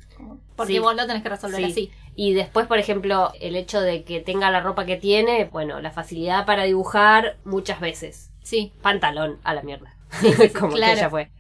Porque 0.57 0.75
Sí. 0.75 0.79
vos 0.79 0.95
lo 0.97 1.07
tenés 1.07 1.23
que 1.23 1.29
resolver 1.29 1.65
Sí. 1.65 1.71
así. 1.71 1.91
Y 2.15 2.35
después, 2.35 2.67
por 2.67 2.79
ejemplo, 2.79 3.33
el 3.41 3.57
hecho 3.57 3.81
de 3.81 4.03
que 4.05 4.21
tenga 4.21 4.51
la 4.51 4.61
ropa 4.61 4.85
que 4.85 4.97
tiene, 4.97 5.45
bueno, 5.45 5.81
la 5.81 5.91
facilidad 5.93 6.45
para 6.45 6.65
dibujar 6.65 7.39
muchas 7.45 7.81
veces. 7.81 8.31
Sí, 8.43 8.73
Pantalón 8.83 9.39
a 9.45 9.55
la 9.55 9.63
mierda. 9.63 9.95
Como 10.59 10.75
claro. 10.75 10.95
que 10.95 11.01
ya 11.01 11.11
fue. 11.11 11.31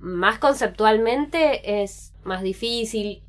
Más 0.00 0.38
conceptualmente 0.38 1.82
es 1.82 2.12
más 2.24 2.42
difícil. 2.42 3.22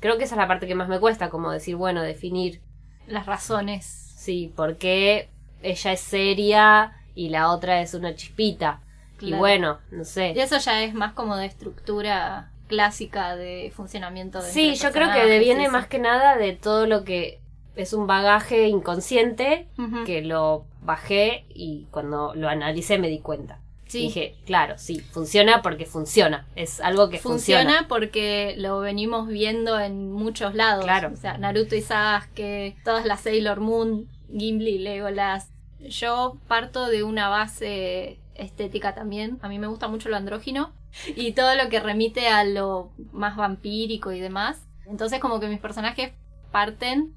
Creo 0.00 0.18
que 0.18 0.24
esa 0.24 0.34
es 0.34 0.38
la 0.38 0.48
parte 0.48 0.66
que 0.66 0.74
más 0.74 0.88
me 0.88 0.98
cuesta, 1.00 1.28
como 1.30 1.50
decir, 1.50 1.76
bueno, 1.76 2.00
definir, 2.02 2.60
las 3.06 3.26
razones. 3.26 3.84
sí, 4.16 4.52
por 4.54 4.76
qué 4.76 5.28
ella 5.62 5.92
es 5.92 6.00
seria 6.00 6.92
y 7.14 7.28
la 7.30 7.50
otra 7.50 7.80
es 7.82 7.92
una 7.94 8.14
chispita. 8.14 8.80
Y 9.20 9.32
bueno, 9.34 9.78
no 9.90 10.02
Y 10.02 10.04
sé. 10.04 10.30
eso 10.40 10.58
ya 10.58 10.82
es 10.82 10.94
más 10.94 11.12
como 11.12 11.36
de 11.36 11.46
estructura 11.46 12.50
clásica 12.68 13.36
de 13.36 13.72
funcionamiento 13.74 14.40
de 14.40 14.50
Sí, 14.50 14.74
yo 14.76 14.92
creo 14.92 15.12
que 15.12 15.26
deviene 15.26 15.68
más 15.68 15.86
que 15.88 15.98
nada 15.98 16.36
de 16.36 16.52
todo 16.52 16.86
lo 16.86 17.04
que 17.04 17.40
es 17.76 17.92
un 17.92 18.06
bagaje 18.06 18.68
inconsciente 18.68 19.68
que... 19.76 20.04
que 20.04 20.22
lo 20.22 20.66
bajé 20.82 21.44
y 21.48 21.86
cuando 21.90 22.34
lo 22.34 22.48
analicé 22.48 22.98
me 22.98 23.08
di 23.08 23.18
cuenta. 23.18 23.58
Sí. 23.86 24.02
Dije, 24.02 24.36
claro, 24.46 24.78
sí, 24.78 25.00
funciona 25.00 25.62
porque 25.62 25.84
funciona. 25.84 26.46
Es 26.54 26.80
algo 26.80 27.10
que 27.10 27.18
funciona. 27.18 27.62
Funciona 27.64 27.88
porque 27.88 28.54
lo 28.56 28.78
venimos 28.78 29.26
viendo 29.26 29.80
en 29.80 30.12
muchos 30.12 30.54
lados. 30.54 30.84
Claro. 30.84 31.10
O 31.12 31.16
sea, 31.16 31.38
Naruto 31.38 31.74
y 31.74 31.82
Sasuke, 31.82 32.76
todas 32.84 33.04
las 33.04 33.22
Sailor 33.22 33.58
Moon, 33.58 34.06
Gimli, 34.32 34.78
Legolas. 34.78 35.50
Yo 35.80 36.36
parto 36.46 36.86
de 36.86 37.02
una 37.02 37.28
base 37.30 38.19
estética 38.40 38.94
también. 38.94 39.38
A 39.42 39.48
mí 39.48 39.58
me 39.58 39.66
gusta 39.66 39.88
mucho 39.88 40.08
lo 40.08 40.16
andrógino 40.16 40.72
y 41.14 41.32
todo 41.32 41.54
lo 41.54 41.68
que 41.68 41.80
remite 41.80 42.28
a 42.28 42.44
lo 42.44 42.90
más 43.12 43.36
vampírico 43.36 44.12
y 44.12 44.20
demás. 44.20 44.62
Entonces 44.86 45.20
como 45.20 45.40
que 45.40 45.48
mis 45.48 45.60
personajes 45.60 46.12
parten, 46.50 47.14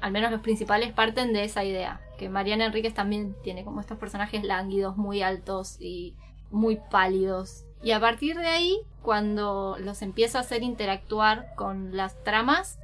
al 0.00 0.12
menos 0.12 0.30
los 0.30 0.40
principales 0.40 0.92
parten 0.92 1.32
de 1.32 1.44
esa 1.44 1.64
idea. 1.64 2.00
Que 2.18 2.28
Mariana 2.28 2.66
Enríquez 2.66 2.94
también 2.94 3.34
tiene 3.42 3.64
como 3.64 3.80
estos 3.80 3.98
personajes 3.98 4.44
lánguidos, 4.44 4.96
muy 4.96 5.22
altos 5.22 5.76
y 5.80 6.14
muy 6.50 6.78
pálidos. 6.90 7.64
Y 7.82 7.90
a 7.90 8.00
partir 8.00 8.38
de 8.38 8.46
ahí, 8.46 8.80
cuando 9.02 9.76
los 9.78 10.02
empiezo 10.02 10.38
a 10.38 10.42
hacer 10.42 10.62
interactuar 10.62 11.54
con 11.56 11.96
las 11.96 12.22
tramas, 12.24 12.78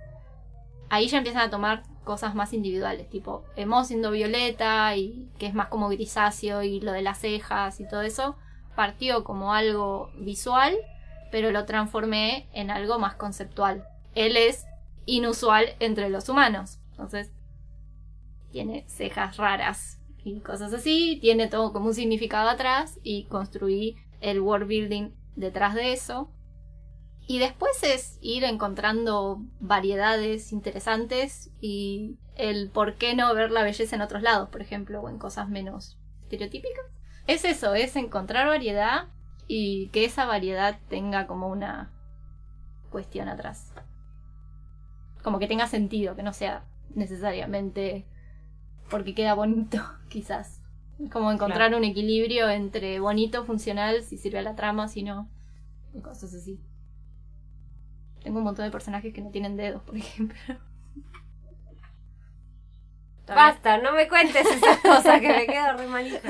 ahí 0.93 1.09
ya 1.09 1.17
empiezan 1.17 1.41
a 1.41 1.51
tomar 1.51 1.85
cosas 2.05 2.35
más 2.35 2.53
individuales, 2.53 3.09
tipo 3.09 3.45
Emo 3.57 3.83
siendo 3.83 4.11
violeta 4.11 4.95
y 4.95 5.31
que 5.39 5.47
es 5.47 5.55
más 5.55 5.69
como 5.69 5.89
grisáceo 5.89 6.63
y 6.63 6.81
lo 6.81 6.93
de 6.93 7.01
las 7.01 7.19
cejas 7.19 7.81
y 7.81 7.89
todo 7.89 8.03
eso, 8.03 8.37
partió 8.77 9.25
como 9.25 9.55
algo 9.55 10.11
visual, 10.19 10.77
pero 11.31 11.51
lo 11.51 11.65
transformé 11.65 12.47
en 12.53 12.71
algo 12.71 12.99
más 12.99 13.15
conceptual. 13.15 13.87
Él 14.15 14.37
es 14.37 14.67
inusual 15.07 15.65
entre 15.81 16.11
los 16.11 16.29
humanos, 16.29 16.79
entonces 16.91 17.33
tiene 18.51 18.85
cejas 18.87 19.39
raras 19.39 19.99
y 20.23 20.41
cosas 20.41 20.75
así, 20.75 21.19
tiene 21.23 21.49
todo 21.49 21.73
como 21.73 21.87
un 21.87 21.95
significado 21.95 22.51
atrás 22.51 23.01
y 23.03 23.25
construí 23.25 23.97
el 24.21 24.43
world 24.43 24.69
building 24.69 25.09
detrás 25.37 25.75
de 25.75 25.95
eso. 25.95 26.29
Y 27.33 27.39
después 27.39 27.83
es 27.83 28.19
ir 28.21 28.45
encontrando 28.45 29.41
variedades 29.59 30.53
interesantes 30.53 31.51
y 31.63 32.19
el 32.37 32.69
por 32.69 32.97
qué 32.97 33.15
no 33.17 33.35
ver 33.35 33.51
la 33.51 33.63
belleza 33.63 33.97
en 33.97 34.03
otros 34.03 34.21
lados, 34.21 34.51
por 34.51 34.61
ejemplo, 34.61 35.01
o 35.01 35.09
en 35.09 35.17
cosas 35.17 35.49
menos 35.49 35.97
estereotípicas. 36.25 36.85
Es 37.27 37.47
eso, 37.47 37.75
es 37.75 37.97
encontrar 37.97 38.49
variedad 38.49 39.09
y 39.49 39.89
que 39.95 40.05
esa 40.05 40.27
variedad 40.27 40.79
tenga 40.91 41.27
como 41.27 41.49
una 41.49 41.91
cuestión 42.91 43.31
atrás. 43.31 43.73
Como 45.23 45.39
que 45.39 45.49
tenga 45.49 45.67
sentido, 45.67 46.15
que 46.15 46.23
no 46.23 46.35
sea 46.35 46.67
necesariamente 46.95 48.05
porque 48.91 49.15
queda 49.15 49.33
bonito, 49.33 49.79
quizás. 50.11 50.61
Es 51.03 51.11
como 51.11 51.33
encontrar 51.33 51.69
Claro. 51.71 51.79
un 51.79 51.85
equilibrio 51.85 52.51
entre 52.51 53.01
bonito, 53.01 53.47
funcional, 53.47 54.03
si 54.03 54.19
sirve 54.19 54.41
a 54.41 54.43
la 54.43 54.55
trama, 54.55 54.87
si 54.87 55.03
no, 55.03 55.31
y 55.95 56.03
cosas 56.03 56.35
así. 56.35 56.61
Tengo 58.23 58.39
un 58.39 58.45
montón 58.45 58.65
de 58.65 58.71
personajes 58.71 59.13
que 59.13 59.21
no 59.21 59.31
tienen 59.31 59.57
dedos, 59.57 59.83
por 59.83 59.97
ejemplo. 59.97 60.39
Basta, 63.27 63.79
no 63.79 63.93
me 63.93 64.09
cuentes 64.09 64.47
esas 64.47 64.79
cosas 64.83 65.21
que 65.21 65.29
me 65.29 65.47
quedo 65.47 65.73
re 65.77 65.87
manija. 65.87 66.21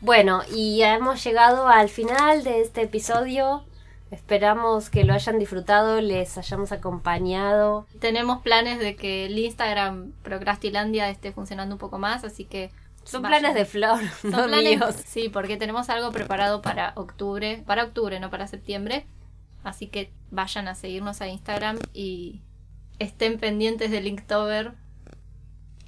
Bueno, 0.00 0.42
y 0.54 0.78
ya 0.78 0.94
hemos 0.94 1.24
llegado 1.24 1.68
al 1.68 1.88
final 1.88 2.44
de 2.44 2.60
este 2.60 2.82
episodio. 2.82 3.64
Esperamos 4.10 4.88
que 4.88 5.04
lo 5.04 5.14
hayan 5.14 5.38
disfrutado, 5.38 6.00
les 6.00 6.38
hayamos 6.38 6.70
acompañado. 6.70 7.86
Tenemos 7.98 8.40
planes 8.40 8.78
de 8.78 8.94
que 8.94 9.26
el 9.26 9.36
Instagram 9.38 10.12
Procrastilandia 10.22 11.10
esté 11.10 11.32
funcionando 11.32 11.74
un 11.74 11.80
poco 11.80 11.98
más, 11.98 12.22
así 12.22 12.44
que 12.44 12.70
Son 13.06 13.22
Vayan. 13.22 13.40
planes 13.40 13.54
de 13.56 13.64
flor, 13.64 14.00
Son 14.20 14.30
no 14.32 14.46
planes- 14.48 14.78
míos. 14.78 14.94
Sí, 15.06 15.28
porque 15.28 15.56
tenemos 15.56 15.88
algo 15.90 16.10
preparado 16.12 16.60
para 16.62 16.92
octubre, 16.96 17.62
para 17.66 17.84
octubre, 17.84 18.18
no 18.20 18.30
para 18.30 18.46
septiembre. 18.46 19.06
Así 19.64 19.86
que 19.88 20.12
vayan 20.30 20.68
a 20.68 20.74
seguirnos 20.74 21.20
a 21.20 21.28
Instagram 21.28 21.78
y 21.94 22.42
estén 22.98 23.38
pendientes 23.38 23.90
de 23.90 24.00
Linktober. 24.00 24.72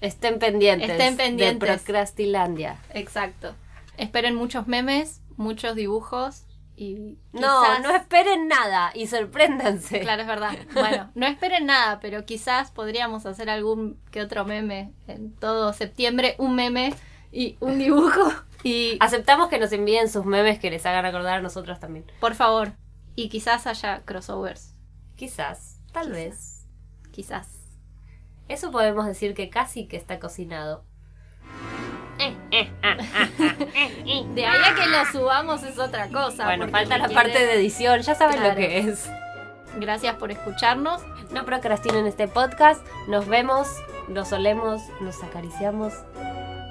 Estén 0.01 0.39
pendientes, 0.39 0.91
Estén 0.91 1.17
pendientes. 1.17 1.69
de 1.69 1.75
Procrastilandia. 1.77 2.77
Exacto. 2.95 3.55
Esperen 3.97 4.35
muchos 4.37 4.69
memes, 4.69 5.21
muchos 5.37 5.75
dibujos 5.75 6.45
y 6.77 7.19
No, 7.33 7.81
no 7.81 7.91
esperen 7.91 8.47
nada 8.47 8.93
y 8.95 9.09
sorpréndanse. 9.09 9.99
Claro, 10.01 10.23
es 10.23 10.29
verdad. 10.29 10.57
Bueno, 10.75 11.11
no 11.17 11.27
esperen 11.27 11.67
nada, 11.67 11.99
pero 12.01 12.25
quizás 12.25 12.71
podríamos 12.71 13.27
hacer 13.27 13.51
algún 13.51 13.99
que 14.13 14.23
otro 14.23 14.45
meme 14.45 14.93
en 15.09 15.33
todo 15.35 15.73
septiembre, 15.73 16.37
un 16.39 16.55
meme 16.55 16.95
y 17.33 17.57
un 17.61 17.79
dibujo 17.79 18.33
y 18.63 18.97
Aceptamos 19.01 19.49
que 19.49 19.59
nos 19.59 19.73
envíen 19.73 20.09
sus 20.09 20.25
memes 20.25 20.59
que 20.59 20.71
les 20.71 20.85
hagan 20.87 21.05
acordar 21.07 21.39
a 21.39 21.43
nosotros 21.43 21.79
también. 21.81 22.05
por 22.21 22.35
favor, 22.35 22.73
y 23.15 23.29
quizás 23.29 23.67
haya 23.67 24.03
crossovers, 24.05 24.75
Quizás, 25.17 25.81
tal 25.93 26.11
vez. 26.13 26.67
quizás. 27.13 27.49
Eso 28.49 28.71
podemos 28.71 29.05
decir 29.07 29.35
que 29.35 29.51
casi 29.51 29.87
que 29.89 29.97
está 29.97 30.19
cocinado. 30.19 30.85
De 34.35 34.47
ahí 34.47 34.61
a 34.65 34.75
que 34.75 34.87
lo 34.87 35.05
subamos 35.13 35.63
es 35.63 35.79
otra 35.79 36.09
cosa. 36.09 36.45
Bueno, 36.47 36.69
falta 36.69 36.99
la 36.99 37.09
parte 37.09 37.39
de 37.39 37.55
edición, 37.55 38.01
ya 38.01 38.15
saben 38.15 38.37
Claro. 38.39 38.51
lo 38.51 38.57
que 38.57 38.79
es. 38.79 39.09
Gracias 39.79 40.17
por 40.17 40.31
escucharnos. 40.33 41.03
No 41.31 41.45
procrastinen 41.45 42.07
este 42.07 42.27
podcast. 42.27 42.85
Nos 43.07 43.27
vemos, 43.29 43.69
nos 44.09 44.33
olemos, 44.33 44.81
nos 45.01 45.23
acariciamos 45.23 45.93